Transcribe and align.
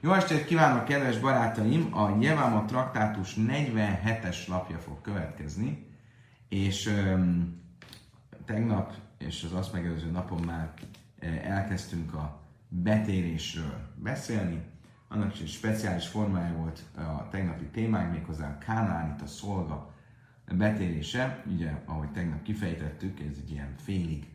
Jó 0.00 0.12
estét 0.12 0.44
kívánok, 0.44 0.84
kedves 0.84 1.18
barátaim! 1.18 1.94
A 1.94 2.16
Jeváma 2.20 2.64
traktátus 2.64 3.34
47-es 3.38 4.48
lapja 4.48 4.78
fog 4.78 5.00
következni, 5.00 5.86
és 6.48 6.86
um, 6.86 7.60
tegnap 8.44 8.92
és 9.18 9.42
az 9.42 9.52
azt 9.52 9.72
megelőző 9.72 10.10
napon 10.10 10.40
már 10.40 10.72
elkezdtünk 11.42 12.14
a 12.14 12.40
betérésről 12.68 13.78
beszélni. 13.94 14.62
Annak 15.08 15.34
is 15.34 15.40
egy 15.40 15.48
speciális 15.48 16.06
formája 16.06 16.56
volt 16.56 16.82
a 16.96 17.28
tegnapi 17.28 17.64
témánk, 17.64 18.12
méghozzá 18.12 18.48
a 18.48 18.58
Kánánit, 18.58 19.22
a 19.22 19.26
szolga 19.26 19.94
betérése. 20.52 21.42
Ugye, 21.46 21.82
ahogy 21.84 22.10
tegnap 22.10 22.42
kifejtettük, 22.42 23.20
ez 23.20 23.36
egy 23.44 23.50
ilyen 23.50 23.74
félig, 23.76 24.28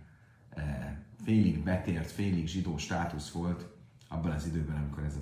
félig 1.23 1.63
betért, 1.63 2.11
félig 2.11 2.47
zsidó 2.47 2.77
státusz 2.77 3.31
volt 3.31 3.65
abban 4.07 4.31
az 4.31 4.45
időben, 4.45 4.75
amikor 4.75 5.03
ez 5.03 5.15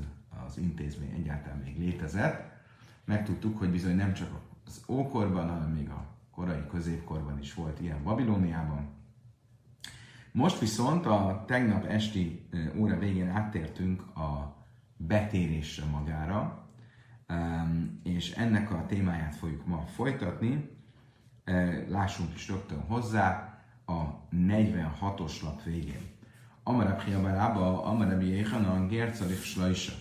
az 0.47 0.57
intézmény 0.57 1.11
egyáltalán 1.11 1.57
még 1.57 1.79
létezett. 1.79 2.51
Megtudtuk, 3.05 3.57
hogy 3.57 3.69
bizony 3.69 3.95
nem 3.95 4.13
csak 4.13 4.29
az 4.65 4.83
ókorban, 4.87 5.49
hanem 5.49 5.71
még 5.71 5.89
a 5.89 6.05
korai 6.31 6.67
középkorban 6.69 7.39
is 7.39 7.53
volt 7.53 7.79
ilyen 7.79 8.03
Babilóniában. 8.03 8.87
Most 10.31 10.59
viszont 10.59 11.05
a 11.05 11.43
tegnap 11.47 11.85
esti 11.85 12.49
óra 12.77 12.97
végén 12.97 13.29
áttértünk 13.29 14.01
a 14.17 14.57
betérésre 14.97 15.85
magára, 15.85 16.67
és 18.03 18.31
ennek 18.31 18.71
a 18.71 18.85
témáját 18.85 19.35
fogjuk 19.35 19.65
ma 19.65 19.81
folytatni. 19.81 20.77
Lássunk 21.87 22.33
is 22.33 22.47
rögtön 22.47 22.79
hozzá 22.79 23.59
a 23.85 24.27
46-os 24.35 25.41
lap 25.43 25.63
végén. 25.63 26.17
Amarab 26.63 27.01
Hiabarába, 27.01 27.83
Amarab 27.83 28.21
Jéhanan, 28.21 28.89
Slajsa. 29.41 29.93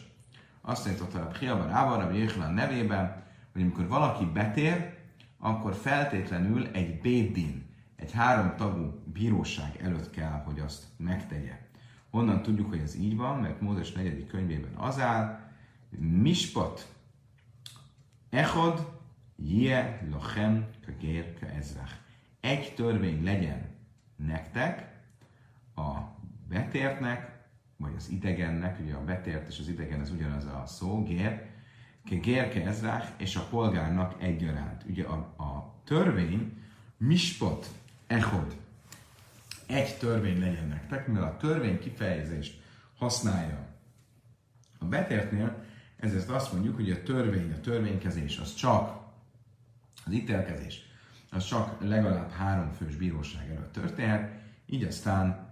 Azt 0.68 0.98
mondta 0.98 1.20
a 1.20 1.36
Hiabarába, 1.38 1.96
Rabbi 1.96 2.16
Jéhanan 2.16 2.54
nevében, 2.54 3.24
hogy 3.52 3.62
amikor 3.62 3.88
valaki 3.88 4.24
betér, 4.24 4.96
akkor 5.38 5.74
feltétlenül 5.74 6.66
egy 6.66 7.00
bédin, 7.00 7.66
egy 7.96 8.12
három 8.12 8.56
tagú 8.56 9.02
bíróság 9.12 9.80
előtt 9.82 10.10
kell, 10.10 10.42
hogy 10.44 10.58
azt 10.60 10.84
megtegye. 10.96 11.58
Honnan 12.10 12.42
tudjuk, 12.42 12.68
hogy 12.68 12.78
ez 12.78 12.96
így 12.96 13.16
van, 13.16 13.40
mert 13.40 13.60
Mózes 13.60 13.92
negyedik 13.92 14.26
könyvében 14.26 14.74
az 14.74 15.00
áll, 15.00 15.40
Mispat, 15.98 16.94
Echod, 18.30 18.92
Je, 19.36 20.08
Lochem, 20.10 20.66
Kagér, 20.86 21.34
Ezrach. 21.56 21.92
Egy 22.40 22.74
törvény 22.74 23.24
legyen 23.24 23.68
nektek, 24.16 25.00
a 25.74 25.98
betértnek, 26.48 27.37
vagy 27.78 27.92
az 27.96 28.08
idegennek, 28.08 28.80
ugye 28.80 28.94
a 28.94 29.04
betért 29.04 29.48
és 29.48 29.58
az 29.58 29.68
idegen 29.68 30.00
az 30.00 30.10
ugyanaz 30.10 30.44
a 30.44 30.62
szó, 30.66 31.02
gér, 31.02 31.46
Gérke 32.04 32.66
Ezrach 32.66 33.08
és 33.16 33.36
a 33.36 33.46
polgárnak 33.50 34.22
egyaránt. 34.22 34.84
Ugye 34.88 35.04
a, 35.04 35.14
a 35.16 35.80
törvény, 35.84 36.62
mispot, 36.96 37.70
echod, 38.06 38.56
egy 39.66 39.98
törvény 39.98 40.40
legyen 40.40 40.68
nektek, 40.68 41.06
mivel 41.06 41.22
a 41.22 41.36
törvény 41.36 41.78
kifejezést 41.78 42.62
használja 42.96 43.66
a 44.78 44.84
betértnél, 44.84 45.64
ezért 45.96 46.28
azt 46.28 46.52
mondjuk, 46.52 46.74
hogy 46.74 46.90
a 46.90 47.02
törvény, 47.02 47.52
a 47.52 47.60
törvénykezés 47.60 48.38
az 48.38 48.54
csak, 48.54 49.06
az 50.04 50.12
ítélkezés, 50.12 50.86
az 51.30 51.44
csak 51.44 51.80
legalább 51.80 52.30
három 52.30 52.72
fős 52.72 52.96
bíróság 52.96 53.50
előtt 53.50 53.72
történhet, 53.72 54.40
így 54.66 54.84
aztán 54.84 55.47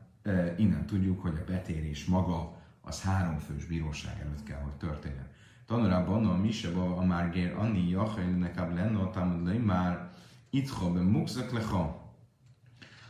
innen 0.57 0.87
tudjuk, 0.87 1.23
hogy 1.23 1.39
a 1.41 1.51
betérés 1.51 2.05
maga 2.05 2.57
az 2.81 3.03
három 3.03 3.39
fős 3.39 3.65
bíróság 3.65 4.21
előtt 4.21 4.43
kell, 4.43 4.61
hogy 4.61 4.73
történjen. 4.73 5.29
Tanulában 5.67 6.27
a 6.27 6.37
Miseba 6.37 6.97
a 6.97 7.05
Márgér 7.05 7.53
Anni 7.53 7.89
Jachajlnek 7.89 8.61
a 8.61 8.75
Lenno 8.75 9.11
Tamad 9.11 9.65
már 9.65 10.11
itthon 10.51 10.95
be 10.95 11.01
mukzak 11.01 11.53
lecha. 11.53 12.05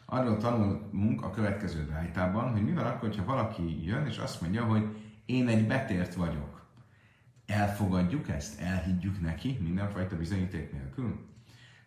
Arról 0.04 0.36
tanulunk 0.36 1.22
a 1.22 1.30
következő 1.30 1.88
rájtában, 1.90 2.52
hogy 2.52 2.62
mi 2.62 2.72
van 2.72 2.86
akkor, 2.86 3.14
ha 3.16 3.24
valaki 3.24 3.84
jön 3.84 4.06
és 4.06 4.18
azt 4.18 4.40
mondja, 4.40 4.64
hogy 4.64 4.96
én 5.26 5.48
egy 5.48 5.66
betért 5.66 6.14
vagyok. 6.14 6.66
Elfogadjuk 7.46 8.28
ezt? 8.28 8.60
Elhiggyük 8.60 9.20
neki 9.20 9.58
mindenfajta 9.62 10.16
bizonyíték 10.16 10.72
nélkül? 10.72 11.35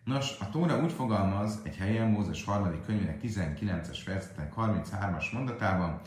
Nos, 0.04 0.38
a 0.40 0.50
Tóra 0.50 0.82
úgy 0.82 0.92
fogalmaz 0.92 1.60
egy 1.64 1.76
helyen 1.76 2.10
Mózes 2.10 2.44
harmadik 2.44 2.84
könyvének 2.84 3.20
19-es 3.22 3.98
fejezetek 4.04 4.52
33-as 4.56 5.32
mondatában, 5.32 6.00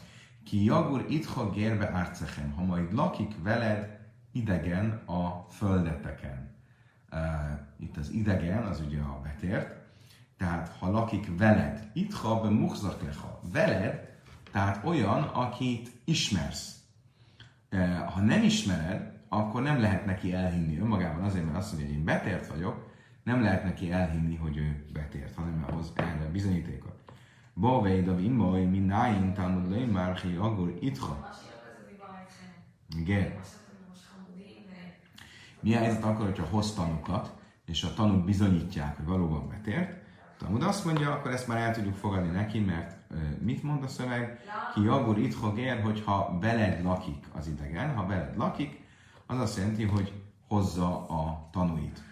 ki 0.46 0.64
jagur 0.64 1.06
itha 1.10 1.50
gérbe 1.50 1.90
árcechem, 1.90 2.52
ha 2.52 2.64
majd 2.64 2.94
lakik 2.94 3.32
veled 3.44 4.00
idegen 4.32 4.92
a 5.06 5.46
földeteken. 5.50 6.52
Uh, 7.12 7.20
itt 7.80 7.98
az 7.98 8.10
idegen, 8.10 8.64
az 8.64 8.80
ugye 8.80 9.00
a 9.02 9.22
betért, 9.24 9.76
tehát 10.38 10.76
ha 10.80 10.92
lakik 10.92 11.38
veled, 11.38 11.90
itt 11.94 12.14
ha 12.14 12.42
be 12.42 12.50
muhzaklecha, 12.50 13.40
veled, 13.52 14.20
tehát 14.52 14.86
olyan, 14.86 15.24
akit 15.24 15.92
ismersz. 16.04 16.76
Uh, 17.72 17.98
ha 17.98 18.20
nem 18.20 18.44
ismered, 18.44 19.12
akkor 19.30 19.62
nem 19.62 19.80
lehet 19.80 20.06
neki 20.06 20.34
elhinni 20.34 20.80
önmagában 20.80 21.24
azért, 21.24 21.46
mert 21.46 21.58
azt 21.58 21.72
mondja, 21.72 21.90
hogy 21.90 21.98
én 21.98 22.04
betért 22.04 22.48
vagyok, 22.48 22.92
nem 23.24 23.42
lehet 23.42 23.64
neki 23.64 23.92
elhinni, 23.92 24.36
hogy 24.36 24.58
ő 24.58 24.86
betért, 24.94 25.36
hanem 25.36 25.66
ahhoz 25.70 25.92
erre 25.96 26.30
bizonyítékot. 26.32 27.02
Bavéd 27.54 28.08
a 28.08 28.16
vimmaj, 28.16 28.64
mi 28.64 28.80
nájn, 28.80 29.34
talmud 29.34 29.92
már 29.92 30.16
hi 30.16 30.36
agor 30.36 30.78
itha. 30.80 31.30
Igen. 32.98 33.34
Mi 35.60 35.76
a 35.76 35.78
helyzet 35.78 36.04
akkor, 36.04 36.26
hogyha 36.26 36.46
hoz 36.46 36.74
tanukat, 36.74 37.34
és 37.66 37.84
a 37.84 37.94
tanúk 37.94 38.26
bizonyítják, 38.26 38.96
hogy 38.96 39.06
valóban 39.06 39.50
betért, 39.50 40.02
Talmud 40.38 40.64
azt 40.64 40.86
mondja, 40.86 41.12
akkor 41.12 41.32
ezt 41.32 41.48
már 41.48 41.58
el 41.58 41.74
tudjuk 41.74 41.96
fogadni 41.96 42.30
neki, 42.30 42.60
mert 42.60 42.96
mit 43.40 43.64
mond 43.64 43.84
a 43.84 43.88
szöveg? 43.88 44.40
Ki 44.74 44.82
jagur 44.82 45.18
itho 45.18 45.54
gér, 45.54 45.82
hogyha 45.82 46.38
veled 46.42 46.84
lakik 46.84 47.26
az 47.34 47.48
idegen, 47.48 47.96
ha 47.96 48.06
veled 48.06 48.38
lakik, 48.38 48.82
az 49.26 49.40
azt 49.40 49.58
jelenti, 49.58 49.84
hogy 49.84 50.14
hozza 50.48 51.08
a 51.08 51.50
tanúit. 51.52 52.04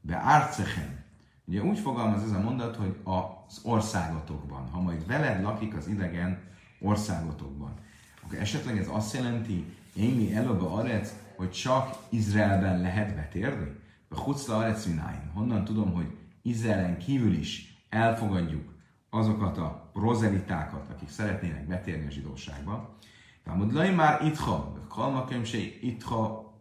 Be 0.00 0.16
árcehen. 0.16 1.04
Ugye 1.44 1.62
úgy 1.62 1.78
fogalmaz 1.78 2.22
ez 2.22 2.30
a 2.30 2.40
mondat, 2.40 2.76
hogy 2.76 2.96
az 3.04 3.60
országotokban, 3.62 4.68
ha 4.68 4.80
majd 4.80 5.06
veled 5.06 5.42
lakik 5.42 5.76
az 5.76 5.86
idegen 5.88 6.42
országotokban, 6.80 7.74
akkor 8.22 8.38
esetleg 8.38 8.78
ez 8.78 8.88
azt 8.88 9.14
jelenti, 9.14 9.64
én 9.96 10.14
mi 10.14 10.34
előbb 10.34 10.62
arec, 10.62 11.12
hogy 11.36 11.50
csak 11.50 11.96
Izraelben 12.08 12.80
lehet 12.80 13.14
betérni? 13.14 13.78
A 14.08 14.20
Hucla 14.20 14.56
Arecvináin. 14.56 15.30
Honnan 15.34 15.64
tudom, 15.64 15.92
hogy 15.92 16.16
Izraelen 16.42 16.98
kívül 16.98 17.32
is 17.32 17.84
elfogadjuk 17.88 18.74
azokat 19.10 19.58
a 19.58 19.90
prozelitákat, 19.92 20.90
akik 20.90 21.08
szeretnének 21.08 21.66
betérni 21.66 22.06
a 22.06 22.10
zsidóságba. 22.10 22.96
Tehát 23.44 23.72
Lai 23.72 23.90
már 23.90 24.24
itha, 24.24 24.86
kalmaköm 24.88 25.44
se 25.44 25.58
itha, 25.80 26.54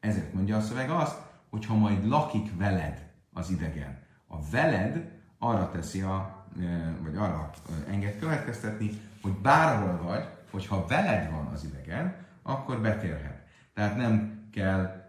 ezért 0.00 0.32
mondja 0.32 0.56
a 0.56 0.60
szöveg 0.60 0.90
azt, 0.90 1.23
hogy 1.54 1.66
ha 1.66 1.74
majd 1.74 2.06
lakik 2.06 2.56
veled 2.56 3.10
az 3.32 3.50
idegen. 3.50 3.98
A 4.28 4.36
veled 4.50 5.10
arra 5.38 5.70
teszi 5.70 6.00
a, 6.00 6.46
e, 6.60 6.96
vagy 7.02 7.16
arra 7.16 7.50
e, 7.68 7.92
enged 7.92 8.18
következtetni, 8.18 8.90
hogy 9.22 9.32
bárhol 9.32 10.02
vagy, 10.02 10.28
hogyha 10.50 10.86
veled 10.86 11.30
van 11.30 11.46
az 11.46 11.64
idegen, 11.64 12.16
akkor 12.42 12.80
betérhet. 12.80 13.42
Tehát 13.74 13.96
nem 13.96 14.42
kell 14.52 15.02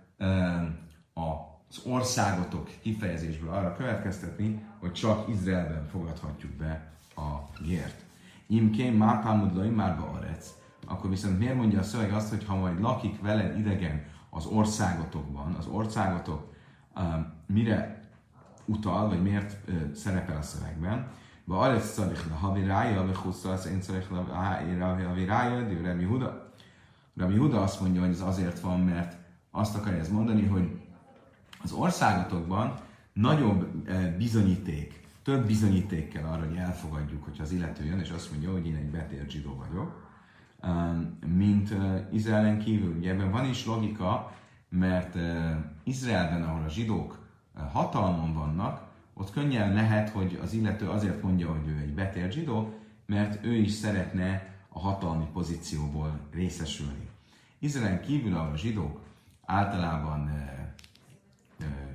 az 1.14 1.82
országotok 1.86 2.70
kifejezésből 2.82 3.50
arra 3.50 3.76
következtetni, 3.76 4.66
hogy 4.80 4.94
csak 4.94 5.30
Izraelben 5.30 5.88
fogadhatjuk 5.88 6.52
be 6.52 6.92
a 7.16 7.62
gért. 7.64 8.04
Imkén 8.48 8.94
mápámudlai 8.94 9.70
már 9.70 10.00
arec. 10.00 10.50
Akkor 10.88 11.10
viszont 11.10 11.40
miért 11.40 11.56
mondja 11.56 11.80
a 11.80 11.84
szöveg 11.84 12.14
azt, 12.14 12.30
hogy 12.30 12.46
ha 12.46 12.56
majd 12.56 12.82
lakik 12.82 13.22
veled 13.22 13.60
idegen 13.60 14.14
az 14.36 14.46
országotokban, 14.46 15.54
az 15.54 15.68
országotok 15.68 16.54
mire 17.46 18.10
utal, 18.66 19.08
vagy 19.08 19.22
miért 19.22 19.58
szerepel 19.96 20.38
a 20.38 20.42
szövegben? 20.42 21.08
Ba 21.46 21.60
arec 21.60 21.86
szarich 21.86 22.28
le 22.30 22.36
havirája, 22.36 23.06
ve 23.06 23.18
huszasz 23.24 23.66
én 23.66 23.82
szarich 23.82 24.12
le 24.12 25.04
havirája, 25.08 25.68
de 25.68 25.82
Remi 25.82 26.04
Huda. 26.04 26.54
Rabbi 27.16 27.38
Huda 27.38 27.62
azt 27.62 27.82
mondja, 27.82 28.02
hogy 28.02 28.10
ez 28.10 28.22
azért 28.22 28.60
van, 28.60 28.80
mert 28.80 29.18
azt 29.52 29.76
akarja 29.76 30.00
ez 30.00 30.10
mondani, 30.10 30.46
hogy 30.46 30.82
az 31.64 31.72
országotokban 31.72 32.80
nagyobb 33.14 33.90
bizonyíték, 34.18 35.08
több 35.24 35.46
bizonyíték 35.46 36.10
kell 36.10 36.24
arra, 36.24 36.46
hogy 36.46 36.56
elfogadjuk, 36.56 37.24
hogyha 37.24 37.44
az 37.44 37.52
illető 37.52 37.86
jön, 37.86 38.00
és 38.00 38.10
azt 38.10 38.32
mondja, 38.32 38.52
hogy 38.52 38.68
én 38.68 38.76
egy 38.76 38.90
betért 38.90 39.30
zsidó 39.30 39.64
vagyok, 39.68 40.08
mint 41.26 41.72
eh, 41.72 42.06
Izraelen 42.12 42.60
kívül. 42.60 42.98
Ugye 42.98 43.12
ebben 43.12 43.32
van 43.32 43.46
is 43.46 43.66
logika, 43.66 44.32
mert 44.70 45.16
eh, 45.16 45.58
Izraelben, 45.84 46.44
ahol 46.44 46.64
a 46.64 46.70
zsidók 46.70 47.24
hatalmon 47.72 48.34
vannak, 48.34 48.84
ott 49.14 49.32
könnyen 49.32 49.74
lehet, 49.74 50.10
hogy 50.10 50.40
az 50.42 50.54
illető 50.54 50.90
azért 50.90 51.22
mondja, 51.22 51.52
hogy 51.52 51.68
ő 51.68 51.78
egy 51.78 51.94
betért 51.94 52.32
zsidó, 52.32 52.74
mert 53.06 53.46
ő 53.46 53.54
is 53.54 53.72
szeretne 53.72 54.54
a 54.70 54.80
hatalmi 54.80 55.26
pozícióból 55.34 56.20
részesülni. 56.32 57.10
Izraelen 57.60 58.02
kívül, 58.02 58.36
ahol 58.36 58.52
a 58.52 58.58
zsidók 58.58 59.00
általában 59.46 60.30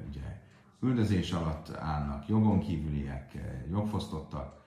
ugye, 0.09 0.41
üldözés 0.81 1.33
alatt 1.33 1.77
állnak, 1.77 2.29
jogon 2.29 2.61
kívüliek, 2.61 3.33
jogfosztottak, 3.71 4.60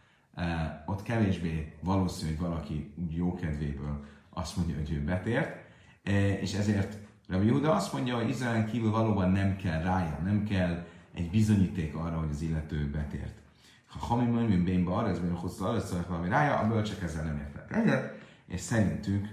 ott 0.85 1.03
kevésbé 1.03 1.74
valószínű, 1.81 2.35
hogy 2.35 2.47
valaki 2.47 2.94
úgy 2.95 3.15
jókedvéből 3.15 4.03
azt 4.30 4.57
mondja, 4.57 4.75
hogy 4.75 4.91
ő 4.91 5.03
betért, 5.03 5.65
e, 6.03 6.39
és 6.39 6.53
ezért 6.53 6.97
Rabbi 7.27 7.45
Júda 7.45 7.75
azt 7.75 7.94
mondja, 7.94 8.15
hogy 8.15 8.30
Izraelen 8.30 8.65
kívül 8.65 8.91
valóban 8.91 9.31
nem 9.31 9.56
kell 9.56 9.81
rája, 9.81 10.19
nem 10.24 10.44
kell 10.44 10.85
egy 11.13 11.30
bizonyíték 11.30 11.95
arra, 11.95 12.19
hogy 12.19 12.30
az 12.30 12.41
illető 12.41 12.89
betért. 12.89 13.41
Ha 13.88 14.06
Hami 14.06 14.25
Möjmén 14.25 14.63
Bénba 14.63 14.95
arra, 14.95 15.09
ez 15.09 15.19
még 15.19 15.31
hosszú 15.31 15.65
arra, 15.65 15.80
szóval 15.80 16.06
valami 16.07 16.30
rája, 16.30 16.57
a 16.57 16.68
bölcsek 16.68 17.01
ezzel 17.01 17.24
nem 17.24 17.38
értek 17.38 17.75
egyet, 17.75 18.13
és 18.47 18.59
szerintük 18.59 19.27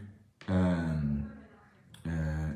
um, 0.49 1.31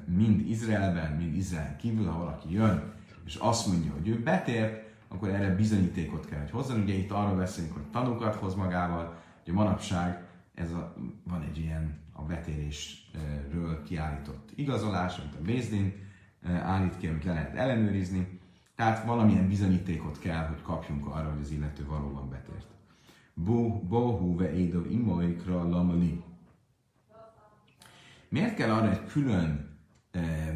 mind 0.06 0.48
Izraelben, 0.48 1.12
mind 1.12 1.34
Izrael 1.36 1.76
kívül, 1.76 2.06
ha 2.06 2.18
valaki 2.18 2.52
jön, 2.52 2.92
és 3.26 3.34
azt 3.34 3.66
mondja, 3.66 3.92
hogy 3.92 4.08
ő 4.08 4.22
betért, 4.22 4.83
akkor 5.14 5.28
erre 5.28 5.54
bizonyítékot 5.54 6.26
kell, 6.26 6.40
hogy 6.40 6.50
hozzon. 6.50 6.80
Ugye 6.80 6.94
itt 6.94 7.10
arról 7.10 7.36
beszélünk, 7.36 7.72
hogy 7.72 7.82
tanúkat 7.82 8.34
hoz 8.34 8.54
magával, 8.54 9.16
hogy 9.44 9.52
manapság 9.52 10.28
ez 10.54 10.72
a, 10.72 10.94
van 11.24 11.42
egy 11.42 11.58
ilyen 11.58 12.02
a 12.12 12.22
betérésről 12.22 13.82
kiállított 13.82 14.50
igazolás, 14.54 15.18
amit 15.18 15.34
a 15.34 15.42
Bézdin 15.42 15.94
állít 16.42 16.96
ki, 16.96 17.06
amit 17.06 17.24
le 17.24 17.32
lehet 17.32 17.54
ellenőrizni. 17.54 18.40
Tehát 18.74 19.04
valamilyen 19.04 19.48
bizonyítékot 19.48 20.18
kell, 20.18 20.46
hogy 20.46 20.62
kapjunk 20.62 21.06
arra, 21.06 21.30
hogy 21.30 21.40
az 21.40 21.50
illető 21.50 21.86
valóban 21.86 22.28
betért. 22.28 22.66
Bohu 23.88 24.36
ve 24.36 24.54
édov 24.54 24.90
imoikra 24.90 25.68
lamali. 25.68 26.22
Miért 28.28 28.54
kell 28.54 28.70
arra 28.70 28.90
egy 28.90 29.04
külön 29.06 29.78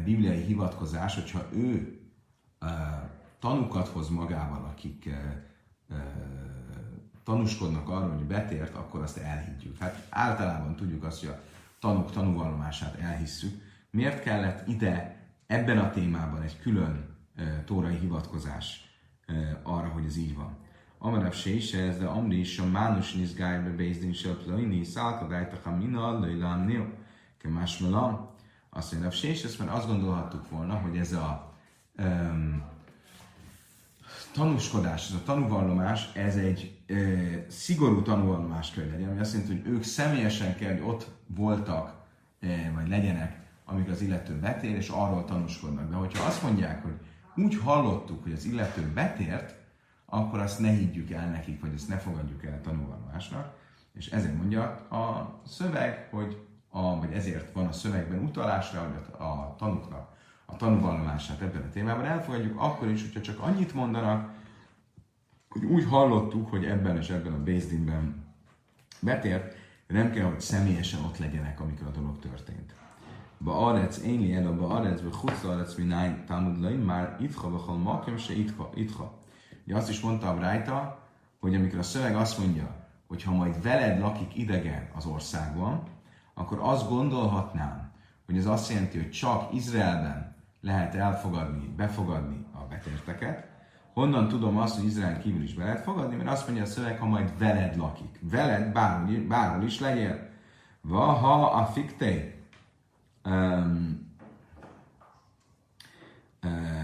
bibliai 0.03 0.41
hivatkozás, 0.41 1.15
hogyha 1.15 1.47
ő 1.53 1.99
tanukat 3.39 3.87
hoz 3.87 4.09
magával, 4.09 4.65
akik 4.65 5.09
tanúskodnak 7.23 7.89
arról, 7.89 8.15
hogy 8.15 8.25
betért, 8.25 8.75
akkor 8.75 9.01
azt 9.01 9.17
elhiggyük. 9.17 9.77
Hát 9.77 10.07
általában 10.09 10.75
tudjuk 10.75 11.03
azt, 11.03 11.19
hogy 11.19 11.29
a 11.29 11.41
tanúk 11.79 12.11
tanúvallomását 12.11 12.99
elhisszük. 12.99 13.61
Miért 13.91 14.23
kellett 14.23 14.67
ide 14.67 15.17
ebben 15.47 15.77
a 15.77 15.89
témában 15.89 16.41
egy 16.41 16.59
külön 16.59 17.17
e, 17.35 17.63
tórai 17.65 17.95
hivatkozás 17.95 18.89
arra, 19.63 19.87
hogy 19.87 20.05
ez 20.05 20.17
így 20.17 20.35
van? 20.35 20.57
Amarav 20.97 21.33
se 21.33 21.79
ez, 21.83 21.97
de 21.97 22.05
Amri 22.05 22.39
is 22.39 22.59
a 22.59 22.65
Mánus 22.65 23.13
Nizgájbe 23.13 23.69
Bézdin 23.69 24.13
Söplöini, 24.13 24.83
Szálkadájtaka 24.83 25.75
Mina, 25.75 26.19
Lőlám 26.19 26.65
Nil, 26.65 26.93
Kemásmelam. 27.37 28.29
Azt 28.69 28.91
mondja, 28.91 29.11
se 29.11 29.29
ezt 29.29 29.59
mert 29.59 29.71
azt 29.71 29.87
gondolhattuk 29.87 30.49
volna, 30.49 30.73
hogy 30.73 30.97
ez 30.97 31.13
a 31.13 31.53
um, 31.97 32.63
tanúskodás, 34.33 35.09
ez 35.09 35.15
a 35.15 35.23
tanúvallomás, 35.23 36.11
ez 36.13 36.35
egy 36.35 36.77
e, 36.87 36.95
szigorú 37.47 38.01
tanúvallomás 38.01 38.71
kell 38.71 38.85
legyen, 38.85 39.09
ami 39.09 39.19
azt 39.19 39.33
jelenti, 39.33 39.53
hogy 39.53 39.71
ők 39.71 39.83
személyesen 39.83 40.55
kell, 40.55 40.71
hogy 40.71 40.83
ott 40.87 41.11
voltak, 41.25 41.93
e, 42.39 42.71
vagy 42.75 42.87
legyenek, 42.87 43.39
amikor 43.65 43.91
az 43.91 44.01
illető 44.01 44.39
betér, 44.39 44.75
és 44.75 44.89
arról 44.89 45.25
tanúskodnak. 45.25 45.89
De 45.89 45.95
hogyha 45.95 46.25
azt 46.25 46.43
mondják, 46.43 46.83
hogy 46.83 46.95
úgy 47.35 47.57
hallottuk, 47.57 48.23
hogy 48.23 48.31
az 48.31 48.45
illető 48.45 48.91
betért, 48.93 49.55
akkor 50.05 50.39
azt 50.39 50.59
ne 50.59 50.69
higgyük 50.69 51.11
el 51.11 51.29
nekik, 51.29 51.61
vagy 51.61 51.73
ezt 51.73 51.87
ne 51.87 51.97
fogadjuk 51.97 52.45
el 52.45 52.61
tanúvallomásnak. 52.61 53.57
És 53.93 54.07
ezért 54.07 54.37
mondja 54.37 54.63
a 54.89 55.33
szöveg, 55.45 56.07
hogy 56.11 56.47
a, 56.69 56.99
vagy 56.99 57.11
ezért 57.13 57.53
van 57.53 57.65
a 57.65 57.71
szövegben 57.71 58.23
utalásra, 58.23 58.79
hogy 58.79 59.27
a 59.27 59.55
tanúknak 59.57 60.17
a 60.51 60.55
tanúvallomását 60.55 61.41
ebben 61.41 61.61
a 61.61 61.69
témában 61.69 62.05
elfogadjuk, 62.05 62.61
akkor 62.61 62.87
is, 62.87 63.01
hogyha 63.01 63.21
csak 63.21 63.39
annyit 63.39 63.73
mondanak, 63.73 64.33
hogy 65.49 65.63
úgy 65.63 65.85
hallottuk, 65.85 66.49
hogy 66.49 66.65
ebben 66.65 66.97
és 66.97 67.09
ebben 67.09 67.33
a 67.33 67.43
Bézdinben 67.43 68.25
betért, 68.99 69.55
de 69.87 69.93
nem 69.93 70.11
kell, 70.11 70.25
hogy 70.25 70.39
személyesen 70.39 71.03
ott 71.03 71.17
legyenek, 71.17 71.59
amikor 71.59 71.87
a 71.87 71.91
dolog 71.91 72.19
történt. 72.19 72.73
Ba 73.37 73.67
arec, 73.67 73.97
én 73.97 74.19
li 74.19 74.55
ba 74.57 74.67
arec, 74.67 75.01
be 75.01 75.09
chutz 75.09 75.43
arec, 75.43 75.75
mi 75.75 75.83
náj, 75.83 76.23
támud 76.27 76.85
már 76.85 77.17
itcha, 77.19 77.49
bachal 77.49 77.77
makem, 77.77 78.17
se 78.17 78.33
itcha, 78.33 78.69
itcha. 78.73 79.13
Ugye 79.65 79.75
azt 79.75 79.89
is 79.89 79.99
mondtam 79.99 80.39
rajta, 80.39 80.99
hogy 81.39 81.55
amikor 81.55 81.79
a 81.79 81.83
szöveg 81.83 82.15
azt 82.15 82.37
mondja, 82.37 82.87
hogy 83.07 83.23
ha 83.23 83.31
majd 83.31 83.61
veled 83.61 83.99
lakik 83.99 84.37
idegen 84.37 84.89
az 84.95 85.05
országban, 85.05 85.83
akkor 86.33 86.59
azt 86.61 86.89
gondolhatnám, 86.89 87.91
hogy 88.25 88.37
ez 88.37 88.45
azt 88.45 88.69
jelenti, 88.69 88.97
hogy 88.97 89.09
csak 89.09 89.53
Izraelben 89.53 90.28
lehet 90.61 90.95
elfogadni, 90.95 91.67
befogadni 91.67 92.45
a 92.51 92.63
betérteket. 92.69 93.47
Honnan 93.93 94.27
tudom 94.27 94.57
azt, 94.57 94.75
hogy 94.75 94.85
Izrael 94.85 95.19
kívül 95.19 95.43
is 95.43 95.53
be 95.53 95.63
lehet 95.63 95.83
fogadni? 95.83 96.15
Mert 96.15 96.29
azt 96.29 96.45
mondja 96.45 96.63
a 96.63 96.67
szöveg, 96.67 96.99
ha 96.99 97.05
majd 97.05 97.37
veled 97.37 97.75
lakik. 97.75 98.19
Veled 98.21 98.71
bárhol, 98.71 99.27
bárhol 99.27 99.63
is 99.63 99.79
legyél. 99.79 100.29
Vaha 100.81 101.51
a 101.51 101.65
fiktei. 101.65 102.33
Um, 103.25 104.07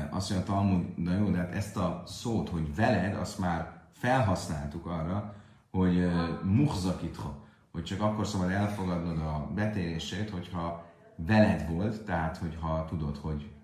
azt 0.10 0.30
mondja 0.30 0.54
a 0.54 0.56
Talmud, 0.56 0.86
de 0.98 1.12
jó, 1.12 1.30
de 1.30 1.38
hát 1.38 1.54
ezt 1.54 1.78
a 1.78 2.04
szót, 2.06 2.50
hogy 2.50 2.76
veled, 2.76 3.16
azt 3.16 3.40
már 3.40 3.82
felhasználtuk 3.92 4.86
arra, 4.86 5.36
hogy 5.72 5.98
uh, 5.98 6.44
muhzakitha, 6.44 7.44
hogy 7.72 7.84
csak 7.84 8.02
akkor 8.02 8.28
szabad 8.28 8.50
elfogadnod 8.50 9.18
a 9.18 9.50
betérését, 9.54 10.30
hogyha 10.30 10.86
veled 11.16 11.70
volt, 11.70 12.02
tehát 12.02 12.38
hogyha 12.38 12.86
tudod, 12.90 13.18
hogy 13.18 13.55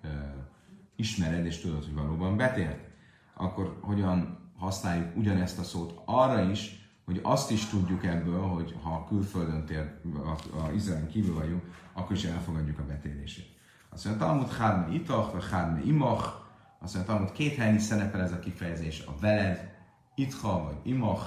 ismered 0.95 1.45
és 1.45 1.59
tudod, 1.59 1.83
hogy 1.83 1.93
valóban 1.93 2.37
betért, 2.37 2.79
akkor 3.33 3.77
hogyan 3.81 4.39
használjuk 4.57 5.17
ugyanezt 5.17 5.59
a 5.59 5.63
szót 5.63 6.01
arra 6.05 6.41
is, 6.49 6.89
hogy 7.05 7.19
azt 7.23 7.51
is 7.51 7.65
tudjuk 7.65 8.05
ebből, 8.05 8.41
hogy 8.41 8.75
ha 8.83 9.05
külföldön 9.07 9.65
tér, 9.65 9.99
a, 10.53 10.71
Izrael 10.71 11.07
kívül 11.07 11.35
vagyunk, 11.35 11.63
akkor 11.93 12.15
is 12.15 12.23
elfogadjuk 12.23 12.79
a 12.79 12.85
betérését. 12.85 13.49
Azt 13.89 14.05
mondja, 14.05 14.25
Talmud 14.25 14.51
hárme 14.51 14.93
itach, 14.93 15.31
vagy 15.31 15.49
hárme 15.51 15.81
imach, 15.83 16.25
azt 16.79 16.93
mondja, 16.93 17.13
Talmud 17.13 17.31
két 17.31 17.55
helyen 17.55 17.75
is 17.75 17.81
szerepel 17.81 18.21
ez 18.21 18.31
a 18.31 18.39
kifejezés, 18.39 19.03
a 19.05 19.13
veled, 19.19 19.71
itha 20.15 20.63
vagy 20.63 20.77
imach, 20.83 21.25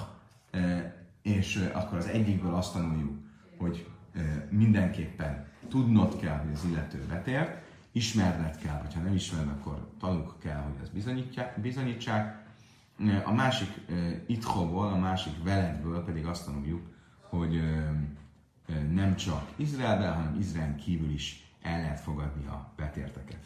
és 1.21 1.69
akkor 1.73 1.97
az 1.97 2.07
egyikből 2.07 2.53
azt 2.53 2.73
tanuljuk, 2.73 3.13
hogy 3.57 3.87
mindenképpen 4.49 5.47
tudnod 5.69 6.19
kell, 6.19 6.37
hogy 6.37 6.51
az 6.53 6.65
illető 6.69 7.05
betért, 7.09 7.64
ismerned 7.95 8.57
kell, 8.57 8.79
hogyha 8.79 9.01
nem 9.01 9.13
ismered, 9.13 9.47
akkor 9.47 9.89
tanúk 9.99 10.35
kell, 10.39 10.61
hogy 10.61 10.73
ezt 10.81 10.93
bizonyítsák. 11.61 12.43
A 13.23 13.31
másik 13.31 13.69
itthóból, 14.25 14.87
a 14.87 14.97
másik 14.97 15.43
veledből 15.43 16.03
pedig 16.03 16.25
azt 16.25 16.45
tanuljuk, 16.45 16.81
hogy 17.29 17.61
nem 18.91 19.15
csak 19.15 19.51
Izraelben, 19.55 20.13
hanem 20.13 20.35
Izrael 20.39 20.75
kívül 20.75 21.11
is 21.11 21.53
el 21.61 21.79
lehet 21.79 21.99
fogadni 21.99 22.45
a 22.45 22.71
betérteket. 22.75 23.37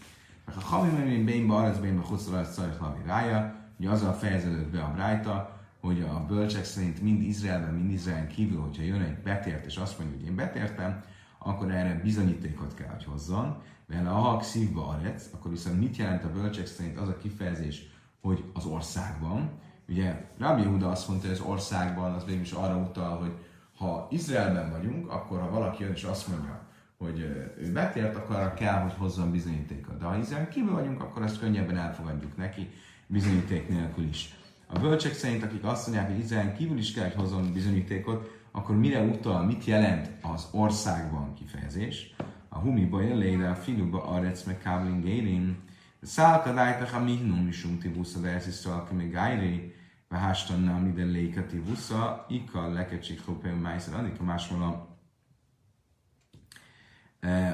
A 0.45 0.61
Hamimemén 0.61 1.25
Bénba, 1.25 1.57
Arec 1.57 1.77
Bénba, 1.77 2.01
Hosszal, 2.01 2.43
Szajt 2.43 2.79
Lavi 2.79 3.01
Rája, 3.05 3.55
ugye 3.79 3.89
azzal 3.89 4.13
fejeződött 4.13 4.71
be 4.71 4.81
a 4.81 4.91
Brájta, 4.91 5.59
hogy 5.79 6.01
a 6.01 6.25
bölcsek 6.25 6.63
szerint 6.63 7.01
mind 7.01 7.21
Izraelben, 7.21 7.73
mind 7.73 7.91
Izrael 7.91 8.27
kívül, 8.27 8.61
hogyha 8.61 8.83
jön 8.83 9.01
egy 9.01 9.17
betért, 9.17 9.65
és 9.65 9.77
azt 9.77 9.99
mondja, 9.99 10.17
hogy 10.17 10.27
én 10.27 10.35
betértem, 10.35 11.03
akkor 11.37 11.71
erre 11.71 11.99
bizonyítékot 12.03 12.73
kell, 12.73 12.89
hogy 12.89 13.03
hozzon, 13.03 13.61
mert 13.89 14.07
a 14.07 14.11
hak 14.11 14.43
szívba 14.43 14.87
arec, 14.87 15.29
akkor 15.33 15.51
viszont 15.51 15.79
mit 15.79 15.95
jelent 15.97 16.23
a 16.23 16.31
bölcsek 16.31 16.65
szerint 16.65 16.97
az 16.97 17.07
a 17.07 17.17
kifejezés, 17.17 17.89
hogy 18.21 18.43
az 18.53 18.65
országban. 18.65 19.49
Ugye 19.87 20.25
Rabbi 20.37 20.63
Huda 20.63 20.89
azt 20.89 21.07
mondta, 21.07 21.27
hogy 21.27 21.35
az 21.35 21.45
országban 21.45 22.13
az 22.13 22.25
végül 22.25 22.41
is 22.41 22.51
arra 22.51 22.77
utal, 22.77 23.17
hogy 23.17 23.31
ha 23.77 24.07
Izraelben 24.11 24.71
vagyunk, 24.71 25.11
akkor 25.11 25.39
ha 25.39 25.49
valaki 25.49 25.83
jön 25.83 25.91
és 25.93 26.03
azt 26.03 26.27
mondja, 26.27 26.67
hogy 26.97 27.19
ő 27.57 27.71
betért, 27.73 28.15
akkor 28.15 28.35
arra 28.35 28.53
kell, 28.53 28.81
hogy 28.81 28.93
hozzon 28.97 29.31
bizonyítékot. 29.31 29.97
De 29.97 30.05
ha 30.05 30.17
Izrael 30.17 30.49
kívül 30.49 30.73
vagyunk, 30.73 31.01
akkor 31.01 31.23
ezt 31.23 31.39
könnyebben 31.39 31.77
elfogadjuk 31.77 32.37
neki, 32.37 32.69
bizonyíték 33.07 33.69
nélkül 33.69 34.03
is. 34.03 34.35
A 34.67 34.79
bölcsek 34.79 35.13
szerint, 35.13 35.43
akik 35.43 35.63
azt 35.63 35.87
mondják, 35.87 36.09
hogy 36.09 36.19
Izrael 36.19 36.53
kívül 36.53 36.77
is 36.77 36.93
kell, 36.93 37.03
hogy 37.03 37.13
hozzon 37.13 37.53
bizonyítékot, 37.53 38.29
akkor 38.51 38.75
mire 38.77 39.01
utal, 39.01 39.45
mit 39.45 39.65
jelent 39.65 40.09
az 40.21 40.47
országban 40.51 41.33
kifejezés? 41.33 42.15
A 42.49 42.57
humiba 42.57 43.01
jeléde, 43.01 43.49
a 43.49 43.55
finuba 43.55 44.03
arec 44.03 44.43
meg 44.43 44.57
káblin 44.57 45.01
gérin, 45.01 45.57
szálka 46.01 46.53
dájtak 46.53 46.93
a 46.93 46.99
mihnum 46.99 47.43
misum 47.43 47.79
tibusza, 47.79 48.19
de 48.19 48.29
ez 48.29 48.47
is 48.47 48.53
szalka 48.53 48.93
meg 48.93 49.11
gájri, 49.11 49.73
Vehástan 50.09 50.87
ide 50.87 51.03
lékati 51.03 51.57
vusza, 51.57 52.25
ika 52.29 52.67
lekecsik 52.67 53.25
hópél 53.25 53.55
májszer, 53.55 53.93
addig 53.93 54.15
a 54.19 54.23
másmóla. 54.23 54.87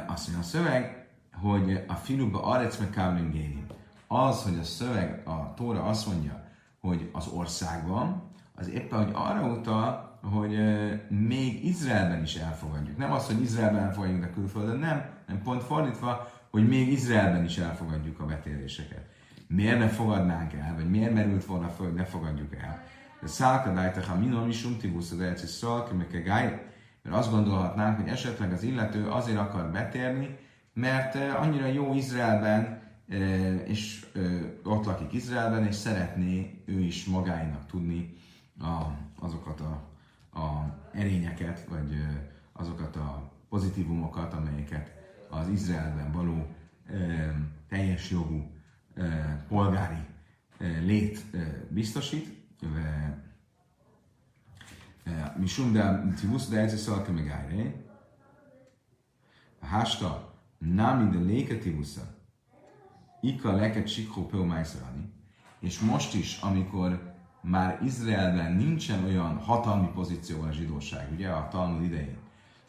Azt 0.08 0.28
mondja 0.28 0.40
a 0.40 0.42
szöveg, 0.42 1.08
hogy 1.34 1.84
a 1.88 1.94
finuba 1.94 2.44
arec 2.44 2.78
meg 2.78 2.90
káblin 2.90 3.66
Az, 4.08 4.44
hogy 4.44 4.60
a 4.60 4.64
szöveg, 4.64 5.28
a 5.28 5.54
Tóra 5.54 5.84
azt 5.84 6.08
mondja, 6.08 6.48
hogy 6.80 7.10
az 7.14 7.28
országban, 7.28 8.32
az 8.56 8.70
éppen, 8.70 9.04
hogy 9.04 9.14
arra 9.16 9.48
utal, 9.48 10.05
hogy 10.32 10.60
még 11.10 11.66
Izraelben 11.66 12.24
is 12.24 12.36
elfogadjuk. 12.36 12.98
Nem 12.98 13.12
az, 13.12 13.26
hogy 13.26 13.42
Izraelben 13.42 13.84
elfogadjuk, 13.84 14.20
de 14.20 14.30
külföldön 14.30 14.80
nem, 14.80 15.06
nem 15.28 15.42
pont 15.42 15.64
fordítva, 15.64 16.32
hogy 16.52 16.68
még 16.68 16.92
Izraelben 16.92 17.44
is 17.44 17.58
elfogadjuk 17.58 18.20
a 18.20 18.26
betéréseket. 18.26 19.06
Miért 19.48 19.80
ne 19.80 19.88
fogadnánk 19.88 20.54
el, 20.54 20.76
vagy 20.76 20.90
miért 20.90 21.14
merült 21.14 21.46
volna 21.46 21.68
föl, 21.68 21.86
hogy 21.86 21.96
ne 21.96 22.04
fogadjuk 22.04 22.56
el? 22.56 22.84
De 23.22 23.28
szálkadájtak 23.28 24.10
a 24.10 24.20
minom 24.20 24.50
is 24.50 24.66
untibusz 24.66 25.12
az 25.12 25.20
elci 25.20 25.46
szalkemekegáj, 25.46 26.62
mert 27.02 27.16
azt 27.16 27.32
gondolhatnánk, 27.32 28.00
hogy 28.00 28.10
esetleg 28.10 28.52
az 28.52 28.64
illető 28.64 29.10
azért 29.10 29.38
akar 29.38 29.72
betérni, 29.72 30.38
mert 30.74 31.16
annyira 31.36 31.66
jó 31.66 31.94
Izraelben, 31.94 32.82
és 33.66 34.06
ott 34.64 34.86
lakik 34.86 35.14
Izraelben, 35.14 35.66
és 35.66 35.76
szeretné 35.76 36.64
ő 36.66 36.80
is 36.80 37.06
magáinak 37.06 37.66
tudni 37.66 38.14
azokat 39.20 39.60
a, 39.60 39.94
a 40.36 40.80
erényeket, 40.92 41.66
vagy 41.66 42.06
azokat 42.54 42.96
a 42.96 43.32
pozitívumokat, 43.50 44.34
amelyeket 44.34 44.92
az 45.30 45.48
Izraelben 45.48 46.12
való 46.12 46.56
teljes 47.68 48.12
jogú 48.12 48.52
polgári 49.48 50.06
lét 50.80 51.26
biztosít. 51.70 52.44
Mishum 55.38 55.74
de 55.74 56.14
Timus 56.20 56.48
de 56.48 56.60
Ece 56.60 56.78
Szalke 56.78 57.12
meg 57.12 57.30
Ájré. 57.30 57.86
A 59.60 59.66
hásta 59.66 60.34
Nami 60.58 61.18
de 61.18 61.24
Léke 61.24 61.58
Timusza. 61.58 62.02
Ika 63.22 63.56
leket 63.56 63.88
Sikó 63.88 64.26
Peumájszarani. 64.26 65.14
És 65.60 65.80
most 65.80 66.14
is, 66.14 66.40
amikor 66.40 67.15
már 67.46 67.80
Izraelben 67.84 68.52
nincsen 68.52 69.04
olyan 69.04 69.38
hatalmi 69.38 69.88
pozíció 69.94 70.42
a 70.42 70.52
zsidóság, 70.52 71.10
ugye, 71.14 71.30
a 71.30 71.48
Talmud 71.48 71.84
idején, 71.84 72.18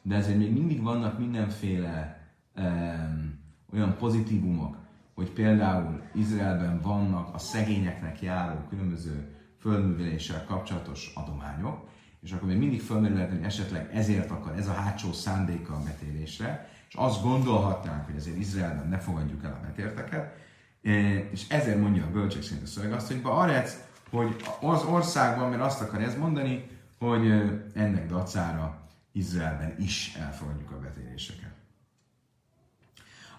de 0.02 0.14
ezért 0.14 0.38
még 0.38 0.52
mindig 0.52 0.82
vannak 0.82 1.18
mindenféle 1.18 2.20
um, 2.56 3.38
olyan 3.72 3.96
pozitívumok, 3.96 4.76
hogy 5.14 5.30
például 5.30 6.02
Izraelben 6.14 6.80
vannak 6.80 7.34
a 7.34 7.38
szegényeknek 7.38 8.22
járó 8.22 8.58
különböző 8.68 9.34
földműveléssel 9.60 10.44
kapcsolatos 10.44 11.12
adományok, 11.14 11.88
és 12.20 12.32
akkor 12.32 12.48
még 12.48 12.58
mindig 12.58 12.80
felmerülhet, 12.80 13.30
hogy 13.30 13.42
esetleg 13.42 13.90
ezért 13.92 14.30
akar 14.30 14.56
ez 14.56 14.68
a 14.68 14.72
hátsó 14.72 15.12
szándéka 15.12 15.74
a 15.74 15.82
betérésre, 15.82 16.68
és 16.88 16.94
azt 16.94 17.22
gondolhatnánk, 17.22 18.06
hogy 18.06 18.16
azért 18.16 18.36
Izraelben 18.36 18.88
ne 18.88 18.98
fogadjuk 18.98 19.44
el 19.44 19.58
a 19.62 19.66
betérteket, 19.66 20.36
e, 20.82 20.90
és 21.30 21.48
ezért 21.48 21.80
mondja 21.80 22.04
a 22.04 22.10
bölcsek 22.10 22.42
szerint 22.42 22.62
a 22.62 22.66
szöveg 22.66 22.92
azt, 22.92 23.06
hogy 23.06 23.20
Arec, 23.22 23.85
hogy 24.16 24.36
az 24.60 24.84
országban, 24.84 25.48
mert 25.48 25.62
azt 25.62 25.80
akar 25.80 26.00
ez 26.00 26.16
mondani, 26.16 26.70
hogy 26.98 27.26
ennek 27.74 28.06
dacára 28.06 28.78
Izraelben 29.12 29.74
is 29.78 30.14
elfogadjuk 30.20 30.70
a 30.70 30.78
betéréseket. 30.78 31.50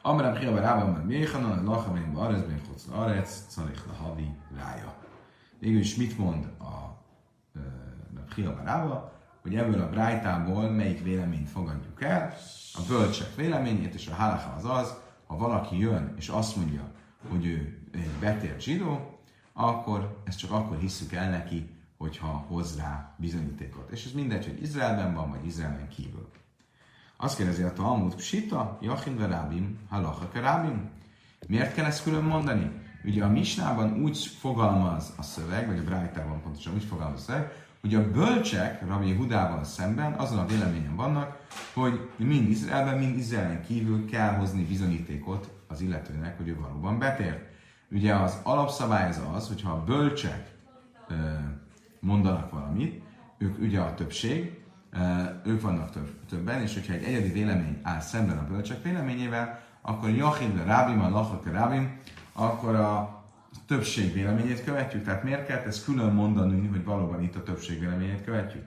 Amrám 0.01 0.35
Hiaba 0.35 0.59
Rában 0.59 0.89
már 0.89 1.05
Méhanan, 1.05 1.67
a 1.67 1.71
Lachamein 1.71 2.15
Arezben 2.15 2.61
Chocz 2.65 2.87
Arec, 2.91 3.45
Calich 3.49 3.81
Lahavi 3.87 4.29
Rája. 4.55 4.93
Végül 5.59 5.79
is 5.79 5.95
mit 5.95 6.17
mond 6.17 6.45
a 6.59 6.97
Hiaba 8.35 9.15
hogy 9.41 9.55
ebből 9.55 9.81
a 9.81 9.89
brájtából 9.89 10.69
melyik 10.69 11.03
véleményt 11.03 11.49
fogadjuk 11.49 12.03
el, 12.03 12.33
a 12.73 12.79
bölcsek 12.87 13.35
véleményét, 13.35 13.93
és 13.93 14.07
a 14.07 14.15
halacha 14.15 14.53
az 14.57 14.65
az, 14.65 14.93
ha 15.27 15.37
valaki 15.37 15.79
jön 15.79 16.13
és 16.17 16.27
azt 16.29 16.55
mondja, 16.55 16.91
hogy 17.29 17.45
ő 17.45 17.79
egy 17.93 18.09
betért 18.19 18.61
zsidó, 18.61 19.16
akkor 19.59 20.21
ezt 20.23 20.37
csak 20.37 20.51
akkor 20.51 20.77
hisszük 20.77 21.13
el 21.13 21.29
neki, 21.29 21.69
hogyha 21.97 22.45
hoz 22.47 22.77
rá 22.77 23.15
bizonyítékot. 23.17 23.89
És 23.91 24.05
ez 24.05 24.11
mindegy, 24.11 24.45
hogy 24.45 24.61
Izraelben 24.61 25.13
van, 25.13 25.29
vagy 25.29 25.45
Izraelben 25.45 25.87
kívül. 25.87 26.29
Azt 27.17 27.37
kérdezi 27.37 27.63
a 27.63 27.73
Talmud, 27.73 28.15
Psita, 28.15 28.77
Jachin 28.81 29.17
Verábim, 29.17 29.79
Halacha 29.89 30.29
Kerábim. 30.29 30.89
Miért 31.47 31.73
kell 31.73 31.85
ezt 31.85 32.03
külön 32.03 32.23
mondani? 32.23 32.71
Ugye 33.03 33.23
a 33.23 33.29
Misnában 33.29 34.01
úgy 34.03 34.17
fogalmaz 34.17 35.13
a 35.17 35.21
szöveg, 35.21 35.67
vagy 35.67 35.77
a 35.77 35.83
Brájtában 35.83 36.41
pontosan 36.41 36.73
úgy 36.73 36.83
fogalmaz 36.83 37.19
a 37.19 37.23
szöveg, 37.23 37.51
hogy 37.81 37.95
a 37.95 38.11
bölcsek 38.11 38.87
Rabbi 38.87 39.13
Hudával 39.13 39.63
szemben 39.63 40.13
azon 40.13 40.37
a 40.37 40.45
véleményen 40.45 40.95
vannak, 40.95 41.47
hogy 41.73 42.09
mind 42.15 42.49
Izraelben, 42.49 42.97
mind 42.97 43.17
Izraelen 43.17 43.63
kívül 43.65 44.05
kell 44.05 44.35
hozni 44.35 44.63
bizonyítékot 44.63 45.49
az 45.67 45.81
illetőnek, 45.81 46.37
hogy 46.37 46.47
ő 46.47 46.59
valóban 46.59 46.99
betért. 46.99 47.55
Ugye 47.91 48.15
az 48.15 48.39
alapszabály 48.43 49.09
az 49.09 49.21
az, 49.33 49.47
hogyha 49.47 49.71
a 49.71 49.83
bölcsek 49.83 50.51
mondanak 51.99 52.51
valamit, 52.51 53.03
ők 53.37 53.59
ugye 53.59 53.79
a 53.79 53.93
többség, 53.93 54.61
ők 55.45 55.61
vannak 55.61 55.89
több, 55.89 56.19
többen, 56.29 56.61
és 56.61 56.73
hogyha 56.73 56.93
egy 56.93 57.03
egyedi 57.03 57.29
vélemény 57.29 57.79
áll 57.83 57.99
szemben 57.99 58.37
a 58.37 58.47
bölcsek 58.47 58.83
véleményével, 58.83 59.59
akkor 59.81 60.09
Jachim 60.09 60.61
Rábim, 60.65 61.01
a 61.01 61.09
Lachak 61.09 61.51
Rábim, 61.51 61.99
akkor 62.33 62.75
a 62.75 63.23
többség 63.67 64.13
véleményét 64.13 64.63
követjük. 64.63 65.03
Tehát 65.03 65.23
miért 65.23 65.45
kell 65.45 65.57
ezt 65.57 65.83
külön 65.83 66.13
mondani, 66.13 66.67
hogy 66.67 66.83
valóban 66.83 67.21
itt 67.21 67.35
a 67.35 67.43
többség 67.43 67.79
véleményét 67.79 68.23
követjük? 68.23 68.65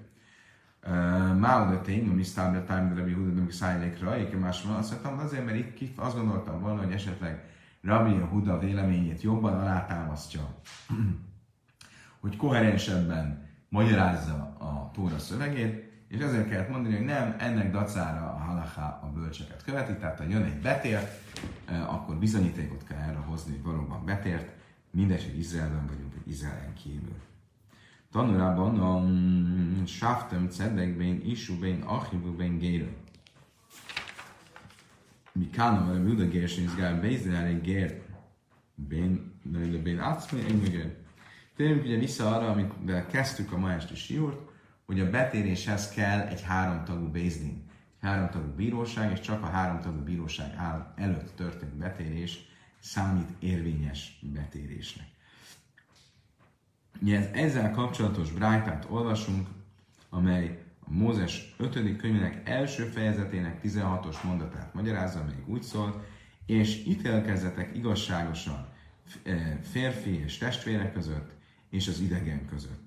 Máu 1.38 1.70
de 1.70 1.78
tény, 1.78 2.04
mi 2.04 2.22
sztábja 2.22 2.64
time, 2.64 2.88
de 2.88 2.94
Rabbi 2.94 3.12
Huda, 3.12 3.40
de 3.40 3.52
szájlékra, 3.52 4.18
én 4.18 4.38
más 4.38 4.62
van, 4.62 4.76
azt 4.76 4.90
mondtam, 4.90 5.18
azért, 5.18 5.44
mert 5.44 5.80
itt 5.80 5.98
azt 5.98 6.16
gondoltam 6.16 6.60
volna, 6.60 6.82
hogy 6.82 6.92
esetleg 6.92 7.44
Rabbi 7.82 8.14
Huda 8.14 8.58
véleményét 8.58 9.22
jobban 9.22 9.60
alátámasztja, 9.60 10.40
hogy 12.20 12.36
koherensebben 12.36 13.48
magyarázza 13.68 14.34
a 14.58 14.90
Tóra 14.92 15.18
szövegét, 15.18 15.88
és 16.08 16.20
ezért 16.20 16.48
kellett 16.48 16.68
mondani, 16.68 16.96
hogy 16.96 17.04
nem, 17.04 17.36
ennek 17.38 17.70
dacára 17.70 18.32
a 18.32 18.38
halaká 18.38 19.00
a 19.02 19.12
bölcseket 19.14 19.62
követi, 19.64 19.92
tehát 19.92 20.18
ha 20.18 20.24
jön 20.24 20.42
egy 20.42 20.60
betért, 20.60 21.22
akkor 21.86 22.16
bizonyítékot 22.16 22.84
kell 22.84 22.98
erre 22.98 23.18
hozni, 23.18 23.52
hogy 23.52 23.62
valóban 23.62 24.04
betért, 24.04 24.58
Mindegy, 24.90 25.24
hogy 25.24 25.38
Izraelben 25.38 25.86
vagyunk, 25.86 26.14
vagy 26.14 26.32
Izraelen 26.32 26.74
kívül. 26.74 27.16
Tanulában 28.12 28.78
a 28.78 29.00
mm, 29.00 29.84
Saftem 29.84 30.48
Cedekben, 30.48 31.20
Isubén, 31.24 31.82
Achivubén, 31.82 32.58
Gére. 35.32 35.44
Mi 35.46 35.50
kánom, 35.50 35.88
a 35.88 36.08
Juda 36.08 36.28
Gersen, 36.28 36.64
Izrael, 36.64 37.00
Bézrael, 37.00 37.60
Gér, 37.60 38.02
Bén, 38.74 39.40
Bén 39.82 39.98
Acmé, 39.98 40.40
Engegér. 40.48 40.96
Térjünk 41.56 41.84
ugye 41.84 41.98
vissza 41.98 42.36
arra, 42.36 42.50
amit 42.50 43.06
kezdtük 43.06 43.52
a 43.52 43.58
ma 43.58 43.72
esti 43.72 43.94
siúrt, 43.94 44.38
hogy 44.86 45.00
a 45.00 45.10
betéréshez 45.10 45.88
kell 45.88 46.20
egy 46.20 46.42
háromtagú 46.42 47.08
bézdin, 47.08 47.64
egy 48.00 48.08
háromtagú 48.08 48.54
bíróság, 48.54 49.12
és 49.12 49.20
csak 49.20 49.42
a 49.42 49.46
háromtagú 49.46 50.02
bíróság 50.02 50.54
áll 50.56 50.92
előtt 50.96 51.36
történt 51.36 51.74
betérés 51.74 52.48
számít 52.78 53.28
érvényes 53.38 54.18
betérésnek. 54.22 55.06
Ugye 57.02 57.30
ezzel 57.32 57.70
kapcsolatos 57.70 58.32
brájtát 58.32 58.86
olvasunk, 58.88 59.48
amely 60.08 60.64
Mózes 60.92 61.54
5. 61.58 61.96
könyvének 61.96 62.48
első 62.48 62.84
fejezetének 62.84 63.60
16-os 63.64 64.22
mondatát 64.24 64.74
magyarázza, 64.74 65.24
még 65.24 65.48
úgy 65.48 65.62
szól, 65.62 66.04
és 66.46 66.84
ítélkezzetek 66.86 67.76
igazságosan 67.76 68.68
eh, 69.22 69.58
férfi 69.62 70.22
és 70.22 70.38
testvérek 70.38 70.92
között, 70.92 71.30
és 71.70 71.88
az 71.88 72.00
idegen 72.00 72.46
között. 72.46 72.80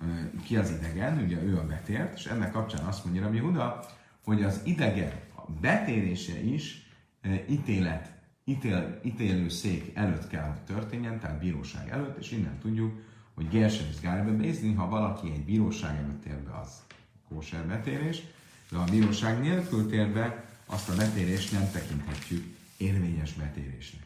Eh, 0.00 0.08
ki 0.44 0.56
az 0.56 0.70
idegen? 0.70 1.18
Ugye 1.24 1.42
ő 1.42 1.58
a 1.58 1.66
betért, 1.66 2.14
és 2.14 2.26
ennek 2.26 2.50
kapcsán 2.50 2.84
azt 2.84 3.04
mondja 3.04 3.22
Rabbi 3.22 3.38
Huda, 3.38 3.84
hogy 4.24 4.42
az 4.42 4.60
idegen 4.64 5.12
a 5.36 5.50
betérése 5.60 6.40
is 6.40 6.90
eh, 7.20 7.40
ítélet 7.50 8.12
ítél, 8.44 9.00
ítélő 9.04 9.48
szék 9.48 9.90
előtt 9.94 10.26
kell, 10.26 10.48
hogy 10.48 10.60
történjen, 10.76 11.20
tehát 11.20 11.38
bíróság 11.38 11.90
előtt, 11.90 12.18
és 12.18 12.30
innen 12.30 12.58
tudjuk, 12.58 13.00
hogy 13.34 13.48
Gersen 13.48 13.86
és 13.90 14.00
Gárbe 14.00 14.74
ha 14.76 14.88
valaki 14.88 15.30
egy 15.30 15.44
bíróság 15.44 15.96
előtt 15.96 16.22
tér 16.22 16.38
be, 16.38 16.58
az 16.58 16.82
kóser 17.32 17.66
betérés, 17.66 18.22
de 18.70 18.76
a 18.76 18.84
bíróság 18.84 19.40
nélkül 19.40 19.88
tér 19.88 20.08
be, 20.12 20.44
azt 20.66 20.88
a 20.88 20.96
betérést 20.96 21.52
nem 21.52 21.70
tekinthetjük 21.70 22.44
érvényes 22.76 23.32
betérésnek. 23.32 24.02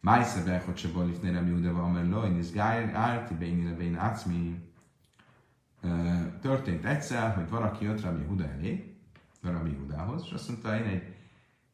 Májsze 0.00 0.62
hogy 0.66 0.76
se 0.76 0.88
balif 0.88 1.20
nérem 1.20 1.48
judeva, 1.48 1.82
amely 1.82 2.08
lojnisz 2.08 2.52
gárti 2.52 3.34
béni 3.34 3.72
bén 3.72 3.96
ácmi. 3.96 4.62
Történt 6.40 6.84
egyszer, 6.84 7.34
hogy 7.34 7.48
valaki 7.48 7.84
jött 7.84 8.00
Rabbi 8.00 8.24
Huda 8.24 8.48
elé, 8.48 8.96
Rabbi 9.42 9.74
Hudához, 9.74 10.22
és 10.24 10.32
azt 10.32 10.48
mondta, 10.48 10.76
én 10.76 10.84
egy 10.84 11.02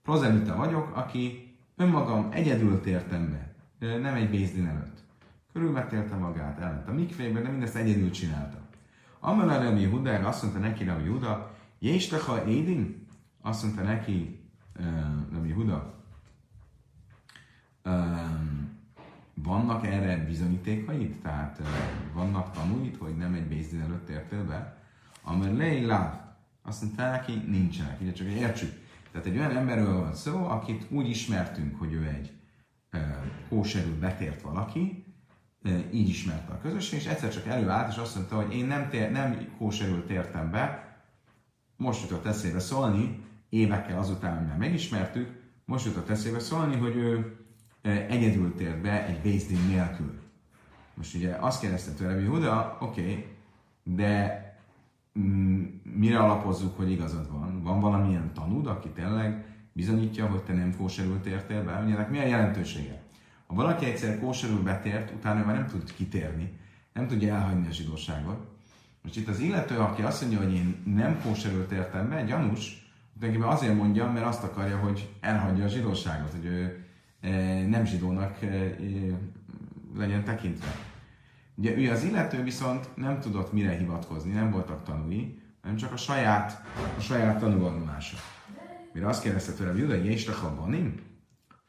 prozelita 0.03 0.57
vagyok, 0.57 0.97
aki 0.97 1.55
önmagam 1.77 2.29
egyedül 2.31 2.81
tértem 2.81 3.31
be, 3.31 3.55
nem 3.97 4.15
egy 4.15 4.31
bézdin 4.31 4.67
előtt. 4.67 5.03
Körülmetérte 5.53 6.15
magát, 6.17 6.59
elment 6.59 6.89
a 6.89 6.93
mikvébe, 6.93 7.41
de 7.41 7.49
mindezt 7.49 7.77
egyedül 7.77 8.11
csinálta. 8.11 8.64
Amelá 9.27 9.63
Rami 9.63 9.85
Huda, 9.85 10.29
azt 10.29 10.43
mondta 10.43 10.61
neki 10.61 10.85
Rami 10.85 11.09
Huda, 11.09 11.55
Jésteha 11.79 12.47
Édin? 12.47 13.07
Azt 13.41 13.63
mondta 13.63 13.83
neki 13.83 14.41
Rami 15.33 15.53
Huda, 15.53 15.95
vannak 19.35 19.87
erre 19.87 20.25
bizonyítékaid? 20.25 21.21
Tehát 21.23 21.61
vannak 22.13 22.53
tanúid, 22.53 22.97
hogy 22.97 23.17
nem 23.17 23.35
egy 23.35 23.47
bézdin 23.47 23.81
előtt 23.81 24.07
tértél 24.07 24.45
be? 24.45 24.83
Amar 25.23 25.51
lei 25.53 25.85
láv. 25.85 26.21
Azt 26.63 26.83
mondta 26.83 27.11
neki, 27.11 27.33
nincsenek. 27.47 28.01
Ugye 28.01 28.13
csak 28.13 28.27
értsük. 28.27 28.73
Tehát 29.13 29.27
egy 29.27 29.39
olyan 29.39 29.57
emberről 29.57 30.01
van 30.01 30.15
szó, 30.15 30.47
akit 30.47 30.87
úgy 30.91 31.09
ismertünk, 31.09 31.79
hogy 31.79 31.93
ő 31.93 32.07
egy 32.07 32.33
kóserül 33.49 33.99
betért 33.99 34.43
valaki, 34.43 35.14
így 35.93 36.09
ismerte 36.09 36.53
a 36.53 36.59
közösség, 36.59 36.99
és 36.99 37.07
egyszer 37.07 37.33
csak 37.33 37.47
előállt, 37.47 37.93
és 37.93 37.97
azt 37.97 38.15
mondta, 38.15 38.37
hogy 38.37 38.55
én 38.55 38.67
nem, 38.67 38.89
tér, 38.89 39.11
nem 39.11 39.55
kóserül 39.59 40.07
tértem 40.07 40.51
be, 40.51 40.97
most 41.77 42.03
jutott 42.03 42.27
eszébe 42.27 42.61
szólni, 42.61 43.23
évekkel 43.49 43.99
azután, 43.99 44.49
hogy 44.49 44.59
megismertük, 44.59 45.43
most 45.65 45.85
jutott 45.85 46.09
eszébe 46.09 46.39
szólni, 46.39 46.77
hogy 46.77 46.97
ő 46.97 47.37
egyedül 47.83 48.55
tért 48.55 48.81
be 48.81 49.07
egy 49.07 49.21
Bézdin 49.21 49.67
nélkül. 49.69 50.23
Most 50.95 51.15
ugye 51.15 51.37
azt 51.41 51.61
kérdezte 51.61 51.93
tőle, 51.93 52.15
hogy 52.15 52.27
Huda, 52.27 52.79
oké, 52.81 53.01
okay, 53.01 53.27
de 53.83 54.43
mm, 55.19 55.65
mire 55.83 56.19
alapozzuk, 56.19 56.77
hogy 56.77 56.91
igazad 56.91 57.31
van? 57.31 57.63
Van 57.63 57.81
valamilyen 57.81 58.33
tanúd, 58.35 58.67
aki 58.67 58.89
tényleg 58.89 59.45
bizonyítja, 59.73 60.27
hogy 60.27 60.43
te 60.43 60.53
nem 60.53 60.77
kóserül 60.77 61.21
tértél 61.21 61.65
be? 61.65 61.83
Ugye 61.85 61.95
ennek 61.95 62.11
milyen 62.11 62.29
jelentősége? 62.29 63.03
Valaki 63.55 63.85
egyszer 63.85 64.19
kóserül 64.21 64.63
betért, 64.63 65.11
utána 65.11 65.45
már 65.45 65.55
nem 65.55 65.67
tud 65.67 65.95
kitérni, 65.95 66.53
nem 66.93 67.07
tudja 67.07 67.35
elhagyni 67.35 67.67
a 67.67 67.73
zsidóságot. 67.73 68.47
Most 69.03 69.17
itt 69.17 69.29
az 69.29 69.39
illető, 69.39 69.79
aki 69.79 70.03
azt 70.03 70.21
mondja, 70.21 70.39
hogy 70.39 70.55
én 70.55 70.83
nem 70.85 71.21
kóserül 71.23 71.67
tértem 71.67 72.09
be, 72.09 72.25
gyanús, 72.25 72.85
tulajdonképpen 73.19 73.57
azért 73.57 73.75
mondja, 73.75 74.11
mert 74.11 74.27
azt 74.27 74.43
akarja, 74.43 74.79
hogy 74.79 75.09
elhagyja 75.21 75.65
a 75.65 75.69
zsidóságot, 75.69 76.31
hogy 76.31 76.45
ő 76.45 76.85
e, 77.21 77.31
nem 77.67 77.85
zsidónak 77.85 78.43
e, 78.43 78.47
e, 78.47 78.77
legyen 79.97 80.25
tekintve. 80.25 80.75
Ugye 81.55 81.77
ő 81.77 81.91
az 81.91 82.05
illető 82.05 82.43
viszont 82.43 82.97
nem 82.97 83.21
tudott 83.21 83.53
mire 83.53 83.77
hivatkozni, 83.77 84.33
nem 84.33 84.51
voltak 84.51 84.83
tanúi, 84.83 85.43
hanem 85.63 85.77
csak 85.77 85.93
a 85.93 85.97
saját, 85.97 86.63
a 86.99 87.01
saját 87.01 87.39
tanúvallomása. 87.39 88.17
Mire 88.93 89.07
azt 89.07 89.23
kérdezte 89.23 89.53
tőle, 89.53 89.71
hogy 89.71 89.81
Juda, 89.81 89.95
és 89.95 90.31
banim? 90.57 90.95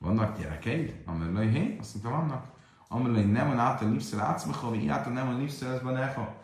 Vannak 0.05 0.39
gyerekeid? 0.39 1.01
Amelői, 1.05 1.47
hé? 1.47 1.77
Azt 1.79 1.93
mondta, 1.93 2.21
vannak. 2.21 2.45
Amelői 2.88 3.31
nem 3.31 3.47
van 3.47 3.59
által 3.59 3.91
lipszel 3.91 4.19
átszmecha, 4.19 4.69
vagy 4.69 4.88
által 4.88 5.13
nem 5.13 5.25
van 5.25 5.38
lipszel 5.38 5.74
ez 5.74 5.81
baneha. 5.81 6.35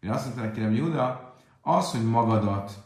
Mire 0.00 0.14
azt 0.14 0.24
mondta 0.24 0.42
neki, 0.42 0.60
hogy 0.60 0.76
Juda, 0.76 1.34
az, 1.60 1.90
hogy 1.90 2.04
magadat 2.04 2.84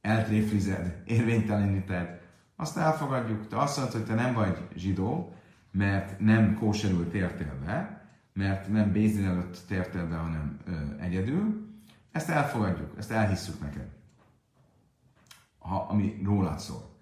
eltréflized, 0.00 1.02
érvényteleníted, 1.04 2.20
azt 2.56 2.76
elfogadjuk. 2.76 3.48
Te 3.48 3.58
azt 3.58 3.76
mondod, 3.76 3.94
hogy 3.94 4.04
te 4.04 4.14
nem 4.14 4.34
vagy 4.34 4.68
zsidó, 4.74 5.32
mert 5.70 6.20
nem 6.20 6.58
kóserül 6.58 7.10
tértél 7.10 7.58
be, 7.64 8.06
mert 8.32 8.68
nem 8.68 8.92
Bézin 8.92 9.26
előtt 9.26 9.64
tértél 9.66 10.08
be, 10.08 10.16
hanem 10.16 10.58
ö, 10.66 11.02
egyedül. 11.02 11.68
Ezt 12.12 12.28
elfogadjuk, 12.28 12.92
ezt 12.98 13.10
elhisszük 13.10 13.60
neked, 13.60 13.88
ha, 15.58 15.86
ami 15.88 16.20
rólad 16.24 16.58
szól. 16.58 16.95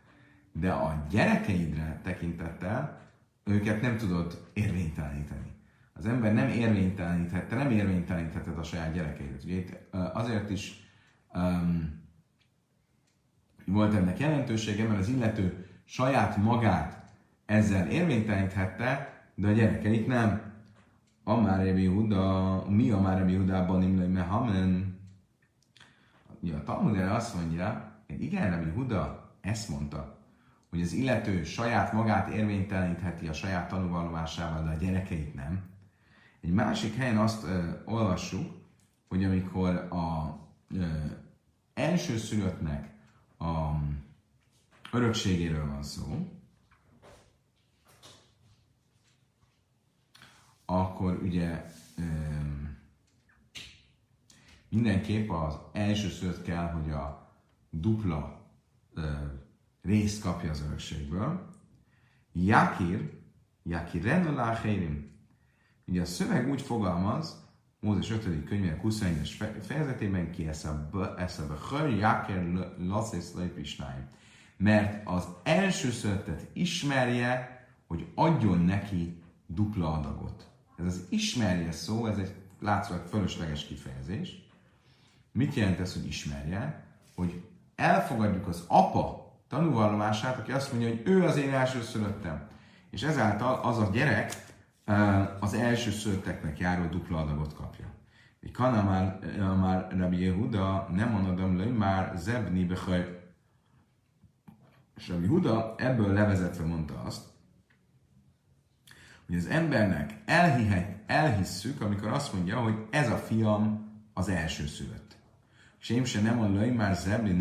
De 0.61 0.73
a 0.73 1.07
gyerekeidre 1.11 2.01
tekintettel 2.03 3.01
őket 3.45 3.81
nem 3.81 3.97
tudod 3.97 4.49
érvényteleníteni. 4.53 5.53
Az 5.93 6.07
ember 6.07 6.35
nem 6.35 6.49
érvénytelenítette, 6.49 7.57
nem 7.57 7.71
érvénytelenítheted 7.71 8.59
a 8.59 8.63
saját 8.63 8.93
gyerekeidet. 8.93 9.45
Ugye 9.45 9.55
itt 9.55 9.79
azért 10.13 10.51
is 10.51 10.89
um, 11.35 12.03
volt 13.67 13.95
ennek 13.95 14.19
jelentősége, 14.19 14.89
mert 14.89 15.01
az 15.01 15.09
illető 15.09 15.67
saját 15.85 16.37
magát 16.37 17.13
ezzel 17.47 17.89
érvényteleníthette, 17.89 19.13
de 19.35 19.49
a 19.49 19.53
gyerekeit 19.53 20.07
nem. 20.07 20.53
Amár 21.25 21.65
Rebi 21.65 21.87
Huda, 21.87 22.65
mi 22.69 22.91
Amár 22.91 23.19
Rebi 23.19 23.37
Hudában 23.37 23.83
imlai 23.83 24.07
mehamen? 24.07 24.99
Ja, 26.41 26.57
a 26.57 26.63
Talmud 26.63 26.97
erre 26.97 27.13
azt 27.13 27.35
mondja, 27.35 27.93
hogy 28.07 28.23
igen, 28.23 28.51
Rebi 28.51 28.71
Huda 28.71 29.33
ezt 29.41 29.69
mondta, 29.69 30.14
hogy 30.75 30.83
az 30.83 30.93
illető 30.93 31.45
saját 31.45 31.93
magát 31.93 32.29
érvénytelenítheti 32.29 33.29
a 33.29 33.33
saját 33.33 33.69
tanúvallomásával, 33.69 34.65
de 34.65 34.71
a 34.71 34.77
gyerekeit 34.77 35.35
nem. 35.35 35.63
Egy 36.41 36.53
másik 36.53 36.95
helyen 36.97 37.19
azt 37.19 37.45
ö, 37.45 37.71
olvassuk, 37.85 38.53
hogy 39.09 39.25
amikor 39.25 39.75
a 39.77 40.39
ö, 40.75 40.87
elsőszülöttnek 41.75 42.95
a 43.39 43.71
örökségéről 44.93 45.67
van 45.67 45.83
szó, 45.83 46.29
akkor 50.65 51.19
ugye 51.23 51.65
mindenképp 54.69 55.31
az 55.31 55.59
első 55.73 56.09
szőt 56.09 56.43
kell, 56.43 56.71
hogy 56.71 56.91
a 56.91 57.33
dupla 57.71 58.43
részt 59.85 60.23
kapja 60.23 60.51
az 60.51 60.63
örökségből. 60.67 61.49
Jakir, 62.33 63.11
Jakir 63.63 64.03
rendelá 64.03 64.61
Ugye 65.87 66.01
a 66.01 66.05
szöveg 66.05 66.49
úgy 66.51 66.63
fogalmaz, 66.63 67.43
Mózes 67.81 68.11
5. 68.11 68.45
könyvének 68.45 68.81
21-es 68.85 69.49
fejezetében 69.61 70.31
ki 70.31 70.49
eszebe 71.17 71.55
Jakir 71.99 72.73
lasszész 72.79 73.33
lejpisnáim. 73.35 74.09
Mert 74.57 75.09
az 75.09 75.29
első 75.43 75.91
szövetet 75.91 76.47
ismerje, 76.53 77.67
hogy 77.87 78.07
adjon 78.15 78.59
neki 78.59 79.23
dupla 79.47 79.93
adagot. 79.93 80.49
Ez 80.77 80.85
az 80.85 81.07
ismerje 81.09 81.73
szó, 81.73 82.07
ez 82.07 82.19
egy 82.19 82.35
látszólag 82.61 83.07
fölösleges 83.07 83.67
kifejezés. 83.67 84.49
Mit 85.33 85.55
jelent 85.55 85.81
ez, 85.81 85.93
hogy 85.93 86.07
ismerje? 86.07 86.87
Hogy 87.15 87.43
elfogadjuk 87.75 88.47
az 88.47 88.65
apa 88.67 89.24
tanúvallomását, 89.49 90.39
aki 90.39 90.53
azt 90.53 90.73
mondja, 90.73 90.89
hogy 90.89 91.03
ő 91.05 91.25
az 91.25 91.37
én 91.37 91.53
elsőszülöttem. 91.53 92.49
És 92.91 93.03
ezáltal 93.03 93.61
az 93.63 93.79
a 93.79 93.91
gyerek 93.93 94.45
az 95.41 95.55
elsőszülötteknek 95.55 96.59
járó 96.59 96.87
dupla 96.87 97.19
adagot 97.19 97.55
kapja. 97.55 97.93
Kana 98.53 98.83
már, 98.83 99.19
már 99.61 99.87
Rabbi 99.97 100.21
Yehuda 100.21 100.89
nem 100.93 101.11
mondom 101.11 101.59
le, 101.59 101.65
már 101.65 102.13
zebni 102.17 102.65
behaj. 102.65 103.23
És 104.97 105.09
Rabbi 105.09 105.23
Yehuda 105.23 105.75
ebből 105.79 106.13
levezetve 106.13 106.65
mondta 106.65 107.03
azt, 107.03 107.33
hogy 109.27 109.37
az 109.37 109.47
embernek 109.47 110.23
elhihet, 110.25 111.03
elhisszük, 111.07 111.81
amikor 111.81 112.09
azt 112.09 112.33
mondja, 112.33 112.61
hogy 112.61 112.87
ez 112.91 113.11
a 113.11 113.17
fiam 113.17 113.93
az 114.13 114.29
első 114.29 114.67
szülött. 114.67 115.17
És 115.81 115.89
én 115.89 116.05
se 116.05 116.21
nem 116.21 116.41
a 116.41 116.49
löj 116.49 116.71
már 116.71 116.95
zebli 116.95 117.33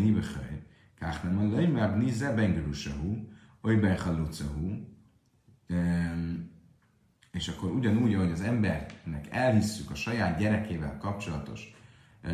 kách 0.98 1.24
nem 1.24 1.38
a 1.38 1.42
löj 1.42 1.66
már 1.66 1.94
bni 1.94 2.10
zebengerusahu, 2.10 3.16
oly 3.62 3.74
benchalucahu, 3.74 4.86
és 7.32 7.48
akkor 7.48 7.70
ugyanúgy, 7.70 8.14
ahogy 8.14 8.30
az 8.30 8.40
embernek 8.40 9.26
elhisszük 9.30 9.90
a 9.90 9.94
saját 9.94 10.38
gyerekével 10.38 10.98
kapcsolatos 10.98 11.74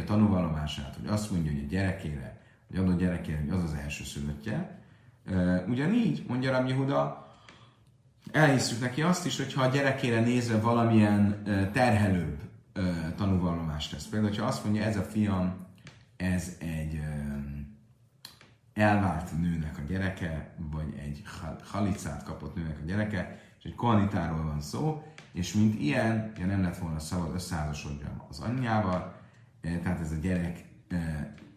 tanúvallomását, 0.05 0.97
hogy 0.97 1.07
azt 1.07 1.31
mondja, 1.31 1.53
hogy 1.53 1.63
a 1.65 1.67
gyerekére, 1.67 2.41
vagy 2.69 2.79
adott 2.79 2.99
gyerekére, 2.99 3.41
hogy 3.41 3.51
az 3.51 3.63
az 3.63 3.75
első 3.75 4.05
szülöttje, 4.05 4.83
ugyanígy, 5.69 6.25
mondja 6.29 6.53
Rabbi 6.53 6.73
Huda, 6.73 7.29
elhisszük 8.33 8.81
neki 8.81 9.03
azt 9.03 9.27
is, 9.27 9.37
hogyha 9.37 9.63
a 9.63 9.69
gyerekére 9.69 10.21
nézve 10.21 10.61
valamilyen 10.61 11.43
terhelőbb 11.73 12.39
tanúvallomást 13.17 13.93
tesz. 13.93 14.07
Például, 14.07 14.35
ha 14.35 14.45
azt 14.45 14.65
mondja, 14.65 14.83
ez 14.83 14.97
a 14.97 15.03
fiam, 15.03 15.67
ez 16.17 16.57
egy 16.59 17.01
elvált 18.81 19.41
nőnek 19.41 19.79
a 19.79 19.83
gyereke, 19.89 20.55
vagy 20.71 20.95
egy 20.99 21.23
halicát 21.65 22.23
kapott 22.23 22.55
nőnek 22.55 22.79
a 22.83 22.85
gyereke, 22.87 23.41
és 23.59 23.65
egy 23.65 23.75
kohanitáról 23.75 24.43
van 24.43 24.61
szó, 24.61 25.03
és 25.33 25.55
mint 25.55 25.81
ilyen, 25.81 26.33
ja 26.39 26.47
nem 26.47 26.63
lett 26.63 26.77
volna 26.79 26.99
szabad 26.99 27.35
összeházasodjon 27.35 28.23
az 28.29 28.41
anyjával, 28.41 29.15
tehát 29.61 30.01
ez 30.01 30.13
a 30.13 30.21
gyerek, 30.21 30.65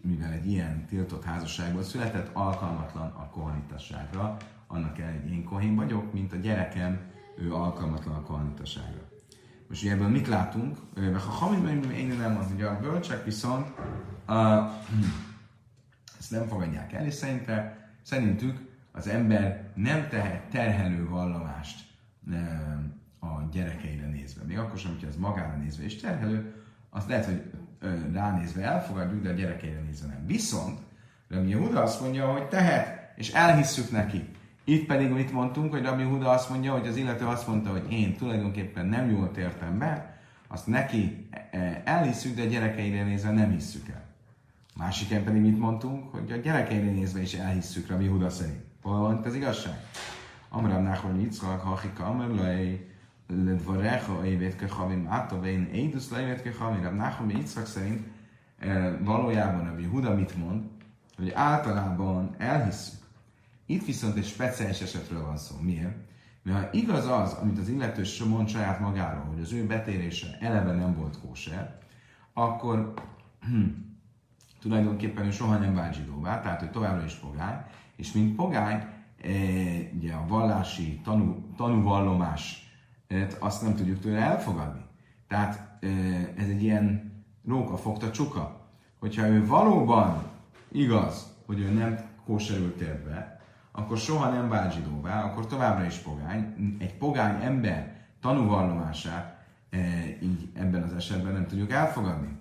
mivel 0.01 0.31
egy 0.31 0.47
ilyen 0.47 0.85
tiltott 0.85 1.23
házasságból 1.23 1.83
született, 1.83 2.29
alkalmatlan 2.33 3.07
a 3.07 3.29
kohanitasságra, 3.29 4.37
annak 4.67 4.99
el, 4.99 5.11
hogy 5.21 5.31
én 5.31 5.43
kohén 5.43 5.75
vagyok, 5.75 6.13
mint 6.13 6.33
a 6.33 6.37
gyerekem, 6.37 6.99
ő 7.37 7.53
alkalmatlan 7.53 8.15
a 8.15 8.21
kohanitaságra. 8.21 9.01
Most 9.67 9.83
ugye 9.83 9.91
ebből 9.91 10.07
mit 10.07 10.27
látunk? 10.27 10.77
Ha 11.13 11.31
hamid 11.31 11.91
én 11.91 12.07
nem 12.07 12.31
mondom, 12.31 12.51
hogy 12.51 12.61
a 12.61 12.79
bölcsek 12.81 13.25
viszont 13.25 13.67
uh, 14.27 14.35
ezt 16.23 16.31
nem 16.31 16.47
fogadják 16.47 16.93
el, 16.93 17.05
és 17.05 17.13
szerinte, 17.13 17.87
szerintük 18.01 18.57
az 18.91 19.07
ember 19.07 19.71
nem 19.75 20.07
tehet 20.09 20.43
terhelő 20.43 21.09
vallomást 21.09 21.85
uh, 22.27 22.35
a 23.19 23.49
gyerekeire 23.51 24.07
nézve. 24.07 24.43
Még 24.43 24.57
akkor 24.57 24.79
sem, 24.79 24.91
hogyha 24.91 25.07
ez 25.07 25.15
magára 25.15 25.55
nézve 25.55 25.83
és 25.83 25.95
terhelő, 25.95 26.53
azt 26.89 27.07
lehet, 27.07 27.25
hogy 27.25 27.51
ránézve 28.13 28.61
elfogadjuk, 28.61 29.23
de 29.23 29.29
a 29.29 29.33
gyerekeire 29.33 29.79
nézve 29.79 30.07
nem. 30.07 30.25
Viszont, 30.25 30.79
Rabbi 31.27 31.49
Yehuda 31.49 31.81
azt 31.81 32.01
mondja, 32.01 32.31
hogy 32.31 32.47
tehet, 32.47 33.13
és 33.15 33.33
elhisszük 33.33 33.91
neki. 33.91 34.29
Itt 34.63 34.85
pedig 34.85 35.09
mit 35.09 35.31
mondtunk, 35.31 35.71
hogy 35.71 35.83
Rabbi 35.83 36.03
Huda 36.03 36.29
azt 36.29 36.49
mondja, 36.49 36.71
hogy 36.71 36.87
az 36.87 36.95
illető 36.95 37.25
azt 37.25 37.47
mondta, 37.47 37.69
hogy 37.69 37.91
én 37.91 38.15
tulajdonképpen 38.15 38.85
nem 38.85 39.09
jól 39.09 39.31
tértem 39.31 39.77
be, 39.77 40.17
azt 40.47 40.67
neki 40.67 41.27
e, 41.51 41.81
elhisszük, 41.85 42.35
de 42.35 42.41
a 42.41 42.45
gyerekeire 42.45 43.03
nézve 43.03 43.31
nem 43.31 43.51
hisszük 43.51 43.89
el. 43.89 44.02
Másik 44.75 45.23
pedig 45.23 45.41
mit 45.41 45.59
mondtunk, 45.59 46.11
hogy 46.11 46.31
a 46.31 46.35
gyerekeire 46.35 46.91
nézve 46.91 47.21
is 47.21 47.33
elhisszük 47.33 47.87
Rabbi 47.87 48.07
Huda 48.07 48.29
szerint. 48.29 48.61
Hol 48.81 48.99
van 48.99 49.21
az 49.23 49.35
igazság? 49.35 49.79
Amram 50.49 50.83
Nachman 50.83 51.19
Yitzchak, 51.19 51.61
Hachika 51.61 52.05
Amerlai, 52.05 52.89
Ledvarecha, 53.27 54.25
Évétke 54.25 54.67
Havim, 54.69 55.07
Átavein, 55.07 55.69
Édusz 55.73 56.09
Leivétke 56.09 56.53
Havim, 56.57 56.83
Rab 56.83 56.95
Nachman 56.95 57.29
Yitzchak 57.29 57.65
szerint 57.65 58.07
e, 58.59 58.97
valójában 58.97 59.65
Rabbi 59.65 59.85
Huda 59.85 60.15
mit 60.15 60.37
mond, 60.37 60.63
hogy 61.17 61.31
általában 61.31 62.35
elhisszük. 62.37 62.99
Itt 63.65 63.85
viszont 63.85 64.17
egy 64.17 64.25
speciális 64.25 64.81
esetről 64.81 65.25
van 65.25 65.37
szó. 65.37 65.55
Miért? 65.61 65.95
Mert 66.43 66.59
ha 66.59 66.69
igaz 66.71 67.07
az, 67.07 67.33
amit 67.33 67.57
az 67.57 67.69
illető 67.69 68.03
mond 68.27 68.49
saját 68.49 68.79
magáról, 68.79 69.23
hogy 69.23 69.41
az 69.41 69.51
ő 69.51 69.65
betérése 69.65 70.37
eleve 70.39 70.71
nem 70.71 70.95
volt 70.95 71.19
kóser, 71.19 71.79
akkor 72.33 72.93
hm, 73.47 73.65
tulajdonképpen 74.63 75.25
ő 75.25 75.31
soha 75.31 75.57
nem 75.57 75.75
vált 75.75 75.93
zsidóvá, 75.93 76.41
tehát 76.41 76.61
ő 76.61 76.69
továbbra 76.69 77.05
is 77.05 77.13
pogány, 77.13 77.57
és 77.95 78.11
mint 78.11 78.35
pogány, 78.35 78.83
e, 79.23 79.29
ugye 79.95 80.13
a 80.13 80.25
vallási 80.27 80.99
tanú, 81.03 81.53
tanúvallomás 81.55 82.71
azt 83.39 83.61
nem 83.61 83.75
tudjuk 83.75 83.99
tőle 83.99 84.19
elfogadni. 84.19 84.81
Tehát 85.27 85.77
e, 85.81 85.87
ez 86.37 86.47
egy 86.47 86.63
ilyen 86.63 87.13
róka 87.47 87.77
fogta 87.77 88.11
csuka. 88.11 88.61
Hogyha 88.99 89.27
ő 89.27 89.47
valóban 89.47 90.23
igaz, 90.71 91.35
hogy 91.45 91.59
ő 91.59 91.69
nem 91.69 91.99
kóserült 92.25 92.77
tért 92.77 93.03
be, 93.03 93.41
akkor 93.71 93.97
soha 93.97 94.29
nem 94.29 94.49
vált 94.49 94.73
zsidóvá, 94.73 95.23
akkor 95.23 95.47
továbbra 95.47 95.85
is 95.85 95.97
pogány. 95.97 96.75
Egy 96.79 96.97
pogány 96.97 97.43
ember 97.43 97.95
tanúvallomását 98.21 99.45
e, 99.69 99.77
így 100.21 100.49
ebben 100.53 100.83
az 100.83 100.93
esetben 100.93 101.33
nem 101.33 101.47
tudjuk 101.47 101.71
elfogadni. 101.71 102.37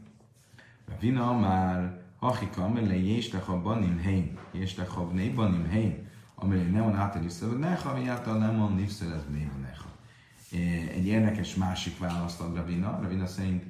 A 0.89 0.93
vina 1.01 1.33
már 1.33 2.02
Hachika, 2.23 2.65
amely 2.65 2.99
jéstek 2.99 3.49
a 3.49 3.61
banim 3.61 3.99
hein, 3.99 4.39
jéstek 4.53 4.97
a 4.97 5.07
bnei 5.07 5.29
banim 5.29 5.69
hein, 5.71 6.09
amely 6.35 6.63
nem 6.63 6.83
van 6.83 6.95
átelisztelő, 6.95 7.59
neha, 7.59 7.91
ami 7.91 8.09
által 8.09 8.39
nem 8.39 8.59
van 8.59 8.75
nipszelez 8.75 9.23
bnei 9.29 9.49
neha. 9.61 9.89
Egy 10.95 11.07
érdekes 11.07 11.55
másik 11.55 11.99
választ 11.99 12.41
ad 12.41 12.57
Ravina. 12.57 12.99
Ravina 13.03 13.27
szerint 13.27 13.65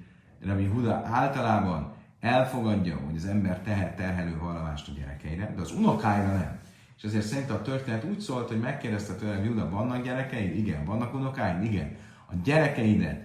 Ravi 0.44 0.66
Huda 0.66 1.02
általában 1.04 1.92
elfogadja, 2.20 2.96
hogy 2.96 3.16
az 3.16 3.26
ember 3.26 3.60
tehet 3.60 3.96
terhelő 3.96 4.38
vallomást 4.38 4.88
a 4.88 4.92
gyerekeire, 4.92 5.52
de 5.56 5.60
az 5.60 5.72
unokáira 5.72 6.32
nem. 6.32 6.58
És 6.96 7.02
ezért 7.02 7.26
szerint 7.26 7.50
a 7.50 7.62
történet 7.62 8.04
úgy 8.04 8.20
szólt, 8.20 8.48
hogy 8.48 8.60
megkérdezte 8.60 9.14
tőle, 9.14 9.44
Juda, 9.44 9.68
vannak 9.68 10.04
gyerekeid? 10.04 10.56
Igen. 10.56 10.84
Vannak 10.84 11.14
unokáid? 11.14 11.64
Igen. 11.64 11.96
A 12.26 12.34
gyerekeidet 12.44 13.20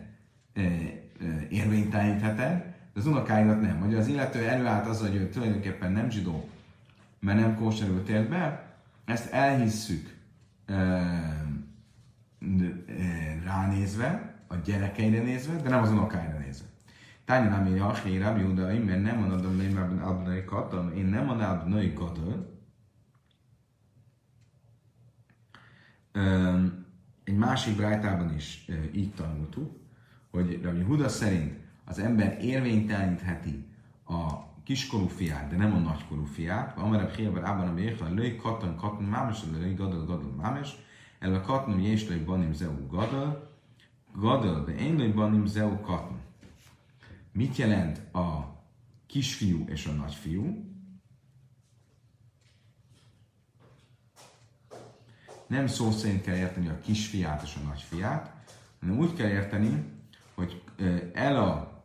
e, 0.53 0.61
e, 0.61 0.67
érvénytelenítheted, 1.49 2.66
az 2.97 3.05
unokáidat 3.05 3.61
nem. 3.61 3.79
Vagy 3.79 3.95
az 3.95 4.07
illető 4.07 4.47
előállt 4.47 4.87
az, 4.87 5.01
hogy 5.01 5.15
ő 5.15 5.29
tulajdonképpen 5.29 5.91
nem 5.91 6.09
zsidó, 6.09 6.49
mert 7.19 7.39
nem 7.39 7.55
kóserül 7.55 8.03
tért 8.03 8.29
be, 8.29 8.75
ezt 9.05 9.31
elhisszük 9.31 10.15
ránézve, 13.43 14.35
a 14.47 14.55
gyerekeire 14.55 15.23
nézve, 15.23 15.61
de 15.61 15.69
nem 15.69 15.81
az 15.81 15.91
unokáira 15.91 16.37
nézve. 16.37 16.65
Tányi 17.25 17.47
nem 17.47 17.65
írja, 17.65 17.87
Achi, 17.87 18.17
Rabbi 18.17 18.43
Uda, 18.43 18.65
mert 18.65 19.01
nem 19.01 19.17
mondom, 19.17 19.55
hogy 19.55 19.63
én 19.63 19.77
abnai 19.77 20.45
katon, 20.45 20.93
én 20.93 21.05
nem 21.05 21.25
mondom, 21.25 21.49
abnai 21.49 21.93
katon. 21.93 22.45
Egy 27.23 27.37
másik 27.37 27.75
brájtában 27.75 28.33
is 28.35 28.65
így 28.93 29.13
tanultuk, 29.13 29.79
hogy 30.31 30.61
Rabbi 30.61 30.81
Huda 30.81 31.09
szerint 31.09 31.56
az 31.87 31.99
ember 31.99 32.37
érvénytelenítheti 32.43 33.65
a 34.05 34.45
kiskorú 34.63 35.07
fiát, 35.07 35.49
de 35.49 35.55
nem 35.55 35.73
a 35.73 35.77
nagykorú 35.77 36.25
fiát. 36.25 36.77
Amerebb 36.77 37.13
hiába 37.13 37.39
abban 37.39 37.67
a 37.67 37.73
békben, 37.73 38.13
lőj 38.13 38.35
katan, 38.35 38.75
katan, 38.75 39.03
mámes, 39.03 39.43
lőj 39.51 39.73
gadol, 39.73 40.05
gadol, 40.05 40.31
mámes. 40.31 40.75
El 41.19 41.33
a 41.33 41.41
katan, 41.41 41.79
és 41.79 42.07
lőj 42.07 42.19
banim 42.19 42.53
zeu 42.53 42.87
gadol, 42.87 43.51
gadol, 44.15 44.63
de 44.63 44.75
én 44.75 44.95
lőj 44.95 45.11
banim 45.11 45.45
zeu 45.45 45.79
katan. 45.81 46.19
Mit 47.31 47.55
jelent 47.55 48.15
a 48.15 48.55
kisfiú 49.05 49.65
és 49.67 49.85
a 49.85 49.91
nagyfiú? 49.91 50.65
Nem 55.47 55.67
szó 55.67 55.91
szerint 55.91 56.21
kell 56.21 56.35
érteni 56.35 56.67
a 56.67 56.79
kisfiát 56.79 57.43
és 57.43 57.55
a 57.55 57.67
nagyfiát, 57.67 58.33
hanem 58.79 58.97
úgy 58.97 59.13
kell 59.13 59.29
érteni, 59.29 59.83
hogy 60.35 60.63
el 61.13 61.37
a 61.37 61.76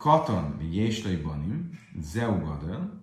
katan 0.00 0.60
jéslai 0.60 1.16
banim, 1.16 1.78
zeugadel, 1.98 3.02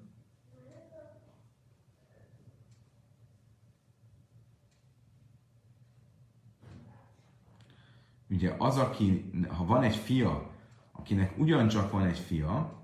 ugye 8.30 8.56
az, 8.58 8.78
aki, 8.78 9.32
ha 9.48 9.66
van 9.66 9.84
egy 9.84 9.96
fia, 9.96 10.52
akinek 10.92 11.38
ugyancsak 11.38 11.92
van 11.92 12.06
egy 12.06 12.20
fia, 12.20 12.84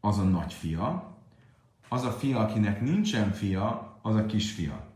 az 0.00 0.18
a 0.18 0.24
nagyfia, 0.24 1.16
az 1.88 2.04
a 2.04 2.10
fia, 2.10 2.38
akinek 2.38 2.80
nincsen 2.80 3.30
fia, 3.32 3.98
az 4.02 4.14
a 4.14 4.26
kisfia. 4.26 4.86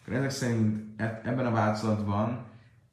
Akkor 0.00 0.14
ezek 0.14 0.30
szerint 0.30 1.00
e- 1.00 1.20
ebben 1.24 1.46
a 1.46 1.50
változatban 1.50 2.46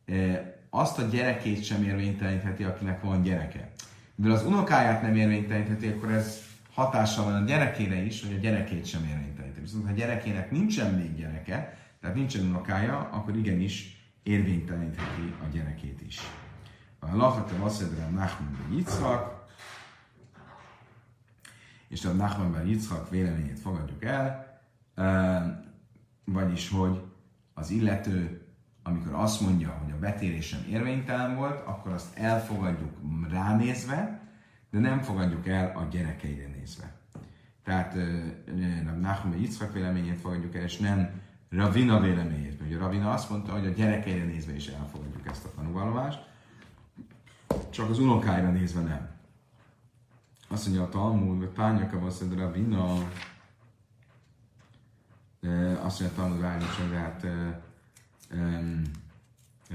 e, 0.06 0.49
azt 0.70 1.00
a 1.00 1.02
gyerekét 1.02 1.64
sem 1.64 1.84
érvénytelenítheti, 1.84 2.64
akinek 2.64 3.02
van 3.02 3.22
gyereke. 3.22 3.72
Mivel 4.16 4.36
az 4.36 4.46
unokáját 4.46 5.02
nem 5.02 5.16
érvénytelenítheti, 5.16 5.88
akkor 5.88 6.12
ez 6.12 6.40
hatással 6.74 7.24
van 7.24 7.44
a 7.44 7.46
gyerekére 7.46 7.96
is, 7.96 8.22
hogy 8.22 8.36
a 8.36 8.40
gyerekét 8.40 8.86
sem 8.86 9.04
érvénytelenítheti. 9.04 9.62
Viszont 9.62 9.86
ha 9.86 9.92
a 9.92 9.96
gyerekének 9.96 10.52
nincsen 10.52 10.94
még 10.94 11.16
gyereke, 11.16 11.78
tehát 12.02 12.16
nincsen 12.16 12.46
unokája, 12.46 13.10
akkor 13.12 13.38
igenis 13.38 13.98
érvénytelenítheti 14.24 15.34
a 15.44 15.46
gyerekét 15.52 16.02
is. 16.02 16.20
A 17.00 17.16
Lachata 17.16 17.58
Vaszedre 17.58 18.10
Nachman 18.10 18.58
ben 18.62 18.78
Yitzhak, 18.78 19.48
és 21.88 22.06
a 22.06 22.12
Nachman 22.12 22.52
ben 22.52 22.68
Yitzhak 22.68 23.10
véleményét 23.10 23.60
fogadjuk 23.60 24.04
el, 24.04 24.62
vagyis, 26.26 26.70
hogy 26.70 27.02
az 27.54 27.70
illető, 27.70 28.39
amikor 28.90 29.14
azt 29.14 29.42
mondja, 29.42 29.80
hogy 29.84 29.92
a 29.92 30.00
betérésem 30.00 30.66
érvénytelen 30.70 31.36
volt, 31.36 31.68
akkor 31.68 31.92
azt 31.92 32.18
elfogadjuk 32.18 32.92
ránézve, 33.30 34.22
de 34.72 34.80
nem 34.80 35.02
fogadjuk 35.02 35.48
el 35.48 35.72
a 35.76 35.88
gyerekeire 35.92 36.48
nézve. 36.48 36.98
Tehát 37.64 37.94
ben 38.96 39.36
Yitzhak 39.38 39.74
véleményét 39.74 40.20
fogadjuk 40.20 40.56
el, 40.56 40.64
és 40.64 40.78
nem 40.78 41.10
Ravina 41.50 42.00
véleményét. 42.00 42.62
Ugye 42.62 42.78
Ravina 42.78 43.12
azt 43.12 43.30
mondta, 43.30 43.52
hogy 43.52 43.66
a 43.66 43.70
gyerekeire 43.70 44.26
nézve 44.26 44.56
is 44.56 44.68
elfogadjuk 44.68 45.28
ezt 45.28 45.46
a 45.46 45.52
tanúvallomást, 45.56 46.28
csak 47.70 47.90
az 47.90 48.00
unokáira 48.00 48.52
nézve 48.52 48.82
nem. 48.82 49.10
Azt 50.48 50.66
mondja 50.66 50.84
a 50.84 50.90
Talmud, 50.90 51.38
hogy 51.38 51.50
Tányaka 51.50 52.00
Vaszed 52.00 52.38
Ravina, 52.38 52.94
azt 55.82 56.00
mondja 56.00 56.18
a 56.18 56.22
Talmud 56.22 56.44
állítson, 56.44 56.90
de 56.90 56.98
hát 58.30 58.64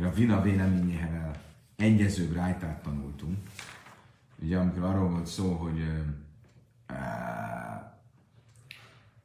Ravina 0.01 0.43
véleményével 0.43 1.31
egyezőbb 1.77 2.33
rájtát 2.33 2.83
tanultunk. 2.83 3.39
Ugye 4.43 4.59
amikor 4.59 4.83
arról 4.83 5.09
volt 5.09 5.27
szó, 5.27 5.53
hogy 5.53 6.05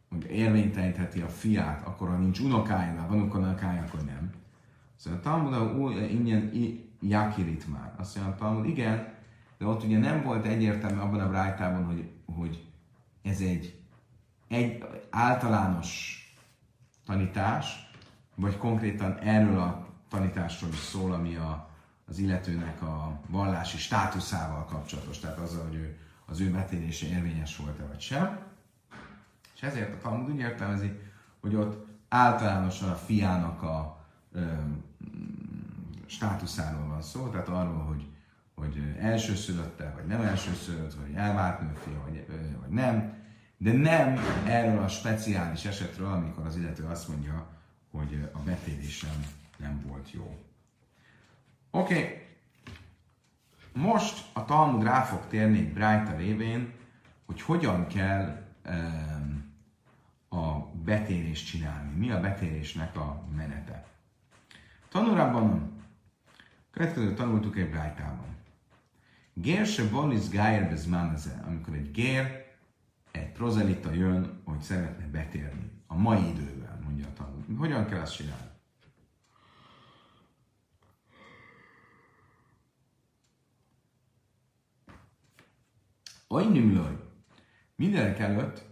hogy 0.09 0.31
érvénytelenítheti 0.31 1.21
a 1.21 1.27
fiát, 1.27 1.87
akkor 1.87 2.07
ha 2.07 2.15
nincs 2.15 2.39
unokája, 2.39 3.05
van 3.07 3.21
unokája, 3.21 3.81
akkor 3.81 4.03
nem. 4.03 4.31
Szóval 4.95 5.19
a 5.19 5.21
Talmud 5.21 6.11
ingyen 6.11 6.51
Jakirit 7.01 7.67
már. 7.67 7.93
Azt 7.97 8.15
mondja 8.15 8.33
a 8.33 8.37
Talmud, 8.37 8.65
igen, 8.65 9.13
de 9.57 9.65
ott 9.65 9.83
ugye 9.83 9.97
nem 9.97 10.23
volt 10.23 10.45
egyértelmű 10.45 10.99
abban 10.99 11.19
a 11.19 11.29
brájtában, 11.29 11.85
hogy, 11.85 12.09
hogy 12.35 12.67
ez 13.21 13.39
egy, 13.39 13.79
egy 14.47 14.83
általános 15.09 16.17
tanítás, 17.05 17.88
vagy 18.39 18.57
konkrétan 18.57 19.17
erről 19.17 19.59
a 19.59 19.87
tanításról 20.09 20.69
is 20.69 20.79
szól, 20.79 21.13
ami 21.13 21.35
a, 21.35 21.69
az 22.07 22.17
illetőnek 22.17 22.81
a 22.81 23.19
vallási 23.27 23.77
státuszával 23.77 24.65
kapcsolatos, 24.65 25.19
tehát 25.19 25.37
azzal, 25.37 25.63
hogy 25.63 25.75
ő, 25.75 25.97
az 26.25 26.39
ő 26.39 26.51
betérése 26.51 27.07
érvényes 27.07 27.57
volt-e 27.57 27.83
vagy 27.83 27.99
sem. 27.99 28.39
És 29.55 29.61
ezért 29.61 29.93
a 29.93 29.97
Talmud 29.97 30.29
úgy 30.29 30.39
értelmezi, 30.39 30.99
hogy 31.39 31.55
ott 31.55 31.87
általánosan 32.09 32.89
a 32.89 32.95
fiának 32.95 33.61
a 33.61 34.05
ö, 34.31 34.41
státuszáról 36.05 36.87
van 36.87 37.01
szó, 37.01 37.27
tehát 37.27 37.47
arról, 37.47 37.83
hogy, 37.83 38.07
hogy 38.55 38.95
elsőszülötte, 38.99 39.93
vagy 39.95 40.05
nem 40.05 40.21
elsőszülött, 40.21 40.93
vagy 40.93 41.13
elvált 41.13 41.61
nőfia, 41.61 42.01
vagy, 42.03 42.25
vagy 42.59 42.69
nem, 42.69 43.17
de 43.57 43.71
nem 43.71 44.19
erről 44.45 44.83
a 44.83 44.87
speciális 44.87 45.65
esetről, 45.65 46.11
amikor 46.11 46.45
az 46.45 46.55
illető 46.55 46.83
azt 46.83 47.07
mondja, 47.07 47.58
hogy 47.91 48.29
a 48.33 48.39
betérésem 48.39 49.25
nem 49.57 49.81
volt 49.87 50.11
jó. 50.11 50.39
Oké, 51.71 51.93
okay. 51.93 52.27
most 53.73 54.25
a 54.33 54.45
Talmud 54.45 54.83
rá 54.83 55.01
fog 55.01 55.27
térni 55.27 55.61
Brájta 55.61 56.15
révén, 56.15 56.73
hogy 57.25 57.41
hogyan 57.41 57.87
kell 57.87 58.45
um, 58.65 59.53
a 60.29 60.59
betérést 60.83 61.45
csinálni. 61.45 61.97
Mi 61.97 62.11
a 62.11 62.19
betérésnek 62.19 62.95
a 62.95 63.23
menete. 63.35 63.85
Tanulában, 64.89 65.71
következő 66.71 67.13
tanultuk 67.13 67.57
egy 67.57 67.69
Brájtában. 67.69 68.37
Gér 69.33 69.65
se 69.65 69.89
bolisz 69.89 70.29
gájer 70.29 70.69
bezmáneze, 70.69 71.43
amikor 71.47 71.73
egy 71.73 71.91
gér, 71.91 72.45
egy 73.11 73.31
prozelita 73.31 73.93
jön, 73.93 74.41
hogy 74.43 74.61
szeretne 74.61 75.05
betérni. 75.05 75.71
A 75.87 75.95
mai 75.95 76.29
időben, 76.29 76.79
mondja 76.83 77.07
a. 77.07 77.28
Hogyan 77.57 77.85
kell 77.85 78.01
ezt 78.01 78.15
csinálni? 78.15 78.47
Ajnimlaj, 86.27 86.97
mindenek 87.75 88.19
előtt 88.19 88.63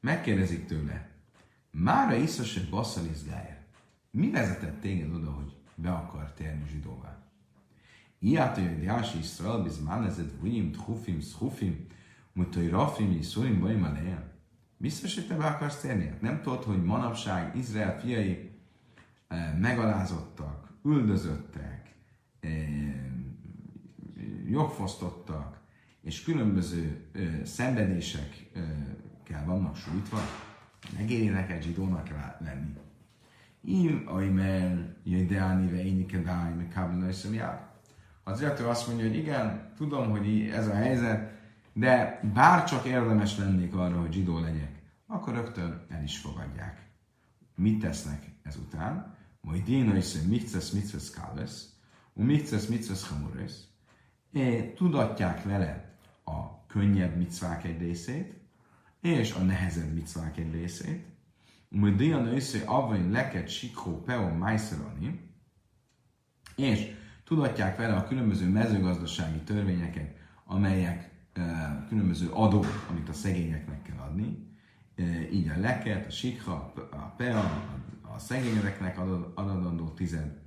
megkérdezik 0.00 0.66
tőle, 0.66 1.14
Mára 1.70 2.14
iszose 2.14 2.60
basszalizgájer. 2.70 3.64
Mi 4.10 4.30
vezetett 4.30 4.80
téged 4.80 5.14
oda, 5.14 5.30
hogy 5.30 5.56
be 5.74 5.90
akar 5.90 6.32
térni 6.32 6.68
zsidóvá? 6.68 7.22
Iát, 8.18 8.58
hogy 8.58 8.82
Jási 8.82 9.18
Iszrael 9.18 9.62
bizmán 9.62 10.04
ezed 10.04 10.40
vujim, 10.40 10.72
tchufim, 10.72 11.20
schufim, 11.20 11.86
mutai 12.32 12.68
rafim, 12.68 13.10
iszurim, 13.10 13.60
bajim 13.60 13.82
alejem. 13.82 14.33
Biztos, 14.84 15.14
hogy 15.14 15.26
te 15.26 15.34
be 15.34 15.44
akarsz 15.44 15.80
térni? 15.80 16.06
Hát 16.06 16.20
nem 16.20 16.42
tudod, 16.42 16.62
hogy 16.62 16.84
manapság 16.84 17.56
Izrael 17.56 18.00
fiai 18.00 18.50
eh, 19.28 19.54
megalázottak, 19.58 20.68
üldözöttek, 20.82 21.94
eh, 22.40 22.50
jogfosztottak, 24.48 25.60
és 26.02 26.22
különböző 26.22 27.06
eh, 27.12 27.40
szenvedésekkel 27.44 29.44
vannak 29.44 29.76
sújtva, 29.76 30.18
megéri 30.96 31.28
neked 31.28 31.62
zsidónak 31.62 32.08
lenni. 32.38 32.72
Im, 33.60 34.02
aimer, 34.06 34.94
jöjdeáni, 35.04 35.70
ve 35.70 35.84
énike 35.84 36.18
dáj, 36.18 36.54
meg 36.54 36.68
kábel 36.68 37.08
Az 38.24 38.40
illető 38.40 38.64
azt 38.64 38.86
mondja, 38.86 39.06
hogy 39.06 39.16
igen, 39.16 39.72
tudom, 39.76 40.10
hogy 40.10 40.50
ez 40.52 40.68
a 40.68 40.74
helyzet, 40.74 41.32
de 41.74 42.20
bárcsak 42.34 42.84
érdemes 42.84 43.38
lennék 43.38 43.74
arra, 43.74 44.00
hogy 44.00 44.12
zsidó 44.12 44.38
legyek, 44.38 44.82
akkor 45.06 45.34
rögtön 45.34 45.86
el 45.88 46.02
is 46.02 46.18
fogadják. 46.18 46.88
Mit 47.56 47.80
tesznek 47.80 48.30
ezután? 48.42 49.16
Majd 49.40 49.64
dina 49.64 49.96
is 49.96 50.12
mitzes 50.26 50.70
mitzes 50.70 51.10
kálvesz, 51.10 51.76
u 52.12 52.22
mitzes 52.22 52.66
mitzes 52.66 53.08
hamurész, 53.08 53.66
tudatják 54.76 55.42
vele 55.42 55.98
a 56.24 56.66
könnyebb 56.66 57.16
mitzvák 57.16 57.64
egy 57.64 57.78
részét, 57.78 58.34
és 59.00 59.32
a 59.32 59.38
nehezebb 59.38 59.92
mitzvák 59.92 60.36
egy 60.36 60.52
részét. 60.52 61.04
Majd 61.68 61.96
dina 61.96 62.32
össze 62.32 62.62
avvain 62.64 63.10
leket 63.10 63.48
sikó 63.48 64.02
peo 64.02 64.34
májszerani, 64.34 65.30
és 66.56 66.94
tudatják 67.24 67.76
vele 67.76 67.96
a 67.96 68.06
különböző 68.06 68.48
mezőgazdasági 68.48 69.38
törvényeket, 69.38 70.16
amelyek 70.44 71.13
különböző 71.88 72.28
adók, 72.30 72.86
amit 72.90 73.08
a 73.08 73.12
szegényeknek 73.12 73.82
kell 73.82 73.98
adni, 73.98 74.48
így 75.32 75.48
a 75.48 75.60
leket, 75.60 76.06
a 76.06 76.10
sikha, 76.10 76.72
a 76.90 76.96
pea, 77.16 77.72
a 78.14 78.18
szegényeknek 78.18 78.98
adandó 79.34 79.88
tized, 79.88 80.42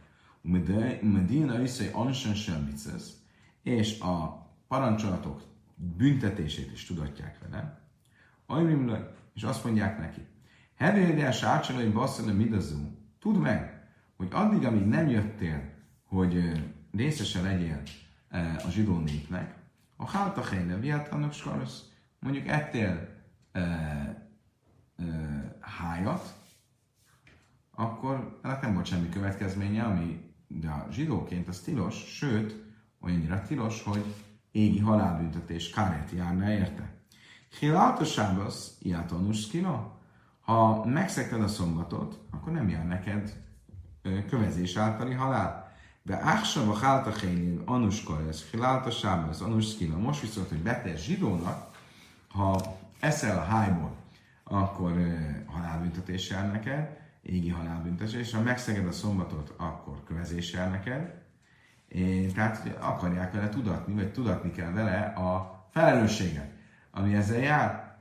Medina 1.02 1.60
össze 1.60 1.89
ansan 1.91 2.34
semmicesz, 2.34 3.17
és 3.63 4.00
a 4.00 4.47
parancsolatok 4.67 5.41
büntetését 5.76 6.71
is 6.71 6.86
tudatják 6.86 7.39
vele, 7.39 7.82
Ajrimle, 8.45 9.15
és 9.34 9.43
azt 9.43 9.63
mondják 9.63 10.00
neki, 10.00 10.21
Hevédes 10.76 11.43
ácsalai 11.43 11.89
basszana 11.89 12.34
midazú, 12.34 12.78
tudd 13.19 13.36
meg, 13.36 13.88
hogy 14.15 14.28
addig, 14.32 14.65
amíg 14.65 14.86
nem 14.86 15.08
jöttél, 15.10 15.73
hogy 16.06 16.63
részese 16.91 17.41
legyél 17.41 17.82
a 18.65 18.69
zsidó 18.69 19.00
népnek, 19.00 19.57
a 19.98 20.10
háltachéne, 20.10 20.76
viát 20.76 21.12
annak 21.12 21.34
skarasz, 21.34 21.84
mondjuk 22.20 22.48
ettél 22.48 23.10
e, 23.52 23.60
e, 23.60 25.06
hájat, 25.60 26.34
akkor 27.72 28.40
ennek 28.44 28.62
nem 28.62 28.74
volt 28.74 28.86
semmi 28.86 29.10
következménye, 29.10 29.84
ami 29.84 30.28
de 30.48 30.70
a 30.70 30.88
zsidóként 30.92 31.48
az 31.48 31.60
tilos, 31.60 31.96
sőt, 31.96 32.64
olyannyira 33.02 33.42
tilos, 33.42 33.84
hogy 33.84 34.16
égi 34.52 34.80
halálbüntetés 34.80 35.70
kárét 35.70 36.12
járna 36.12 36.52
érte. 36.52 36.96
Hilálta 37.60 38.06
sábasz, 38.06 38.78
iátonus 38.80 39.48
kina. 39.48 39.96
Ha 40.42 40.86
megszekted 40.86 41.42
a 41.42 41.48
szombatot, 41.48 42.20
akkor 42.32 42.54
nem 42.54 42.70
jár 42.70 42.88
neked 42.88 43.46
kövezés 44.30 44.76
általi 44.76 45.14
halál. 45.14 45.66
De 46.08 46.20
Áksava 46.22 46.74
Háltachénin 46.74 47.62
Anuskares, 47.65 48.50
Hilálta 48.52 48.91
Sábesz, 48.91 49.41
Anuskina, 49.41 49.98
most 49.98 50.22
viszont, 50.22 50.50
hogy 50.50 50.58
betes 50.58 51.04
zsidónak, 51.04 51.72
ha 52.28 52.78
eszel 53.00 53.38
a 53.38 53.43
hájból, 53.43 53.96
akkor 54.43 54.91
uh, 54.91 55.17
halálbüntetés 55.46 56.30
jár 56.30 56.52
neked, 56.52 56.98
égi 57.22 57.50
halálbüntetés, 57.50 58.13
és 58.13 58.34
ha 58.34 58.41
megszeged 58.41 58.88
a 58.88 58.91
szombatot, 58.91 59.54
akkor 59.58 60.04
kövezés 60.04 60.54
jár 60.54 60.70
neked. 60.70 61.13
Tehát 62.34 62.78
akarják 62.80 63.34
vele 63.34 63.50
tudatni, 63.50 63.93
vagy 63.93 64.12
tudatni 64.12 64.52
kell 64.52 64.72
vele 64.72 65.00
a 65.02 65.60
felelősséget, 65.72 66.52
ami 66.91 67.15
ezzel 67.15 67.39
jár. 67.39 67.98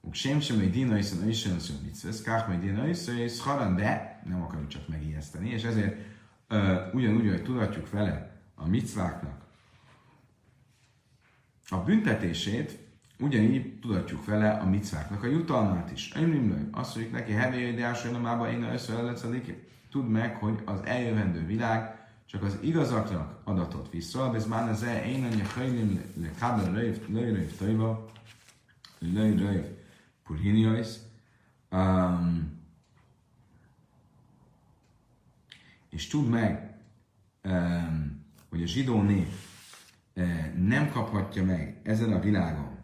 Uk 0.00 0.14
sem 0.14 0.40
hogy 0.48 0.70
dina 0.70 0.98
iszon, 0.98 1.28
iszon, 1.28 1.56
iszon, 1.56 1.76
mitzvesz, 1.82 2.22
kách, 2.22 2.46
hogy 2.46 2.60
dina 2.60 2.86
iszon, 2.86 3.76
de 3.76 4.20
nem 4.24 4.42
akarjuk 4.42 4.68
csak 4.68 4.88
megijeszteni, 4.88 5.50
és 5.50 5.62
ezért 5.62 5.94
uh, 5.94 6.16
ugyanúgy, 6.92 7.28
hogy 7.28 7.42
tudatjuk 7.42 7.90
vele 7.90 8.42
a 8.54 8.68
micváknak. 8.68 9.46
A 11.68 11.76
büntetését, 11.76 12.78
ugyanígy 13.18 13.78
tudatjuk 13.80 14.24
vele 14.24 14.50
a 14.50 14.68
micváknak 14.68 15.22
a 15.22 15.26
jutalmát 15.26 15.92
is. 15.92 16.12
Ömrimlő, 16.16 16.68
azt 16.72 16.94
mondjuk 16.94 17.16
neki, 17.16 17.32
hevély 17.32 17.74
de 17.74 18.18
mába 18.22 18.50
én 18.50 18.62
összeellecedig, 18.62 19.66
tudd 19.90 20.04
meg, 20.04 20.36
hogy 20.36 20.62
az 20.64 20.80
eljövendő 20.84 21.46
világ 21.46 21.98
csak 22.26 22.42
az 22.42 22.58
igazaknak 22.60 23.40
adatot 23.44 23.90
vissza, 23.90 24.34
ez 24.34 24.46
már 24.46 24.68
az 24.68 24.82
e 24.82 25.06
én 25.06 25.24
anya 25.24 25.44
hajlim 25.54 26.02
le 26.20 26.30
kábel 26.38 26.72
röjv, 26.72 26.96
lőröjv 27.08 27.56
tajva, 27.58 28.10
lőröjv 28.98 29.64
purhiniais, 30.24 30.88
um, 31.70 32.57
és 35.90 36.06
tudd 36.08 36.24
meg, 36.24 36.74
hogy 38.48 38.62
a 38.62 38.66
zsidó 38.66 39.02
nép 39.02 39.32
nem 40.56 40.90
kaphatja 40.90 41.44
meg 41.44 41.80
ezen 41.82 42.12
a 42.12 42.20
világon 42.20 42.78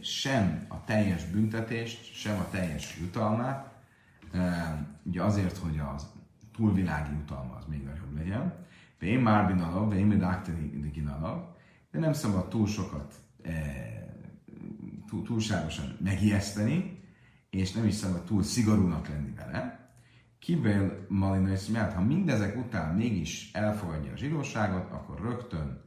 sem 0.00 0.64
a 0.68 0.84
teljes 0.84 1.24
büntetést, 1.24 2.14
sem 2.14 2.38
a 2.38 2.48
teljes 2.50 2.98
jutalmát, 3.00 3.72
ugye 5.02 5.22
azért, 5.22 5.56
hogy 5.56 5.78
az 5.94 6.06
túlvilági 6.56 7.12
jutalma 7.12 7.54
az 7.54 7.64
még 7.68 7.82
nagyobb 7.82 8.16
legyen, 8.16 8.54
de 8.98 9.06
én 9.06 9.20
már 9.20 9.46
binalav, 9.46 9.88
de 9.88 9.96
én 9.96 10.06
még 10.06 10.18
de 11.90 11.98
nem 11.98 12.12
szabad 12.12 12.48
túl 12.48 12.66
sokat, 12.66 13.14
túlságosan 15.24 15.96
megijeszteni, 16.00 17.00
és 17.50 17.72
nem 17.72 17.86
is 17.86 17.94
szabad 17.94 18.24
túl 18.24 18.42
szigorúnak 18.42 19.08
lenni 19.08 19.34
vele, 19.34 19.81
Kibél 20.42 21.06
Malinais 21.08 21.66
mert 21.66 21.92
ha 21.92 22.00
mindezek 22.00 22.56
után 22.56 22.94
mégis 22.94 23.50
elfogadja 23.52 24.12
a 24.12 24.16
zsidóságot, 24.16 24.90
akkor 24.90 25.20
rögtön 25.20 25.80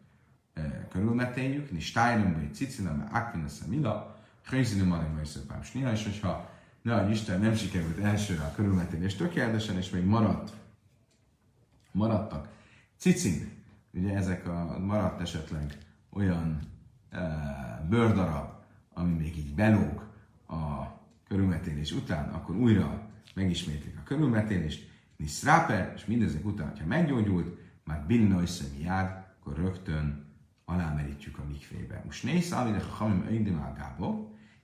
e, 0.53 0.87
körülmetéljük, 0.87 1.71
ni 1.71 1.79
stájlum 1.79 2.33
vagy 2.33 2.53
cicina, 2.53 2.93
mert 2.93 3.13
akvinasz 3.13 3.61
a 3.65 3.69
mila, 3.69 4.19
hőzinő 4.49 4.85
Malinais 4.85 5.31
pám 5.47 5.63
snia, 5.63 5.91
és 5.91 6.03
hogyha 6.03 6.49
ne 6.81 7.09
Isten 7.09 7.39
nem 7.39 7.55
sikerült 7.55 7.97
elsőre 7.97 8.43
a 8.43 8.51
körülmetélés 8.51 9.15
tökéletesen, 9.15 9.77
és 9.77 9.89
még 9.89 10.03
maradt, 10.03 10.53
maradtak. 11.91 12.47
Cicin, 12.97 13.51
ugye 13.93 14.15
ezek 14.15 14.47
a 14.47 14.79
maradt 14.79 15.21
esetleg 15.21 15.77
olyan 16.09 16.59
e, 17.09 17.19
bőrdarab, 17.89 18.49
ami 18.93 19.13
még 19.13 19.37
így 19.37 19.53
belóg 19.53 20.03
a 20.47 20.85
körülmetélés 21.27 21.91
után, 21.91 22.29
akkor 22.29 22.55
újra 22.55 23.13
megismétlik 23.35 23.97
a 23.97 24.03
körülmetélést, 24.03 24.93
Niszráper, 25.17 25.93
és 25.95 26.05
mindezek 26.05 26.45
után, 26.45 26.73
ha 26.79 26.85
meggyógyult, 26.85 27.57
már 27.83 28.05
Bilna 28.05 28.41
jár, 28.81 29.27
akkor 29.39 29.57
rögtön 29.57 30.25
alámerítjük 30.65 31.37
a 31.37 31.45
mikvébe. 31.47 32.01
Most 32.05 32.23
nézz, 32.23 32.51
amire 32.51 32.81
hamim 32.89 33.25
öjdim 33.29 33.61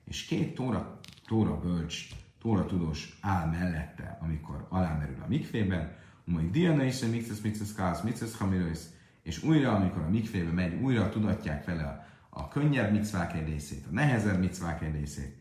és 0.04 0.24
két 0.24 0.54
tóra, 0.54 1.00
tóra 1.26 1.60
bölcs, 1.60 2.08
tóra 2.40 2.66
tudós 2.66 3.18
áll 3.20 3.50
mellette, 3.50 4.18
amikor 4.20 4.66
alámerül 4.68 5.22
a 5.22 5.28
mikvében, 5.28 5.96
majd 6.24 6.50
Diana 6.50 6.84
is, 6.84 7.00
Mixes, 7.00 7.40
Mixes, 7.40 7.74
Kász, 7.74 8.02
Mixes, 8.02 8.36
Hamirois, 8.36 8.78
és 9.22 9.42
újra, 9.42 9.74
amikor 9.74 10.02
a 10.02 10.10
mikvébe 10.10 10.50
megy, 10.50 10.82
újra 10.82 11.08
tudatják 11.08 11.64
vele 11.64 11.82
a, 11.82 12.06
a 12.28 12.48
könnyebb 12.48 12.92
micvák 12.92 13.34
egy 13.34 13.48
részét, 13.48 13.86
a 13.86 13.92
nehezebb 13.92 14.38
micvák 14.38 14.82
egy 14.82 14.94
részét, 14.94 15.36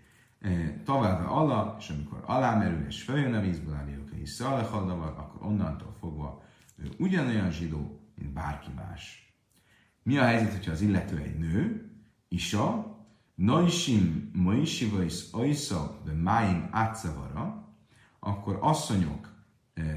tovább 0.84 1.28
Allah, 1.28 1.76
és 1.80 1.90
amikor 1.90 2.24
alámerül 2.26 2.86
és 2.88 3.04
följön 3.04 3.34
a 3.34 3.42
vízből, 3.42 3.74
álljuk 3.74 4.12
és 4.12 4.30
szalechadavar, 4.30 5.14
akkor 5.18 5.48
onnantól 5.48 5.96
fogva 6.00 6.44
ő 6.76 6.90
ugyanolyan 6.98 7.52
zsidó, 7.52 8.00
mint 8.16 8.34
bárki 8.34 8.70
más. 8.76 9.34
Mi 10.04 10.18
a 10.18 10.24
helyzet, 10.24 10.52
hogyha 10.52 10.72
az 10.72 10.82
illető 10.82 11.18
egy 11.18 11.38
nő, 11.38 11.92
isa, 12.28 12.96
noisim 13.36 14.32
moisivais 14.34 15.34
oisza 15.34 16.02
de 16.06 16.12
máim 16.12 16.68
átszavara, 16.72 17.74
akkor 18.20 18.58
asszonyok 18.62 19.34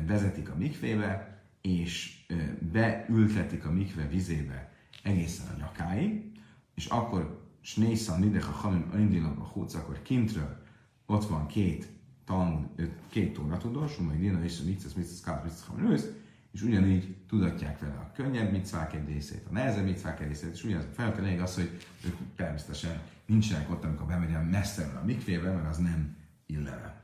vezetik 0.06 0.50
a 0.50 0.56
mikvébe, 0.56 1.42
és 1.60 2.26
beültetik 2.72 3.64
a 3.64 3.70
mikve 3.70 4.08
vizébe 4.08 4.72
egészen 5.02 5.46
a 5.54 5.58
nyakáig, 5.58 6.32
és 6.74 6.86
akkor 6.86 7.43
Snészan 7.64 8.20
Nidech 8.20 8.48
a 8.48 8.52
Hamim 8.52 8.90
Öndilak 8.92 9.38
a 9.38 9.44
Húc, 9.44 9.74
akkor 9.74 10.02
kintről 10.02 10.62
ott 11.06 11.26
van 11.26 11.46
két 11.46 11.88
Talmud, 12.24 12.66
két 13.08 13.32
tóra 13.34 13.56
tudós, 13.56 13.96
majd 13.96 14.18
Dina 14.18 14.44
és 14.44 14.60
a 14.60 14.64
Mitzes, 14.64 14.94
Mitzes, 14.94 15.20
Kát, 15.20 15.44
Mitzes, 15.44 16.04
és 16.52 16.62
ugyanígy 16.62 17.16
tudatják 17.28 17.78
vele 17.78 17.94
a 17.94 18.12
könnyebb 18.14 18.52
micvák 18.52 18.94
egy 18.94 19.06
részét, 19.06 19.46
a 19.48 19.52
nehezebb 19.52 19.84
micvák 19.84 20.20
egy 20.20 20.26
részét, 20.26 20.52
és 20.52 20.64
ugyanaz 20.64 20.86
fel 20.94 21.12
kell 21.12 21.42
az, 21.42 21.54
hogy 21.54 21.86
ők 22.04 22.16
természetesen 22.36 23.00
nincsenek 23.26 23.70
ott, 23.70 23.84
amikor 23.84 24.06
bemegyem 24.06 24.44
messze 24.44 25.00
a 25.02 25.04
mikvébe, 25.04 25.52
mert 25.52 25.68
az 25.68 25.78
nem 25.78 26.16
illene. 26.46 27.02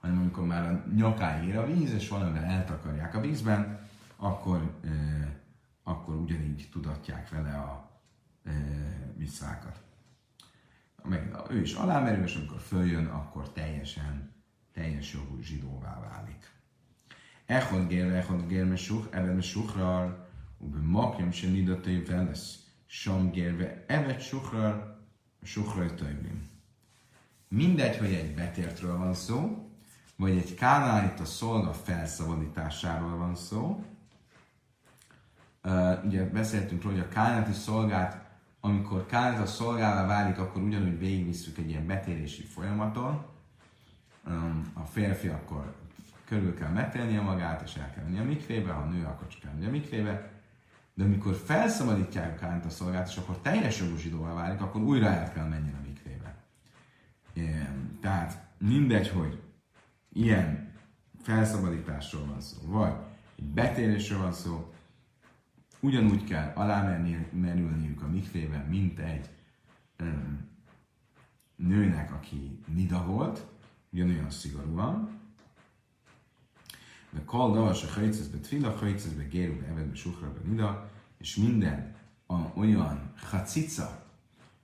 Hanem 0.00 0.18
amikor 0.18 0.46
már 0.46 0.72
a 0.72 0.84
nyakáig 0.94 1.48
ér 1.48 1.56
a 1.56 1.66
víz, 1.66 1.92
és 1.92 2.08
valamivel 2.08 2.44
eltakarják 2.44 3.14
a 3.14 3.20
vízben, 3.20 3.88
akkor, 4.16 4.78
eh, 4.84 5.28
akkor 5.82 6.14
ugyanígy 6.14 6.68
tudatják 6.72 7.28
vele 7.28 7.54
a 7.54 7.89
visszákat. 9.16 9.82
Meg 11.02 11.36
ő 11.50 11.60
is 11.60 11.74
alámerül, 11.74 12.24
és 12.24 12.34
amikor 12.34 12.60
följön, 12.60 13.06
akkor 13.06 13.52
teljesen, 13.52 14.34
teljes 14.72 15.12
jogú 15.12 15.40
zsidóvá 15.40 16.00
válik. 16.00 16.50
Echod 17.46 17.88
gér, 17.88 18.12
echod 18.12 18.46
gér, 18.46 18.64
mesuch, 18.64 19.06
evet 19.10 19.34
mesukrar, 19.34 20.28
ube 20.58 20.78
makjam 20.78 21.30
se 21.30 21.46
nidatai 21.46 22.04
velesz, 22.04 22.58
som 22.86 23.30
gérve, 23.30 23.84
evet 23.86 24.20
sukrar, 24.20 24.98
sukrar 25.42 25.94
töjvim. 25.94 26.48
Mindegy, 27.48 27.98
hogy 27.98 28.12
egy 28.12 28.34
betértről 28.34 28.96
van 28.96 29.14
szó, 29.14 29.70
vagy 30.16 30.36
egy 30.36 30.58
a 31.20 31.24
szolga 31.24 31.72
felszabadításáról 31.72 33.16
van 33.16 33.36
szó. 33.36 33.84
Uh, 35.64 36.04
ugye 36.04 36.24
beszéltünk 36.24 36.82
róla, 36.82 36.96
hogy 36.96 37.04
a 37.04 37.08
kánáti 37.08 37.52
szolgát 37.52 38.19
amikor 38.60 39.06
Kánza 39.06 39.46
szolgálva 39.46 40.06
válik, 40.06 40.38
akkor 40.38 40.62
ugyanúgy 40.62 40.98
végigvisszük 40.98 41.58
egy 41.58 41.68
ilyen 41.68 41.86
betérési 41.86 42.42
folyamaton. 42.42 43.24
A 44.72 44.84
férfi 44.84 45.28
akkor 45.28 45.74
körül 46.24 46.54
kell 46.54 46.70
metélnie 46.70 47.20
magát, 47.20 47.62
és 47.62 47.74
el 47.74 47.90
kell 47.90 48.04
menni 48.04 48.18
a 48.18 48.24
mikvébe, 48.24 48.72
ha 48.72 48.80
a 48.80 48.84
nő, 48.84 49.04
akkor 49.04 49.26
csak 49.26 49.44
elmenni 49.44 49.66
a 49.66 49.70
mikvébe. 49.70 50.30
De 50.94 51.04
amikor 51.04 51.34
felszabadítják 51.34 52.36
a 52.36 52.46
Kánta 52.46 52.70
szolgát, 52.70 53.08
és 53.08 53.16
akkor 53.16 53.38
teljes 53.38 53.78
jogú 53.80 53.96
zsidóvá 53.96 54.32
válik, 54.34 54.60
akkor 54.60 54.80
újra 54.80 55.06
el 55.06 55.32
kell 55.32 55.46
menjen 55.46 55.74
a 55.74 55.86
mikvébe. 55.86 56.34
Tehát 58.00 58.46
mindegy, 58.58 59.08
hogy 59.08 59.42
ilyen 60.12 60.72
felszabadításról 61.22 62.26
van 62.26 62.40
szó, 62.40 62.58
vagy 62.64 62.92
egy 63.38 63.44
betérésről 63.44 64.18
van 64.18 64.32
szó, 64.32 64.72
ugyanúgy 65.80 66.24
kell 66.24 66.52
alámerülniük 66.54 68.02
a 68.02 68.08
mikvében, 68.08 68.66
mint 68.66 68.98
egy 68.98 69.28
um, 70.00 70.48
nőnek, 71.56 72.12
aki 72.12 72.58
nida 72.74 73.04
volt, 73.04 73.46
ugyanolyan 73.92 74.30
szigorúan. 74.30 75.18
De 77.10 77.24
kal 77.24 77.52
davas 77.52 77.84
a 77.84 77.92
hajcezbe 77.92 78.38
tvila, 78.38 78.70
hajcezbe 78.70 79.22
gérube, 79.22 79.66
evedbe 79.66 79.94
suhraba 79.94 80.38
nida, 80.44 80.90
és 81.18 81.36
minden 81.36 81.94
a, 82.26 82.34
olyan 82.54 83.12
hacica, 83.16 84.06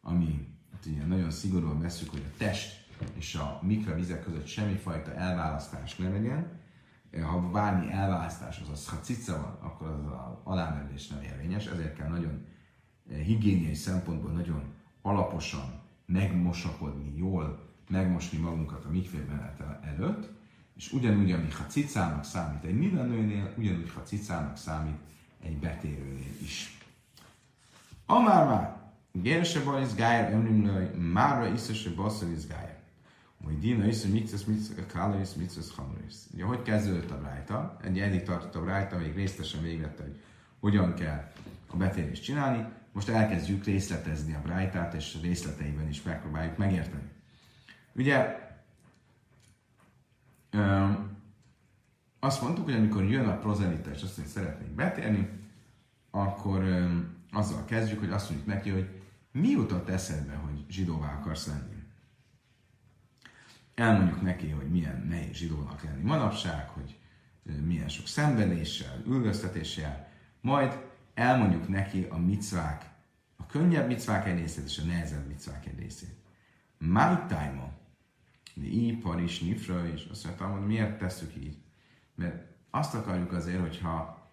ami 0.02 0.48
hát 0.72 0.86
ugye 0.86 1.06
nagyon 1.06 1.30
szigorúan 1.30 1.80
veszük, 1.80 2.10
hogy 2.10 2.24
a 2.26 2.36
test 2.36 2.84
és 3.14 3.34
a 3.34 3.60
mikve 3.62 3.94
vizek 3.94 4.24
között 4.24 4.46
semmifajta 4.46 5.14
elválasztás 5.14 5.96
ne 5.96 6.08
legyen, 6.08 6.60
ha 7.22 7.40
bármi 7.40 7.92
elválasztás, 7.92 8.62
az 8.72 8.88
ha 8.88 9.00
cica 9.00 9.32
van, 9.32 9.70
akkor 9.70 9.88
az 9.88 10.06
a 10.06 10.40
alámerülés 10.44 11.08
nem 11.08 11.22
érvényes, 11.22 11.66
ezért 11.66 11.96
kell 11.96 12.08
nagyon 12.08 12.46
eh, 13.10 13.18
higiéniai 13.18 13.74
szempontból 13.74 14.30
nagyon 14.30 14.62
alaposan 15.02 15.80
megmosakodni, 16.06 17.16
jól 17.16 17.74
megmosni 17.88 18.38
magunkat 18.38 18.84
a 18.84 18.90
mikvében 18.90 19.54
előtt, 19.82 20.30
és 20.76 20.92
ugyanúgy, 20.92 21.32
ami 21.32 21.50
ha 21.50 21.66
cicának 21.66 22.24
számít 22.24 22.64
egy 22.64 22.78
mindenőnél, 22.78 23.54
ugyanúgy 23.56 23.90
ha 23.90 24.02
cicának 24.02 24.56
számít 24.56 24.98
egy 25.42 25.56
betérőnél 25.56 26.40
is. 26.42 26.78
Amár 28.06 28.46
már, 28.46 28.76
Gerse 29.12 29.62
bajsz 29.64 29.94
gájer 29.94 30.32
emlimlőj, 30.32 30.86
márra 31.12 31.46
iszese 31.46 31.90
basszal 31.90 32.28
is. 32.30 32.75
Hogy 33.44 33.58
Dina 33.58 33.86
is, 33.86 34.02
hogy 34.02 34.12
mitzvesz, 34.12 34.44
mitzvesz, 34.44 34.86
kálaris, 34.86 35.34
mitzvesz, 35.34 35.74
hamaris. 35.74 36.14
Ugye, 36.32 36.44
hogy 36.44 36.62
kezdődött 36.62 37.10
a 37.10 37.18
brájta? 37.18 37.76
Egy 37.82 37.98
eddig 37.98 38.22
tartott 38.22 38.54
a 38.54 38.62
brájta, 38.62 38.98
még 38.98 39.14
részletesen 39.14 39.62
végigvette, 39.62 40.02
hogy 40.02 40.20
hogyan 40.60 40.94
kell 40.94 41.32
a 41.66 41.76
betérést 41.76 42.22
csinálni. 42.22 42.68
Most 42.92 43.08
elkezdjük 43.08 43.64
részletezni 43.64 44.34
a 44.34 44.40
brájtát, 44.42 44.94
és 44.94 45.20
részleteiben 45.22 45.88
is 45.88 46.02
megpróbáljuk 46.02 46.56
megérteni. 46.56 47.08
Ugye, 47.94 48.38
öm, 50.50 51.16
azt 52.20 52.42
mondtuk, 52.42 52.64
hogy 52.64 52.74
amikor 52.74 53.04
jön 53.04 53.28
a 53.28 53.38
prozelita, 53.38 53.90
és 53.90 54.02
azt 54.02 54.16
mondja, 54.16 54.34
szeretnénk 54.34 54.72
betérni, 54.72 55.28
akkor 56.10 56.62
öm, 56.62 57.16
azzal 57.32 57.64
kezdjük, 57.64 57.98
hogy 57.98 58.10
azt 58.10 58.28
mondjuk 58.28 58.48
neki, 58.48 58.70
hogy 58.70 59.02
mi 59.32 59.48
jutott 59.48 59.88
eszedbe, 59.88 60.34
hogy 60.34 60.64
zsidóvá 60.68 61.12
akarsz 61.12 61.46
lenni 61.46 61.75
elmondjuk 63.76 64.22
neki, 64.22 64.50
hogy 64.50 64.70
milyen 64.70 65.06
nehéz 65.08 65.36
zsidónak 65.36 65.82
lenni 65.82 66.02
manapság, 66.02 66.68
hogy 66.68 66.96
milyen 67.64 67.88
sok 67.88 68.06
szenvedéssel, 68.06 69.02
üldöztetéssel, 69.06 70.08
majd 70.40 70.78
elmondjuk 71.14 71.68
neki 71.68 72.06
a 72.10 72.18
micvák, 72.18 72.90
a 73.36 73.46
könnyebb 73.46 73.86
micvák 73.86 74.26
egy 74.26 74.38
részét 74.38 74.64
és 74.64 74.78
a 74.78 74.84
nehezebb 74.84 75.26
micvák 75.26 75.66
egy 75.66 75.78
részét. 75.78 76.14
My 76.78 77.18
time 77.28 77.74
i 78.54 78.98
Paris 79.02 79.40
nifra, 79.40 79.86
és 79.86 80.06
azt 80.10 80.24
mondtam, 80.24 80.52
hogy 80.52 80.66
miért 80.66 80.98
tesszük 80.98 81.36
így? 81.36 81.56
Mert 82.14 82.44
azt 82.70 82.94
akarjuk 82.94 83.32
azért, 83.32 83.60
hogyha 83.60 84.28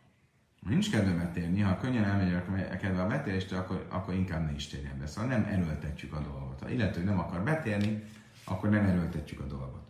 nincs 0.59 0.91
kedve 0.91 1.13
betérni, 1.13 1.59
ha 1.61 1.77
könnyen 1.77 2.03
elmegyek 2.03 2.47
a 2.47 2.77
kedve 2.77 3.01
a 3.01 3.07
betérést, 3.07 3.51
akkor, 3.51 3.87
akkor 3.89 4.13
inkább 4.13 4.45
ne 4.45 4.51
is 4.51 4.67
térjen 4.67 4.99
be. 4.99 5.07
Szóval 5.07 5.29
nem 5.29 5.43
erőltetjük 5.43 6.13
a 6.13 6.21
dolgot. 6.21 6.59
Ha 6.59 6.69
illető 6.69 7.03
nem 7.03 7.19
akar 7.19 7.43
betérni, 7.43 8.03
akkor 8.43 8.69
nem 8.69 8.85
erőltetjük 8.85 9.39
a 9.39 9.45
dolgot. 9.45 9.83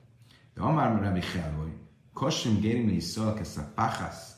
De 0.53 0.61
Amár 0.61 1.01
Rabbi 1.01 1.21
Helvoy, 1.21 1.71
Kosim 2.13 2.59
Gérimi 2.59 2.99
Szolkesz 2.99 3.57
a 3.57 3.71
Pachasz, 3.75 4.35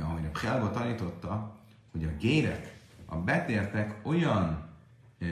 ahogy 0.00 0.24
a 0.32 0.38
Helva 0.38 0.70
tanította, 0.70 1.56
hogy 1.92 2.04
a 2.04 2.16
gérek, 2.18 2.76
a 3.06 3.16
betértek 3.16 4.00
olyan 4.02 4.68
e, 5.18 5.26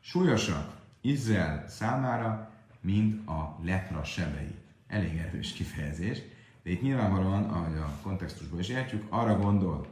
súlyosak 0.00 0.76
Izrael 1.00 1.68
számára, 1.68 2.50
mint 2.80 3.28
a 3.28 3.58
lepra 3.62 4.04
sebei. 4.04 4.54
Elég 4.86 5.16
erős 5.16 5.52
kifejezés, 5.52 6.18
de 6.62 6.70
itt 6.70 6.82
nyilvánvalóan, 6.82 7.44
ahogy 7.44 7.76
a 7.76 7.98
kontextusból 8.02 8.58
is 8.58 8.68
értjük, 8.68 9.06
arra 9.08 9.38
gondol 9.38 9.86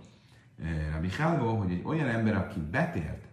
e, 0.62 0.90
Rabbi 0.92 1.08
Helvo, 1.08 1.56
hogy 1.56 1.70
egy 1.70 1.82
olyan 1.84 2.08
ember, 2.08 2.34
aki 2.36 2.60
betért, 2.60 3.24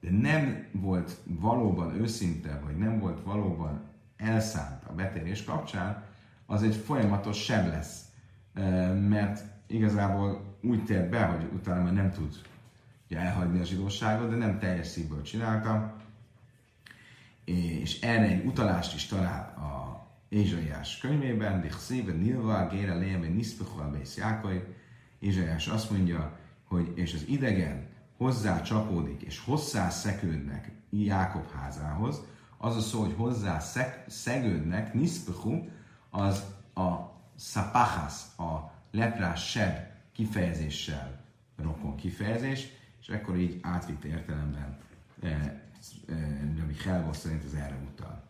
de 0.00 0.10
nem 0.10 0.66
volt 0.72 1.16
valóban 1.24 1.94
őszinte, 2.00 2.60
vagy 2.64 2.76
nem 2.76 2.98
volt 2.98 3.22
valóban 3.22 3.80
elszánt 4.16 4.84
a 4.84 4.92
betérés 4.92 5.44
kapcsán, 5.44 6.04
az 6.46 6.62
egy 6.62 6.74
folyamatos 6.74 7.44
seb 7.44 7.66
lesz. 7.66 8.04
Mert 9.08 9.44
igazából 9.66 10.56
úgy 10.62 10.84
tért 10.84 11.08
be, 11.08 11.24
hogy 11.24 11.48
utána 11.54 11.82
már 11.82 11.92
nem 11.92 12.10
tud 12.10 12.36
ugye, 13.06 13.18
elhagyni 13.18 13.60
a 13.60 13.64
zsidóságot, 13.64 14.30
de 14.30 14.36
nem 14.36 14.58
teljes 14.58 14.86
szívből 14.86 15.22
csinálta. 15.22 15.96
És 17.44 18.00
erre 18.00 18.26
egy 18.26 18.46
utalást 18.46 18.94
is 18.94 19.06
talál 19.06 19.54
a 19.56 20.06
Ézsaiás 20.28 20.98
könyvében, 20.98 21.66
szépen 21.70 22.16
nilva, 22.16 22.68
gére 22.68 22.94
lébe, 22.94 23.26
niszpechol, 23.26 23.90
bész 23.90 24.16
Jákai. 24.16 24.62
Ézsaiás 25.18 25.66
azt 25.66 25.90
mondja, 25.90 26.38
hogy 26.64 26.92
és 26.94 27.14
az 27.14 27.24
idegen 27.28 27.87
hozzá 28.18 28.62
csapódik, 28.62 29.22
és 29.22 29.38
hozzá 29.44 29.88
szekődnek 29.88 30.70
Jákob 30.90 31.50
házához, 31.50 32.20
az 32.58 32.76
a 32.76 32.80
szó, 32.80 33.00
hogy 33.00 33.14
hozzá 33.16 33.58
szeg, 33.58 34.04
szegődnek, 34.08 34.94
niszpechu, 34.94 35.68
az 36.10 36.42
a 36.74 36.96
szapachas, 37.36 38.14
a 38.38 38.72
leprás 38.90 39.50
seb 39.50 39.76
kifejezéssel 40.12 41.20
rokon 41.56 41.96
kifejezés, 41.96 42.66
és 43.00 43.08
akkor 43.08 43.36
így 43.36 43.58
átvitt 43.62 44.04
értelemben 44.04 44.78
e, 45.22 45.28
e, 45.28 45.62
Rabbi 46.58 46.74
Helvos 46.84 47.16
szerint 47.16 47.44
az 47.44 47.54
erre 47.54 47.78
utal. 47.92 48.22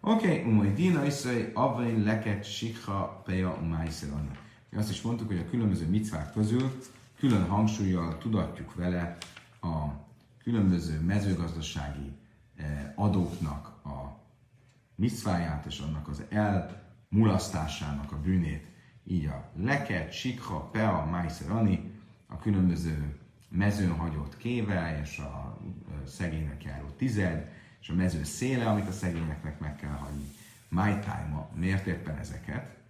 Oké, 0.00 0.26
okay, 0.26 0.52
umai 0.52 0.72
dina 0.72 1.04
iszai, 1.04 1.50
avain 1.54 2.02
leket 2.02 2.44
sikha 2.44 3.22
peja. 3.24 3.58
Mi 4.70 4.78
azt 4.78 4.90
is 4.90 5.02
mondtuk, 5.02 5.26
hogy 5.26 5.38
a 5.38 5.50
különböző 5.50 5.86
micvák 5.86 6.32
közül 6.32 6.82
külön 7.22 7.48
hangsúlyjal 7.48 8.18
tudatjuk 8.18 8.74
vele 8.74 9.16
a 9.60 9.86
különböző 10.42 11.00
mezőgazdasági 11.00 12.12
e, 12.56 12.92
adóknak 12.96 13.66
a 13.84 14.18
micváját 14.94 15.66
és 15.66 15.78
annak 15.78 16.08
az 16.08 16.22
elmulasztásának 16.28 18.12
a 18.12 18.20
bűnét. 18.20 18.66
Így 19.04 19.26
a 19.26 19.50
leket, 19.56 20.12
sikha, 20.12 20.60
pea, 20.60 21.04
májszerani, 21.04 21.92
a 22.26 22.38
különböző 22.38 23.18
mezőn 23.48 23.96
hagyott 23.96 24.36
kével, 24.36 25.00
és 25.02 25.18
a 25.18 25.58
szegénynek 26.06 26.64
járó 26.64 26.86
tized, 26.96 27.50
és 27.80 27.88
a 27.88 27.94
mező 27.94 28.24
széle, 28.24 28.68
amit 28.68 28.88
a 28.88 28.92
szegényeknek 28.92 29.60
meg 29.60 29.76
kell 29.76 29.96
hagyni. 29.96 30.26
My 30.68 30.98
time 30.98 31.48
miért 31.54 31.86
éppen 31.86 32.18
ezeket? 32.18 32.81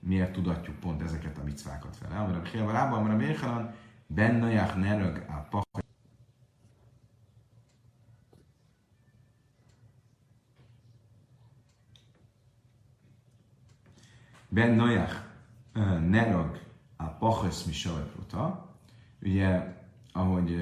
Miért 0.00 0.32
tudatjuk 0.32 0.76
pont 0.76 1.02
ezeket 1.02 1.38
a 1.38 1.44
micvákat 1.44 1.98
vele? 1.98 2.18
Amire 2.18 2.38
Bchilva 2.38 2.72
Rába, 2.72 2.96
amire 2.96 3.16
Bérhalan, 3.16 3.74
Bennajach 4.06 4.76
nerög 4.76 5.24
a 5.28 5.34
pach 5.34 5.80
Ben 14.52 14.74
Noach 14.74 15.14
Nerag 16.08 16.60
a 16.96 17.04
Pachesz 17.04 17.64
Misavepruta, 17.64 18.74
ugye, 19.22 19.76
ahogy 20.12 20.56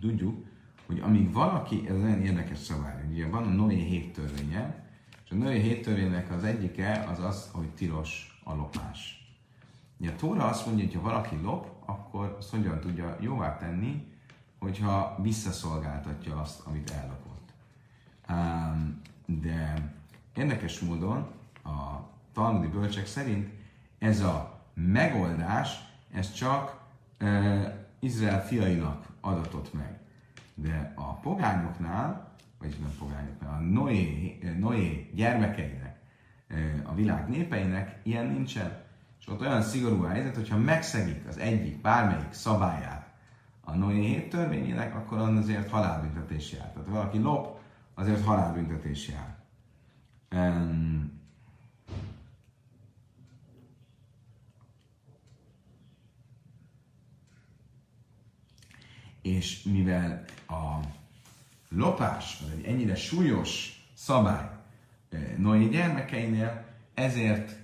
tudjuk, 0.00 0.46
hogy 0.86 1.00
amíg 1.00 1.32
valaki, 1.32 1.88
ez 1.88 1.96
nagyon 1.96 2.22
érdekes 2.22 2.58
szabály, 2.58 3.04
ugye 3.10 3.28
van 3.28 3.42
a 3.46 3.50
Noé 3.50 3.76
hét 3.76 4.12
törvénye, 4.12 4.87
és 5.28 5.34
a 5.34 5.38
Noé 5.38 5.60
hét 5.60 5.82
törvénynek 5.82 6.30
az 6.30 6.44
egyike 6.44 7.06
az 7.10 7.24
az, 7.24 7.50
hogy 7.52 7.68
tilos 7.68 8.40
a 8.44 8.54
lopás. 8.54 9.28
Ugye 9.96 10.10
a 10.10 10.16
Tóra 10.16 10.44
azt 10.44 10.66
mondja, 10.66 10.84
hogy 10.84 10.94
ha 10.94 11.00
valaki 11.00 11.36
lop, 11.42 11.72
akkor 11.84 12.36
azt 12.38 12.50
hogyan 12.50 12.80
tudja 12.80 13.16
jóvá 13.20 13.56
tenni, 13.56 14.06
hogyha 14.58 15.18
visszaszolgáltatja 15.22 16.40
azt, 16.40 16.60
amit 16.66 16.90
ellopott. 16.90 17.52
De 19.26 19.92
érdekes 20.36 20.80
módon 20.80 21.26
a 21.64 22.08
talmudi 22.32 22.66
bölcsek 22.66 23.06
szerint 23.06 23.50
ez 23.98 24.20
a 24.20 24.60
megoldás, 24.74 25.78
ez 26.12 26.32
csak 26.32 26.80
uh, 27.20 27.64
Izrael 27.98 28.46
fiainak 28.46 29.06
adatott 29.20 29.72
meg. 29.72 29.98
De 30.54 30.92
a 30.96 31.12
pogányoknál, 31.14 32.27
vagyis 32.58 32.76
nem 32.76 32.94
pogányoknál, 32.98 33.58
a 33.58 33.62
Noé, 33.62 34.38
Noé 34.58 35.10
gyermekeinek, 35.14 36.00
a 36.82 36.94
világ 36.94 37.28
népeinek 37.28 38.00
ilyen 38.02 38.26
nincsen. 38.26 38.82
És 39.20 39.28
ott 39.28 39.40
olyan 39.40 39.62
szigorú 39.62 40.02
a 40.02 40.08
helyzet, 40.08 40.34
hogyha 40.34 40.58
megszegik 40.58 41.26
az 41.28 41.38
egyik, 41.38 41.80
bármelyik 41.80 42.32
szabályát 42.32 43.08
a 43.60 43.74
Noé 43.74 44.06
hét 44.06 44.28
törvényének, 44.28 44.94
akkor 44.94 45.18
azért 45.18 45.70
halálbüntetés 45.70 46.52
jár. 46.52 46.72
Tehát 46.72 46.88
valaki 46.88 47.18
lop, 47.18 47.60
azért 47.94 48.24
halálbüntetés 48.24 49.08
jár. 49.08 49.36
Um, 50.32 51.20
és 59.22 59.62
mivel 59.62 60.24
a 60.46 60.80
lopás 61.68 62.40
az 62.44 62.50
egy 62.58 62.64
ennyire 62.64 62.94
súlyos 62.94 63.82
szabály 63.94 64.50
eh, 65.10 65.34
Noé 65.36 65.68
gyermekeinél, 65.68 66.64
ezért 66.94 67.58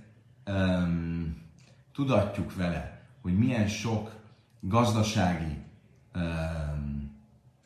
um, 0.46 1.42
tudatjuk 1.92 2.54
vele, 2.54 3.02
hogy 3.22 3.38
milyen 3.38 3.68
sok 3.68 4.12
gazdasági 4.60 5.58
um, 6.14 7.10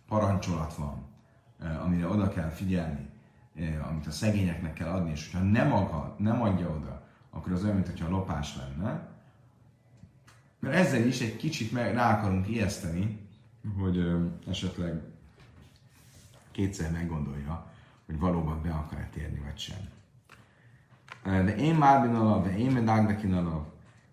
parancsolat 0.08 0.74
van, 0.74 1.06
uh, 1.60 1.84
amire 1.84 2.08
oda 2.08 2.28
kell 2.28 2.48
figyelni, 2.48 3.08
uh, 3.54 3.88
amit 3.90 4.06
a 4.06 4.10
szegényeknek 4.10 4.72
kell 4.72 4.88
adni, 4.88 5.10
és 5.10 5.30
ha 5.32 5.38
nem, 5.38 5.72
akar, 5.72 6.14
nem 6.18 6.42
adja 6.42 6.70
oda, 6.70 7.06
akkor 7.30 7.52
az 7.52 7.64
olyan, 7.64 7.74
mintha 7.74 8.08
lopás 8.08 8.56
lenne. 8.56 9.08
Mert 10.60 10.74
ezzel 10.74 11.06
is 11.06 11.20
egy 11.20 11.36
kicsit 11.36 11.72
meg, 11.72 11.94
rá 11.94 12.18
akarunk 12.18 12.48
ijeszteni, 12.48 13.18
hogy 13.78 13.98
esetleg 14.48 15.02
kétszer 16.58 16.90
meggondolja, 16.90 17.72
hogy 18.06 18.18
valóban 18.18 18.62
be 18.62 18.70
akar-e 18.70 19.08
térni, 19.12 19.40
vagy 19.44 19.58
sem. 19.58 19.78
De 21.22 21.56
én 21.56 21.74
már 21.74 22.02
binalav, 22.02 22.44
de 22.44 22.58
én 22.58 22.70
medágdekin 22.70 23.32
alav, 23.32 23.64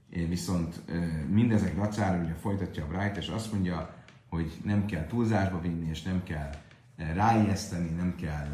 viszont 0.09 0.81
mindezek 1.29 1.75
dacára 1.75 2.23
ugye 2.23 2.33
folytatja 2.33 2.83
a 2.83 2.87
Bright, 2.87 3.17
és 3.17 3.27
azt 3.27 3.51
mondja, 3.51 3.95
hogy 4.29 4.61
nem 4.63 4.85
kell 4.85 5.05
túlzásba 5.05 5.61
vinni, 5.61 5.89
és 5.89 6.01
nem 6.01 6.23
kell 6.23 6.49
ráijeszteni, 6.95 7.89
nem 7.89 8.15
kell 8.15 8.47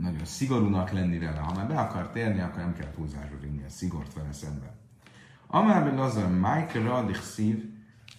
nagyon 0.00 0.24
szigorúnak 0.24 0.90
lenni 0.90 1.18
vele. 1.18 1.38
Ha 1.38 1.54
már 1.54 1.66
be 1.66 1.78
akar 1.78 2.10
térni, 2.10 2.40
akkor 2.40 2.62
nem 2.62 2.74
kell 2.74 2.90
túlzásba 2.90 3.38
vinni 3.40 3.64
a 3.64 3.68
szigort 3.68 4.14
vele 4.14 4.32
szemben. 4.32 4.70
Amár 5.46 5.94
Lazar, 5.94 6.30
Mike 6.30 6.80
Radich 6.82 7.22
szív, 7.22 7.70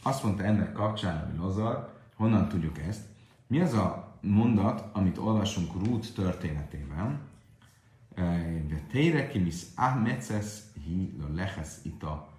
azt 0.04 0.24
mondta 0.24 0.44
ennek 0.44 0.72
kapcsán, 0.72 1.26
hogy 1.26 1.40
Lazar, 1.40 1.94
honnan 2.16 2.48
tudjuk 2.48 2.78
ezt? 2.78 3.02
Mi 3.48 3.60
az 3.60 3.74
a 3.74 4.18
mondat, 4.22 4.90
amit 4.92 5.18
olvasunk 5.18 5.86
Ruth 5.86 6.14
történetében? 6.14 7.20
De 8.68 8.82
teire 8.92 9.28
kimis 9.28 9.62
ahmeces 9.76 10.62
hi 10.84 11.16
lo 11.20 11.34
leches 11.36 11.70
ita 11.82 12.30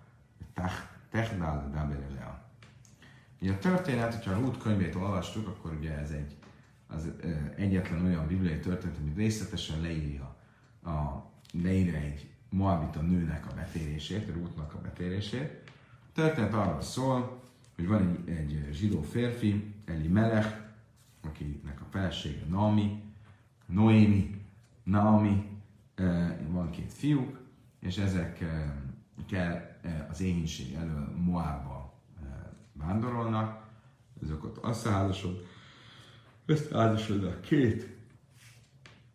techdál 1.10 1.70
dabelelea. 1.72 2.42
Ugye 3.40 3.52
a 3.52 3.58
történet, 3.58 4.14
hogyha 4.14 4.40
Ruth 4.40 4.58
könyvét 4.58 4.94
olvastuk, 4.94 5.48
akkor 5.48 5.72
ugye 5.72 5.98
ez 5.98 6.10
egy 6.10 6.36
az 6.86 7.08
egyetlen 7.56 8.04
olyan 8.04 8.26
bibliai 8.26 8.58
történet, 8.58 8.96
ami 8.98 9.12
részletesen 9.16 9.80
leírja 9.80 10.36
a, 10.84 11.22
leírja 11.62 11.98
egy 11.98 12.28
Moabita 12.48 13.00
nőnek 13.00 13.46
a 13.50 13.54
betérését, 13.54 14.32
Ruthnak 14.32 14.74
a 14.74 14.80
betérését. 14.80 15.62
A 16.08 16.12
történet 16.12 16.54
arról 16.54 16.80
szól, 16.80 17.42
hogy 17.76 17.86
van 17.86 18.24
egy, 18.26 18.36
egy 18.36 18.68
zsidó 18.72 19.02
férfi, 19.02 19.74
Eli 19.84 20.08
Melech, 20.08 20.56
akinek 21.20 21.80
a 21.80 21.84
felesége 21.90 22.44
Naomi, 22.48 23.02
Noémi, 23.66 24.40
Naomi, 24.82 25.48
van 26.48 26.70
két 26.70 26.92
fiúk, 26.92 27.40
és 27.80 27.96
ezek 27.96 28.44
kell 29.26 29.78
az 30.10 30.20
éhínség 30.20 30.74
elől 30.74 31.12
Moabba 31.16 32.02
vándorolnak, 32.72 33.66
ezek 34.22 34.44
ott 34.44 34.64
összeházasod, 34.64 35.46
összeházasodnak 36.46 37.40
két, 37.40 37.96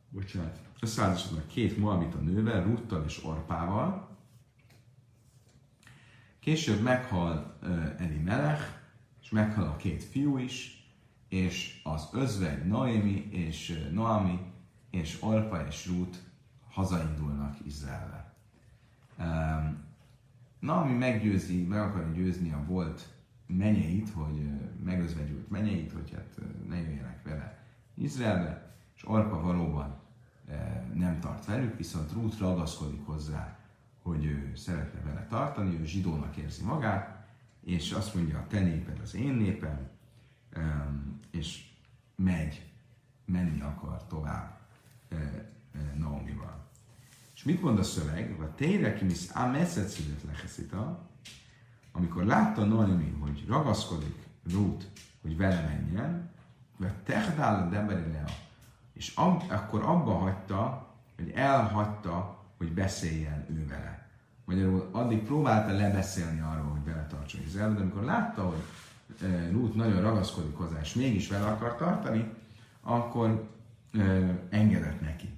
bocsánat, 0.10 0.60
összeházasodnak 0.82 1.48
két 1.48 1.78
Moabita 1.78 2.18
nővel, 2.18 2.64
Ruttal 2.64 3.04
és 3.06 3.24
Orpával, 3.24 4.09
Később 6.40 6.82
meghal 6.82 7.58
Eli 7.98 8.18
Melech, 8.18 8.78
és 9.22 9.30
meghal 9.30 9.64
a 9.64 9.76
két 9.76 10.04
fiú 10.04 10.38
is, 10.38 10.88
és 11.28 11.82
az 11.84 12.10
özvegy 12.14 12.66
Noémi 12.66 13.28
és 13.32 13.88
Noami 13.92 14.40
és 14.90 15.18
Orpa 15.22 15.66
és 15.68 15.88
Ruth 15.88 16.18
hazaindulnak 16.70 17.58
Izraelbe. 17.66 18.34
Naomi 20.60 20.94
meggyőzi, 20.94 21.64
meg 21.64 21.82
akarja 21.82 22.12
győzni 22.12 22.52
a 22.52 22.64
volt 22.68 23.08
menyeit, 23.48 24.10
hogy 24.10 24.50
megözvegyült 24.84 25.50
menyeit, 25.50 25.92
hogy 25.92 26.12
hát 26.12 26.40
ne 26.68 26.76
jöjjenek 26.76 27.24
vele 27.24 27.64
Izraelbe, 27.94 28.76
és 28.96 29.08
Orpa 29.08 29.42
valóban 29.42 30.00
nem 30.94 31.20
tart 31.20 31.46
velük, 31.46 31.78
viszont 31.78 32.12
Ruth 32.14 32.40
ragaszkodik 32.40 33.06
hozzá, 33.06 33.59
hogy 34.10 34.26
ő 34.26 34.52
szeretne 34.56 35.02
vele 35.02 35.26
tartani, 35.30 35.80
ő 35.80 35.86
zsidónak 35.86 36.36
érzi 36.36 36.64
magát, 36.64 37.28
és 37.64 37.92
azt 37.92 38.16
mondja, 38.16 38.38
a 38.38 38.48
te 38.48 38.60
néped 38.60 39.00
az 39.04 39.16
én 39.16 39.34
népem, 39.34 39.90
és 41.32 41.68
megy, 42.16 42.66
menni 43.26 43.62
akar 43.62 44.08
tovább 44.08 44.60
Naomival. 45.98 46.68
És 47.36 47.44
mit 47.44 47.62
mond 47.62 47.80
a 47.80 47.84
szöveg? 47.84 48.42
A 48.42 48.56
tényleg 48.56 48.98
kimisz 48.98 49.36
a 49.36 49.48
messzetszidet 49.48 50.24
leheszita, 50.24 51.10
amikor 51.92 52.26
látta 52.26 52.66
Naomi, 52.66 53.16
hogy 53.20 53.46
ragaszkodik 53.48 54.28
Ruth, 54.52 54.86
hogy 55.22 55.38
vele 55.38 55.62
menjen, 55.62 56.32
vagy 56.78 56.94
tehdál 56.94 57.72
a 57.72 58.32
és 58.94 59.14
ab, 59.16 59.44
akkor 59.50 59.82
abba 59.82 60.14
hagyta, 60.14 60.88
hogy 61.16 61.30
elhagyta 61.30 62.40
hogy 62.60 62.74
beszéljen 62.74 63.46
ő 63.50 63.68
vele. 63.68 63.99
Magyarul 64.50 64.90
addig 64.92 65.24
próbálta 65.24 65.74
lebeszélni 65.74 66.40
arról, 66.40 66.70
hogy 66.70 66.84
vele 66.84 67.06
tartson 67.06 67.42
Izrael, 67.42 67.74
de 67.74 67.80
amikor 67.80 68.04
látta, 68.04 68.44
hogy 68.44 68.64
e, 69.22 69.50
Ruth 69.52 69.76
nagyon 69.76 70.02
ragaszkodik 70.02 70.56
hozzá, 70.56 70.80
és 70.82 70.94
mégis 70.94 71.28
vele 71.28 71.46
akar 71.46 71.76
tartani, 71.76 72.34
akkor 72.82 73.50
e, 73.94 74.00
engedett 74.50 75.02
neki. 75.02 75.30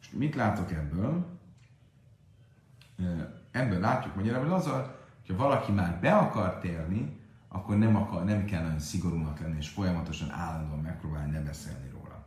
És 0.00 0.10
mit 0.10 0.34
látok 0.34 0.72
ebből? 0.72 1.26
E, 2.98 3.04
ebből 3.50 3.80
látjuk 3.80 4.14
magyarul 4.14 4.52
azzal, 4.52 4.98
hogyha 5.18 5.42
valaki 5.42 5.72
már 5.72 5.98
be 6.00 6.16
akar 6.16 6.58
térni, 6.58 7.20
akkor 7.48 7.78
nem, 7.78 7.96
akar, 7.96 8.24
nem 8.24 8.44
kell 8.44 8.62
nagyon 8.62 8.78
szigorúnak 8.78 9.40
lenni, 9.40 9.56
és 9.56 9.68
folyamatosan 9.68 10.30
állandóan 10.30 10.80
megpróbálni 10.80 11.30
ne 11.30 11.40
beszélni 11.40 11.88
róla. 11.90 12.26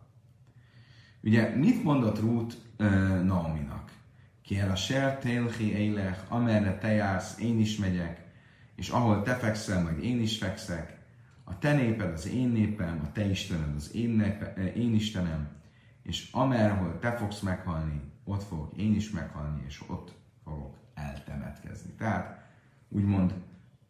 Ugye 1.23 1.55
mit 1.55 1.83
mondott 1.83 2.19
Ruth 2.19 2.55
Naominak? 3.23 3.91
Ki 4.51 4.59
el 4.59 4.71
a 4.71 4.75
sertélhi 4.75 5.75
élech, 5.75 6.19
amerre 6.27 6.77
te 6.77 6.91
jársz, 6.91 7.39
én 7.39 7.59
is 7.59 7.77
megyek, 7.77 8.21
és 8.75 8.89
ahol 8.89 9.21
te 9.21 9.35
fekszel, 9.35 9.83
majd 9.83 10.03
én 10.03 10.21
is 10.21 10.37
fekszek. 10.37 10.97
A 11.43 11.57
te 11.57 11.73
néped 11.73 12.13
az 12.13 12.27
én 12.27 12.47
népem, 12.47 13.01
a 13.03 13.11
te 13.11 13.25
Istened 13.25 13.75
az 13.75 13.95
én, 13.95 14.09
népe, 14.09 14.53
én 14.73 14.93
Istenem, 14.93 15.49
és 16.03 16.29
amerhol 16.31 16.99
te 16.99 17.11
fogsz 17.11 17.39
meghalni, 17.39 18.01
ott 18.23 18.43
fogok 18.43 18.73
én 18.77 18.95
is 18.95 19.11
meghalni, 19.11 19.63
és 19.67 19.83
ott 19.87 20.13
fogok 20.43 20.75
eltemetkezni. 20.93 21.91
Tehát 21.91 22.49
úgymond 22.89 23.33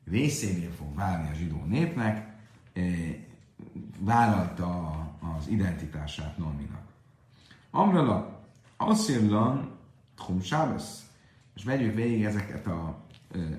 részévé 0.06 0.70
fog 0.78 0.96
válni 0.96 1.30
a 1.30 1.34
zsidó 1.34 1.64
népnek, 1.66 2.36
eh, 2.74 3.16
vállalta 4.00 4.90
az 5.38 5.48
identitását 5.48 6.38
Nominak. 6.38 6.84
Amrala, 7.72 8.40
Asszirlan, 8.78 9.80
Tchum 10.24 10.42
Sábesz. 10.42 11.06
És 11.56 11.64
megyünk 11.64 11.96
végig 11.96 12.24
ezeket 12.24 12.68
a, 12.68 13.06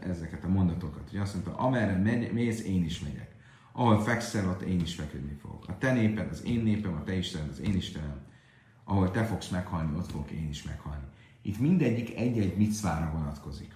ezeket 0.01 0.45
a 0.45 0.49
mondatokat. 0.49 1.09
Ugye 1.11 1.21
azt 1.21 1.35
mondta, 1.35 1.57
amerre 1.57 1.97
megy, 1.97 2.33
mész, 2.33 2.65
én 2.65 2.85
is 2.85 3.01
megyek. 3.01 3.35
Ahol 3.73 4.01
fekszel, 4.01 4.49
ott 4.49 4.63
én 4.63 4.81
is 4.81 4.95
feküdni 4.95 5.39
fogok. 5.41 5.69
A 5.69 5.79
te 5.79 5.93
néped 5.93 6.31
az 6.31 6.45
én 6.45 6.63
népem, 6.63 6.95
a 6.95 7.03
te 7.03 7.17
Istened 7.17 7.49
az 7.49 7.61
én 7.61 7.75
Istenem. 7.75 8.21
Ahol 8.85 9.11
te 9.11 9.25
fogsz 9.25 9.49
meghalni, 9.49 9.97
ott 9.97 10.11
fogok 10.11 10.31
én 10.31 10.49
is 10.49 10.63
meghalni. 10.63 11.05
Itt 11.43 11.59
mindegyik 11.59 12.17
egy-egy 12.17 12.57
micvára 12.57 13.11
vonatkozik. 13.13 13.75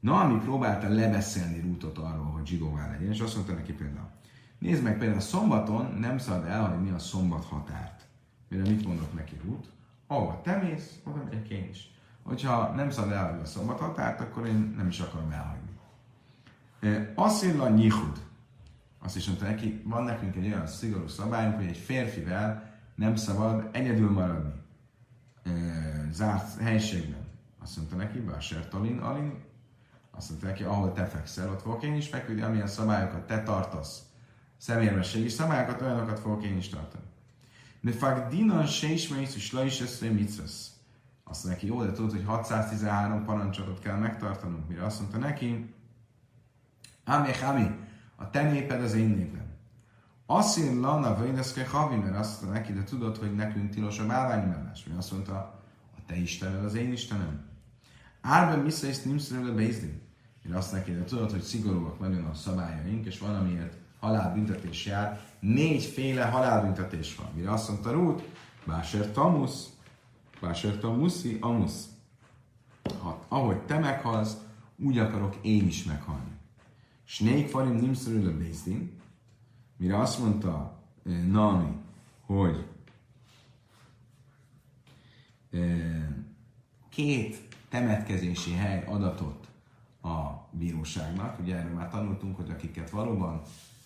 Na, 0.00 0.20
ami 0.20 0.38
próbálta 0.38 0.88
lebeszélni 0.88 1.60
Rútot 1.60 1.98
arról, 1.98 2.24
hogy 2.24 2.46
zsidóvá 2.46 2.90
legyen, 2.90 3.12
és 3.12 3.20
azt 3.20 3.34
mondta 3.34 3.54
neki 3.54 3.72
például, 3.72 4.10
nézd 4.58 4.82
meg 4.82 4.98
például 4.98 5.18
a 5.18 5.22
szombaton 5.22 5.94
nem 5.98 6.18
szabad 6.18 6.46
elhagyni 6.46 6.90
a 6.90 6.98
szombat 6.98 7.44
határt. 7.44 8.06
Mire 8.48 8.62
mit 8.62 8.86
mondott 8.86 9.14
neki 9.14 9.36
Rút? 9.44 9.70
Ahova 10.06 10.40
te 10.42 10.56
mész, 10.56 11.00
oda 11.04 11.24
megyek 11.24 11.48
én 11.48 11.68
is. 11.70 11.90
Hogyha 12.28 12.74
nem 12.74 12.90
szabad 12.90 13.12
elhagyni 13.12 13.42
a 13.42 13.46
szombat 13.46 13.80
határt, 13.80 14.20
akkor 14.20 14.46
én 14.46 14.74
nem 14.76 14.86
is 14.86 15.00
akarom 15.00 15.30
elhagyni. 15.30 15.70
Asszilla 17.14 17.68
nyihud. 17.68 18.26
Azt 18.98 19.16
is 19.16 19.26
mondta 19.26 19.44
neki, 19.44 19.82
van 19.84 20.02
nekünk 20.02 20.36
egy 20.36 20.46
olyan 20.46 20.66
szigorú 20.66 21.08
szabályunk, 21.08 21.56
hogy 21.56 21.66
egy 21.66 21.76
férfivel 21.76 22.74
nem 22.94 23.16
szabad 23.16 23.68
egyedül 23.72 24.10
maradni 24.10 24.52
zárt 26.12 26.60
helységben. 26.60 27.26
Azt 27.62 27.76
mondta 27.76 27.96
neki, 27.96 28.18
Báser 28.18 28.68
Talin, 28.68 28.98
Alin, 28.98 29.44
azt 30.10 30.28
mondta 30.28 30.46
neki, 30.46 30.62
ahol 30.62 30.92
te 30.92 31.06
fekszel, 31.06 31.50
ott 31.50 31.62
fogok 31.62 31.82
én 31.82 31.94
is 31.94 32.08
feküdni, 32.08 32.42
amilyen 32.42 32.66
szabályokat 32.66 33.26
te 33.26 33.42
tartasz. 33.42 34.02
Szemérmességi 34.56 35.28
szabályokat, 35.28 35.80
olyanokat 35.80 36.20
fogok 36.20 36.44
én 36.44 36.56
is 36.56 36.68
tartani. 36.68 37.04
De 37.80 37.92
fakt 37.92 38.28
dinan 38.28 38.66
se 38.66 38.88
ismersz, 38.88 39.34
és 39.34 39.52
le 39.52 39.64
is 39.64 39.80
eszre 39.80 40.10
mitzvesz. 40.10 40.77
Azt 41.28 41.44
neki, 41.44 41.66
jó, 41.66 41.82
de 41.82 41.92
tudod, 41.92 42.10
hogy 42.10 42.24
613 42.24 43.24
parancsot 43.24 43.78
kell 43.78 43.96
megtartanunk. 43.96 44.68
Mire 44.68 44.84
azt 44.84 45.00
mondta 45.00 45.18
neki, 45.18 45.74
Ami, 47.04 47.28
Ami, 47.48 47.76
a 48.16 48.30
te 48.30 48.50
néped 48.50 48.82
az 48.82 48.94
én 48.94 49.08
népem. 49.08 49.46
Asszín 50.26 50.80
lana 50.80 51.16
vöjdeszke 51.16 51.66
havi, 51.66 51.96
mert 51.96 52.16
azt 52.16 52.42
mondta 52.42 52.58
neki, 52.58 52.72
de 52.72 52.82
tudod, 52.82 53.16
hogy 53.16 53.34
nekünk 53.34 53.70
tilos 53.70 53.98
a 53.98 54.06
bálványmellás. 54.06 54.84
Mire 54.84 54.98
azt 54.98 55.12
mondta, 55.12 55.34
a 55.96 56.00
te 56.06 56.16
Istened 56.16 56.64
az 56.64 56.74
én 56.74 56.92
Istenem. 56.92 57.46
Árben 58.20 58.64
vissza 58.64 58.86
és 58.86 59.02
nimszről 59.02 59.54
beizdi. 59.54 60.02
Én 60.46 60.54
azt 60.54 60.72
neki, 60.72 60.92
de 60.92 61.04
tudod, 61.04 61.30
hogy 61.30 61.42
szigorúak 61.42 61.98
nagyon 61.98 62.24
a 62.24 62.34
szabályaink, 62.34 63.06
és 63.06 63.18
valamiért 63.18 63.76
halálbüntetés 64.00 64.86
jár. 64.86 65.20
Négyféle 65.40 66.24
halálbüntetés 66.24 67.16
van. 67.16 67.26
Mire 67.34 67.52
azt 67.52 67.68
mondta 67.68 67.90
Ruth, 67.90 68.22
Báser 68.66 69.12
Tamusz, 69.12 69.68
Báser 70.40 70.78
Tamuszi, 70.78 71.38
Amusz. 71.40 71.88
Ha, 73.00 73.24
ahogy 73.28 73.58
te 73.58 73.78
meghalsz, 73.78 74.36
úgy 74.76 74.98
akarok 74.98 75.36
én 75.42 75.66
is 75.66 75.84
meghalni. 75.84 76.30
Snék 77.04 77.48
farim 77.48 77.74
nimszörül 77.74 78.28
a 78.28 78.36
Bézdin, 78.36 79.00
mire 79.76 79.98
azt 79.98 80.18
mondta 80.18 80.82
eh, 81.06 81.22
Nami, 81.22 81.76
hogy 82.26 82.66
eh, 85.50 86.08
két 86.88 87.48
temetkezési 87.68 88.52
hely 88.52 88.84
adatot 88.86 89.48
a 90.02 90.48
bíróságnak. 90.50 91.40
Ugye 91.40 91.56
erről 91.56 91.74
már 91.74 91.90
tanultunk, 91.90 92.36
hogy 92.36 92.50
akiket 92.50 92.90
valóban 92.90 93.42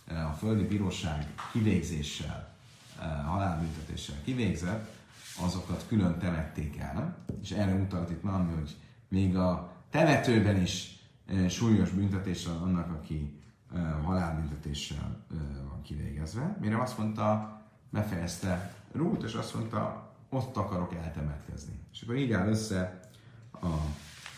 eh, 0.06 0.30
a 0.30 0.32
földi 0.32 0.64
bíróság 0.64 1.34
kivégzéssel, 1.52 2.50
halálbüntetéssel 3.26 4.22
kivégzett, 4.24 5.01
azokat 5.40 5.84
külön 5.88 6.18
temették 6.18 6.78
el. 6.78 7.24
És 7.42 7.50
erre 7.50 7.74
utalt 7.74 8.10
itt 8.10 8.20
valami, 8.20 8.52
hogy 8.54 8.76
még 9.08 9.36
a 9.36 9.72
temetőben 9.90 10.60
is 10.60 11.00
súlyos 11.48 11.90
büntetés 11.90 12.46
van 12.46 12.56
annak, 12.56 12.90
aki 12.90 13.40
halálbüntetéssel 14.04 15.24
van 15.68 15.82
kivégezve. 15.82 16.56
Mire 16.60 16.82
azt 16.82 16.98
mondta, 16.98 17.60
befejezte 17.90 18.74
Rút, 18.92 19.22
és 19.22 19.34
azt 19.34 19.54
mondta, 19.54 20.10
ott 20.28 20.56
akarok 20.56 20.94
eltemetkezni. 20.94 21.80
És 21.92 22.02
akkor 22.02 22.16
így 22.16 22.32
áll 22.32 22.48
össze 22.48 23.00
a 23.52 23.68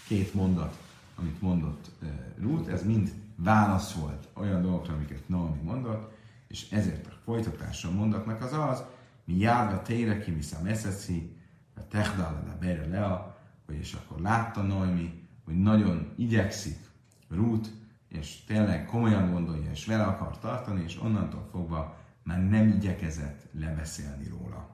két 0.07 0.35
mondat, 0.35 0.79
amit 1.17 1.41
mondott 1.41 1.91
Ruth, 2.39 2.73
ez 2.73 2.85
mind 2.85 3.13
válasz 3.37 3.93
volt 3.93 4.29
olyan 4.33 4.63
dolgokra, 4.63 4.95
amiket 4.95 5.29
Naomi 5.29 5.61
mondott, 5.63 6.13
és 6.49 6.71
ezért 6.71 7.07
a 7.07 7.13
folytatása 7.25 7.89
a 7.89 7.93
mondatnak 7.93 8.43
az 8.43 8.53
az, 8.53 8.85
mi 9.25 9.37
járva 9.37 9.83
tére 9.83 10.19
ki, 10.19 10.31
misza 10.31 10.63
meszeci, 10.63 11.37
a 11.77 11.87
techdala 11.89 12.43
de 12.47 12.57
bere 12.61 12.87
lea, 12.87 13.39
hogy 13.67 13.77
és 13.77 13.93
akkor 13.95 14.21
látta 14.21 14.63
Naomi, 14.63 15.23
hogy 15.45 15.55
nagyon 15.55 16.13
igyekszik 16.17 16.79
Ruth, 17.29 17.69
és 18.09 18.45
tényleg 18.45 18.87
komolyan 18.87 19.31
gondolja, 19.31 19.71
és 19.71 19.87
vele 19.87 20.05
akar 20.05 20.39
tartani, 20.39 20.83
és 20.83 21.01
onnantól 21.01 21.49
fogva 21.51 21.97
már 22.23 22.49
nem 22.49 22.69
igyekezett 22.69 23.47
lebeszélni 23.53 24.29
róla. 24.29 24.69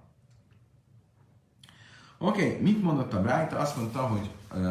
Oké, 2.18 2.46
okay, 2.46 2.62
mit 2.62 2.82
mondott 2.82 3.12
a 3.12 3.22
Brájta? 3.22 3.59
Azt 3.59 3.76
mondta, 3.76 4.07
hogy 4.07 4.30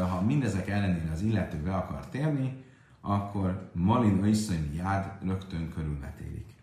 ha 0.10 0.22
mindezek 0.22 0.68
ellenére 0.68 1.12
az 1.12 1.22
illető 1.22 1.58
be 1.58 1.76
akar 1.76 2.08
térni, 2.08 2.64
akkor 3.02 3.70
Malin 3.74 4.26
Iszony 4.26 4.76
Jád 4.76 5.12
rögtön 5.24 5.70
körülmetélik. 5.74 6.59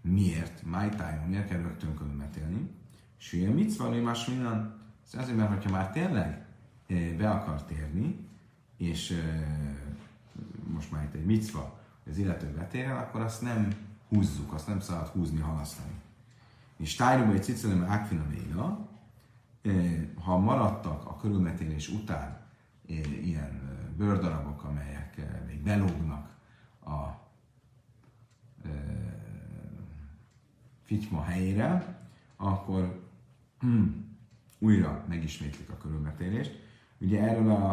Miért? 0.00 0.62
Májtájon 0.62 1.28
miért 1.28 1.48
kell 1.48 1.60
rögtön 1.60 1.94
körülmetélni? 1.94 2.70
Sülye 3.16 3.50
mit 3.50 3.76
van, 3.76 3.92
hogy 3.92 4.02
más 4.02 4.26
minden? 4.26 4.78
Ez 5.06 5.20
azért, 5.20 5.36
mert 5.36 5.64
ha 5.64 5.70
már 5.70 5.92
tényleg 5.92 6.46
be 7.16 7.30
akar 7.30 7.64
térni, 7.64 8.28
és 8.76 9.22
most 10.72 10.92
már 10.92 11.04
itt 11.04 11.14
egy 11.14 11.24
micva, 11.24 11.78
az 12.10 12.18
illető 12.18 12.46
betérjen, 12.46 12.96
akkor 12.96 13.20
azt 13.20 13.42
nem 13.42 13.68
húzzuk, 14.08 14.52
azt 14.52 14.66
nem 14.66 14.80
szabad 14.80 15.06
húzni, 15.06 15.40
halasztani. 15.40 15.92
És 16.76 16.94
tájróba 16.94 17.32
egy 17.32 17.42
cicelem 17.42 17.84
ákfina 17.84 18.26
ha 20.24 20.38
maradtak 20.38 21.06
a 21.06 21.16
körülmetélés 21.16 21.88
után 21.88 22.40
ilyen 23.22 23.60
bőrdarabok, 23.96 24.64
amelyek 24.64 25.20
még 25.46 25.62
belógnak 25.62 26.28
a 26.84 27.28
fityma 30.90 31.22
helyére, 31.22 31.98
akkor 32.36 33.00
hmm, 33.60 34.16
újra 34.58 35.04
megismétlik 35.08 35.70
a 35.70 35.76
körülmetélést. 35.76 36.68
Ugye 36.98 37.22
erről 37.22 37.50
a, 37.50 37.72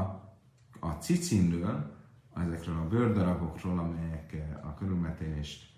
a 0.80 0.89
cicinről, 0.89 1.95
ezekről 2.36 2.78
a 2.78 2.88
bőrdarabokról, 2.88 3.80
amelyek 3.80 4.36
a 4.63 4.74
körülmetélést 4.74 5.76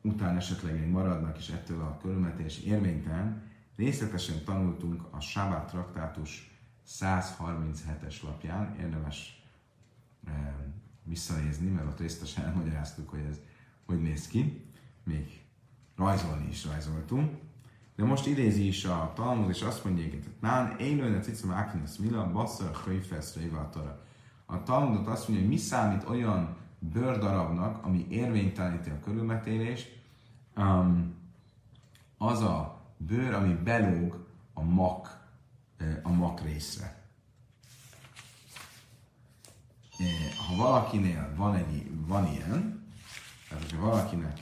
után 0.00 0.36
esetleg 0.36 0.80
még 0.80 0.88
maradnak, 0.88 1.38
és 1.38 1.48
ettől 1.48 1.80
a 1.80 1.98
körülmetés 2.02 2.58
érvénytelen, 2.58 3.50
Részletesen 3.76 4.44
tanultunk 4.44 5.02
a 5.10 5.20
Sábát 5.20 5.68
traktátus 5.68 6.60
137-es 6.88 8.22
lapján, 8.22 8.76
érdemes 8.80 9.42
e, 10.26 10.54
visszanézni, 11.04 11.68
mert 11.68 11.86
ott 11.86 11.98
részletesen 11.98 12.44
elmagyaráztuk, 12.44 13.08
hogy 13.08 13.20
ez 13.30 13.40
hogy 13.86 14.02
néz 14.02 14.26
ki. 14.26 14.66
Még 15.04 15.41
rajzolni 16.02 16.48
is 16.48 16.64
rajzoltunk. 16.64 17.40
De 17.96 18.04
most 18.04 18.26
idézi 18.26 18.66
is 18.66 18.84
a 18.84 19.12
Talmud, 19.14 19.48
és 19.48 19.62
azt 19.62 19.84
mondja, 19.84 20.04
hogy 20.04 20.24
nán 20.40 20.78
élőne 20.78 21.20
cicam 21.20 21.50
ákinusz 21.50 21.96
mila, 21.96 22.30
basszar 22.32 22.70
a 22.74 22.88
hőfeszre 22.88 23.68
A 24.46 24.62
Talmudot 24.62 25.06
azt 25.06 25.28
mondja, 25.28 25.46
hogy 25.46 25.54
mi 25.54 25.60
számít 25.60 26.08
olyan 26.08 26.56
bőrdarabnak, 26.78 27.84
ami 27.84 28.06
érvényteleníti 28.10 28.90
a 28.90 29.00
körülmetélést, 29.04 30.00
um, 30.56 31.14
az 32.18 32.40
a 32.40 32.80
bőr, 32.96 33.34
ami 33.34 33.54
belóg 33.54 34.26
a 34.54 34.62
mak, 34.62 35.20
a 36.02 36.12
mak 36.12 36.40
részre. 36.40 37.00
Ha 40.48 40.56
valakinél 40.56 41.32
van, 41.36 41.54
egy, 41.54 41.90
van 42.06 42.26
ilyen, 42.26 42.86
tehát 43.48 43.64
hogyha 43.64 43.86
valakinek 43.86 44.40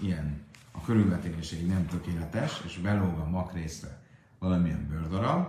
ilyen 0.00 0.44
a 0.72 0.80
körülvetélései 0.80 1.62
nem 1.62 1.86
tökéletes, 1.86 2.62
és 2.64 2.78
belóg 2.78 3.18
a 3.18 3.28
mak 3.28 3.52
részre 3.52 4.02
valamilyen 4.38 4.86
bőrdarab, 4.88 5.46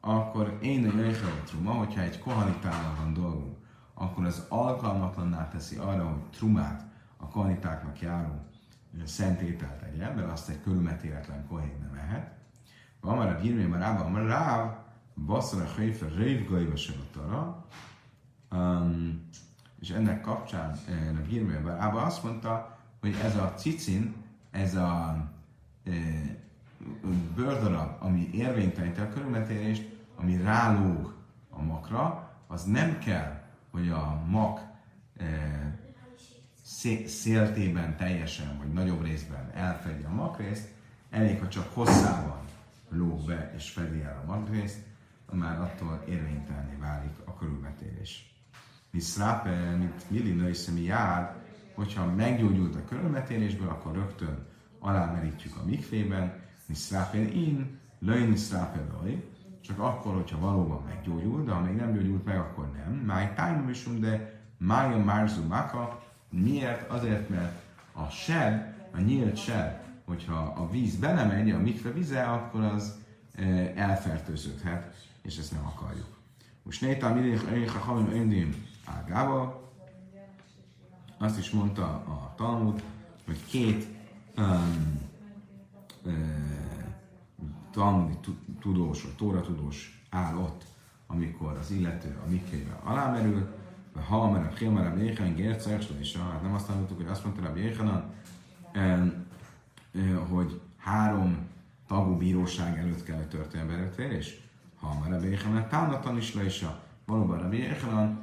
akkor 0.00 0.58
én 0.62 0.86
a 0.86 1.44
truma, 1.44 1.72
hogyha 1.72 2.00
egy 2.00 2.18
kohanitállal 2.18 2.94
van 2.96 3.12
dolgunk, 3.12 3.56
akkor 3.94 4.24
az 4.24 4.46
alkalmatlanná 4.48 5.48
teszi 5.48 5.76
arra, 5.76 6.04
hogy 6.04 6.22
trumát 6.30 6.84
a 7.16 7.28
kohanitáknak 7.28 8.00
járó 8.00 8.46
szentételt 9.04 9.78
tegyen, 9.78 10.14
mert 10.14 10.30
azt 10.30 10.48
egy 10.48 10.62
körülmetéletlen 10.62 11.46
kohén 11.46 11.78
nem 11.80 11.94
ehet. 11.94 12.30
Van 13.00 13.16
már 13.16 13.36
a 13.36 13.40
gírmé, 13.40 13.64
már 13.64 13.80
rába, 13.80 14.08
már 14.08 14.24
ráv, 14.24 14.76
basszara 15.26 15.66
hajfa 15.76 16.06
révgaiba 16.16 16.76
segatara, 16.76 17.66
um, 18.50 19.28
és 19.80 19.90
ennek 19.90 20.20
kapcsán 20.20 20.78
a 21.22 21.26
gírmé, 21.28 21.58
már 21.58 21.76
rába 21.76 22.02
azt 22.02 22.22
mondta, 22.22 22.78
hogy 23.00 23.16
ez 23.22 23.36
a 23.36 23.54
cicin, 23.54 24.14
ez 24.52 24.74
a 24.74 25.16
e, 25.84 25.90
bőrdarab, 27.34 27.96
ami 27.98 28.30
érvényteleníti 28.32 29.00
a 29.00 29.08
körülmetélést, 29.08 29.88
ami 30.16 30.36
rálóg 30.36 31.14
a 31.50 31.62
makra, 31.62 32.30
az 32.46 32.64
nem 32.64 32.98
kell, 32.98 33.42
hogy 33.70 33.88
a 33.88 34.22
mak 34.26 34.60
e, 35.16 35.26
széltében 37.06 37.96
teljesen, 37.96 38.58
vagy 38.58 38.72
nagyobb 38.72 39.04
részben 39.04 39.50
elfedje 39.54 40.06
a 40.06 40.14
makrészt, 40.14 40.68
elég, 41.10 41.40
ha 41.40 41.48
csak 41.48 41.74
hosszában 41.74 42.40
lóg 42.88 43.24
be 43.24 43.52
és 43.56 43.70
fedi 43.70 44.00
el 44.00 44.22
a 44.26 44.30
makrészt, 44.36 44.78
már 45.32 45.60
attól 45.60 46.02
érvénytelné 46.08 46.76
válik 46.80 47.14
a 47.24 47.34
körülmetélés. 47.34 48.34
Mi 48.90 49.00
szrápe, 49.00 49.74
mint 49.76 50.10
milli 50.10 50.52
mi 50.74 50.80
jár, 50.80 51.41
hogyha 51.74 52.14
meggyógyult 52.14 52.74
a 52.74 52.84
körülmetélésből, 52.84 53.68
akkor 53.68 53.94
rögtön 53.94 54.46
alámerítjük 54.78 55.56
a 55.56 55.64
mikvében, 55.64 56.40
mi 56.66 56.74
szrápen 56.74 57.26
in, 57.32 57.78
löjni 57.98 58.36
szrápen 58.36 58.86
loj, 59.00 59.24
csak 59.60 59.78
akkor, 59.78 60.14
hogyha 60.14 60.38
valóban 60.38 60.82
meggyógyul, 60.84 61.44
de 61.44 61.52
ha 61.52 61.60
még 61.60 61.74
nem 61.74 61.92
gyógyult 61.92 62.24
meg, 62.24 62.38
akkor 62.38 62.70
nem. 62.72 62.92
Máj 62.92 63.32
tájnom 63.34 63.68
is, 63.68 63.84
de 63.98 64.40
mája 64.58 65.04
márzu 65.04 65.46
maka, 65.46 66.02
Miért? 66.32 66.90
Azért, 66.90 67.28
mert 67.28 67.62
a 67.92 68.08
seb, 68.08 68.62
a 68.92 69.00
nyílt 69.00 69.36
seb, 69.36 69.72
hogyha 70.04 70.54
a 70.56 70.70
víz 70.70 70.96
belemegy, 70.96 71.50
a 71.50 71.58
mikve 71.58 71.90
vize, 71.90 72.22
akkor 72.22 72.60
az 72.60 72.98
e, 73.34 73.42
elfertőződhet, 73.76 74.94
és 75.22 75.38
ezt 75.38 75.52
nem 75.52 75.66
akarjuk. 75.66 76.18
Most 76.62 76.80
néta 76.80 77.14
mindig 77.14 77.68
a 77.68 77.78
hamim 77.78 78.12
öndim 78.12 78.66
ágába, 78.84 79.61
azt 81.22 81.38
is 81.38 81.50
mondta 81.50 81.84
a 81.84 82.32
Talmud, 82.36 82.82
hogy 83.26 83.38
két 83.46 83.86
um, 84.36 85.00
uh, 86.04 86.12
talmudi 87.70 88.18
tudós, 88.60 89.02
vagy 89.02 89.14
tóra 89.16 89.40
tudós 89.40 90.04
áll 90.10 90.36
ott, 90.36 90.64
amikor 91.06 91.56
az 91.60 91.70
illető 91.70 92.18
a 92.26 92.30
mikvébe 92.30 92.80
alámerül, 92.84 93.48
ha 94.08 94.22
a 94.22 94.52
Hilmar 94.58 94.86
a 94.86 94.94
Béhen 94.94 95.34
Gerceg, 95.34 95.82
és 95.98 96.16
hát 96.16 96.42
nem 96.42 96.54
azt 96.54 96.66
tanultuk, 96.66 96.96
hogy 96.96 97.06
azt 97.06 97.24
mondta 97.24 97.48
a 97.48 97.52
Béhenan, 97.52 98.04
hogy 100.28 100.60
három 100.76 101.36
tagú 101.86 102.16
bíróság 102.16 102.78
előtt 102.78 103.04
kell, 103.04 103.16
hogy 103.16 103.28
történjen 103.28 103.68
beretvérés. 103.68 104.40
Ha 104.80 105.06
a 105.10 105.18
Béhenan 105.18 105.68
támadtan 105.68 106.16
is 106.16 106.34
le 106.34 106.44
is 106.44 106.62
a 106.62 106.80
valóban 107.06 107.38
a 107.38 107.48
Béhenan 107.48 108.21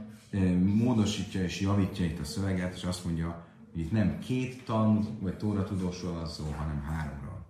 módosítja 0.63 1.43
és 1.43 1.61
javítja 1.61 2.05
itt 2.05 2.19
a 2.19 2.23
szöveget, 2.23 2.75
és 2.75 2.83
azt 2.83 3.05
mondja, 3.05 3.45
hogy 3.71 3.81
itt 3.81 3.91
nem 3.91 4.19
két 4.19 4.65
tan 4.65 5.17
vagy 5.19 5.37
tóra 5.37 5.63
tudósról 5.63 6.13
van 6.13 6.27
szó, 6.27 6.53
hanem 6.57 6.81
háromról. 6.81 7.45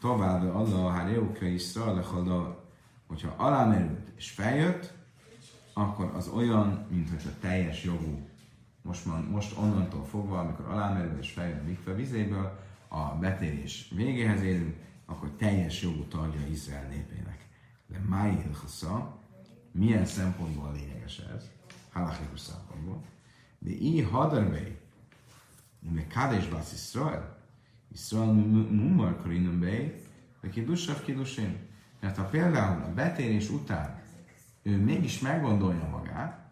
Tovább 0.00 0.54
Allah, 0.54 0.92
hát 0.92 1.10
Jeukra 1.10 1.46
Iszra, 1.46 2.04
hogyha 3.06 3.34
alámerült 3.36 4.12
és 4.16 4.30
feljött, 4.30 4.92
akkor 5.72 6.12
az 6.14 6.28
olyan, 6.28 6.86
mint 6.90 7.08
hogy 7.08 7.22
a 7.26 7.38
teljes 7.40 7.84
jogú. 7.84 8.28
Most, 8.82 9.04
most 9.30 9.56
onnantól 9.58 10.04
fogva, 10.04 10.38
amikor 10.38 10.66
alámerül 10.66 11.18
és 11.18 11.30
feljön 11.30 11.58
a 11.58 11.68
mikve 11.68 11.94
vizéből, 11.94 12.58
a 12.88 13.14
betérés 13.20 13.92
végéhez 13.94 14.42
érünk, 14.42 14.76
akkor 15.06 15.30
teljes 15.36 15.82
jogú 15.82 16.02
tagja 16.02 16.46
Izrael 16.50 16.88
népének. 16.88 17.46
De 17.86 17.98
Máj 18.08 18.30
Hilchasza, 18.42 19.18
milyen 19.72 20.04
szempontból 20.04 20.72
lényeges 20.72 21.18
ez? 21.18 21.55
Halachikus 21.96 22.40
szempontból. 22.40 23.02
De 23.58 23.70
i 23.70 24.02
hadarvei, 24.02 24.76
de 25.80 26.06
Kádés 26.06 26.48
Bász 26.48 26.72
Israel, 26.72 27.38
Israel 27.92 28.32
Mumar 28.32 29.20
Karinum 29.22 29.60
Bey, 29.60 29.94
de 30.40 30.48
kidusav 30.48 31.02
kidusin. 31.02 31.58
Mert 32.00 32.16
ha 32.16 32.24
például 32.24 32.82
a 32.82 32.94
betérés 32.94 33.50
után 33.50 34.00
ő 34.62 34.76
mégis 34.76 35.20
meggondolja 35.20 35.88
magát, 35.88 36.44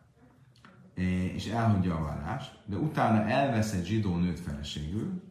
és 1.35 1.47
elhagyja 1.47 1.97
a 1.97 2.01
vallást, 2.01 2.59
de 2.67 2.77
utána 2.77 3.29
elvesz 3.29 3.73
egy 3.73 3.85
zsidó 3.85 4.17
nőt 4.17 4.41
feleségül, 4.41 5.23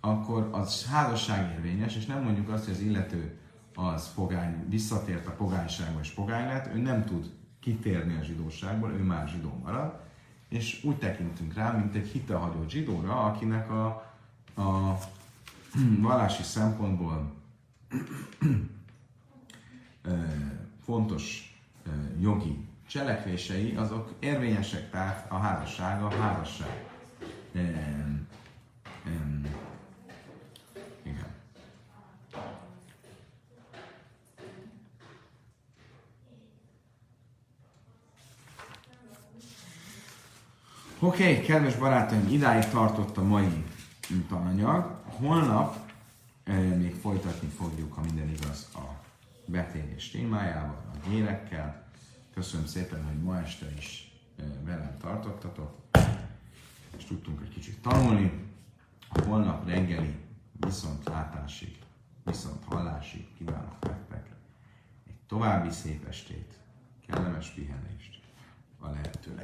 akkor 0.00 0.48
az 0.52 0.86
házasság 0.86 1.52
érvényes, 1.52 1.96
és 1.96 2.06
nem 2.06 2.22
mondjuk 2.22 2.48
azt, 2.48 2.64
hogy 2.64 2.74
az 2.74 2.80
illető 2.80 3.38
az 3.74 4.14
pogány, 4.14 4.68
visszatért 4.68 5.26
a 5.26 5.32
pogányságba 5.32 6.00
és 6.00 6.10
pogány 6.10 6.46
lett, 6.46 6.74
ő 6.74 6.78
nem 6.78 7.04
tud 7.04 7.30
kitérni 7.62 8.16
a 8.16 8.22
zsidóságból, 8.22 8.90
ő 8.90 9.02
már 9.02 9.28
zsidó 9.28 9.60
marad, 9.62 10.00
és 10.48 10.84
úgy 10.84 10.96
tekintünk 10.96 11.54
rá, 11.54 11.70
mint 11.70 11.94
egy 11.94 12.08
hitehagyott 12.08 12.70
zsidóra, 12.70 13.24
akinek 13.24 13.70
a, 13.70 13.86
a 14.56 14.98
vallási 16.00 16.42
szempontból 16.42 17.32
fontos 20.84 21.56
jogi 22.20 22.66
cselekvései, 22.86 23.74
azok 23.76 24.12
érvényesek, 24.18 24.90
tehát 24.90 25.30
a 25.30 25.36
házasság 25.36 26.02
a 26.02 26.10
házasság. 26.10 26.84
Um, 27.54 28.26
um, 29.06 29.46
igen. 31.02 31.32
Oké, 41.04 41.32
okay, 41.32 41.44
kedves 41.44 41.76
barátaim, 41.76 42.28
idáig 42.28 42.68
tartott 42.68 43.16
a 43.16 43.22
mai 43.22 43.64
tananyag. 44.28 45.00
Holnap 45.04 45.92
eh, 46.44 46.76
még 46.76 46.94
folytatni 46.94 47.48
fogjuk, 47.48 47.92
ha 47.92 48.00
minden 48.00 48.28
igaz, 48.28 48.68
a 48.74 49.04
betérés 49.46 50.10
témájával, 50.10 50.84
a 50.94 51.08
gyérekkel. 51.08 51.86
Köszönöm 52.34 52.66
szépen, 52.66 53.04
hogy 53.04 53.22
ma 53.22 53.38
este 53.38 53.66
is 53.76 54.12
velem 54.64 54.96
tartottatok, 55.00 55.70
és 56.96 57.04
tudtunk 57.04 57.40
egy 57.42 57.54
kicsit 57.54 57.80
tanulni. 57.80 58.32
A 59.08 59.22
holnap 59.22 59.68
reggeli 59.68 60.14
viszont 60.52 61.04
látásig, 61.04 61.78
viszont 62.24 62.64
hallásig 62.64 63.34
kívánok 63.38 63.76
nektek 63.80 64.30
egy 65.06 65.18
további 65.26 65.70
szép 65.70 66.08
estét, 66.08 66.58
kellemes 67.06 67.48
pihenést, 67.48 68.20
a 68.78 68.88
lehető 68.90 69.34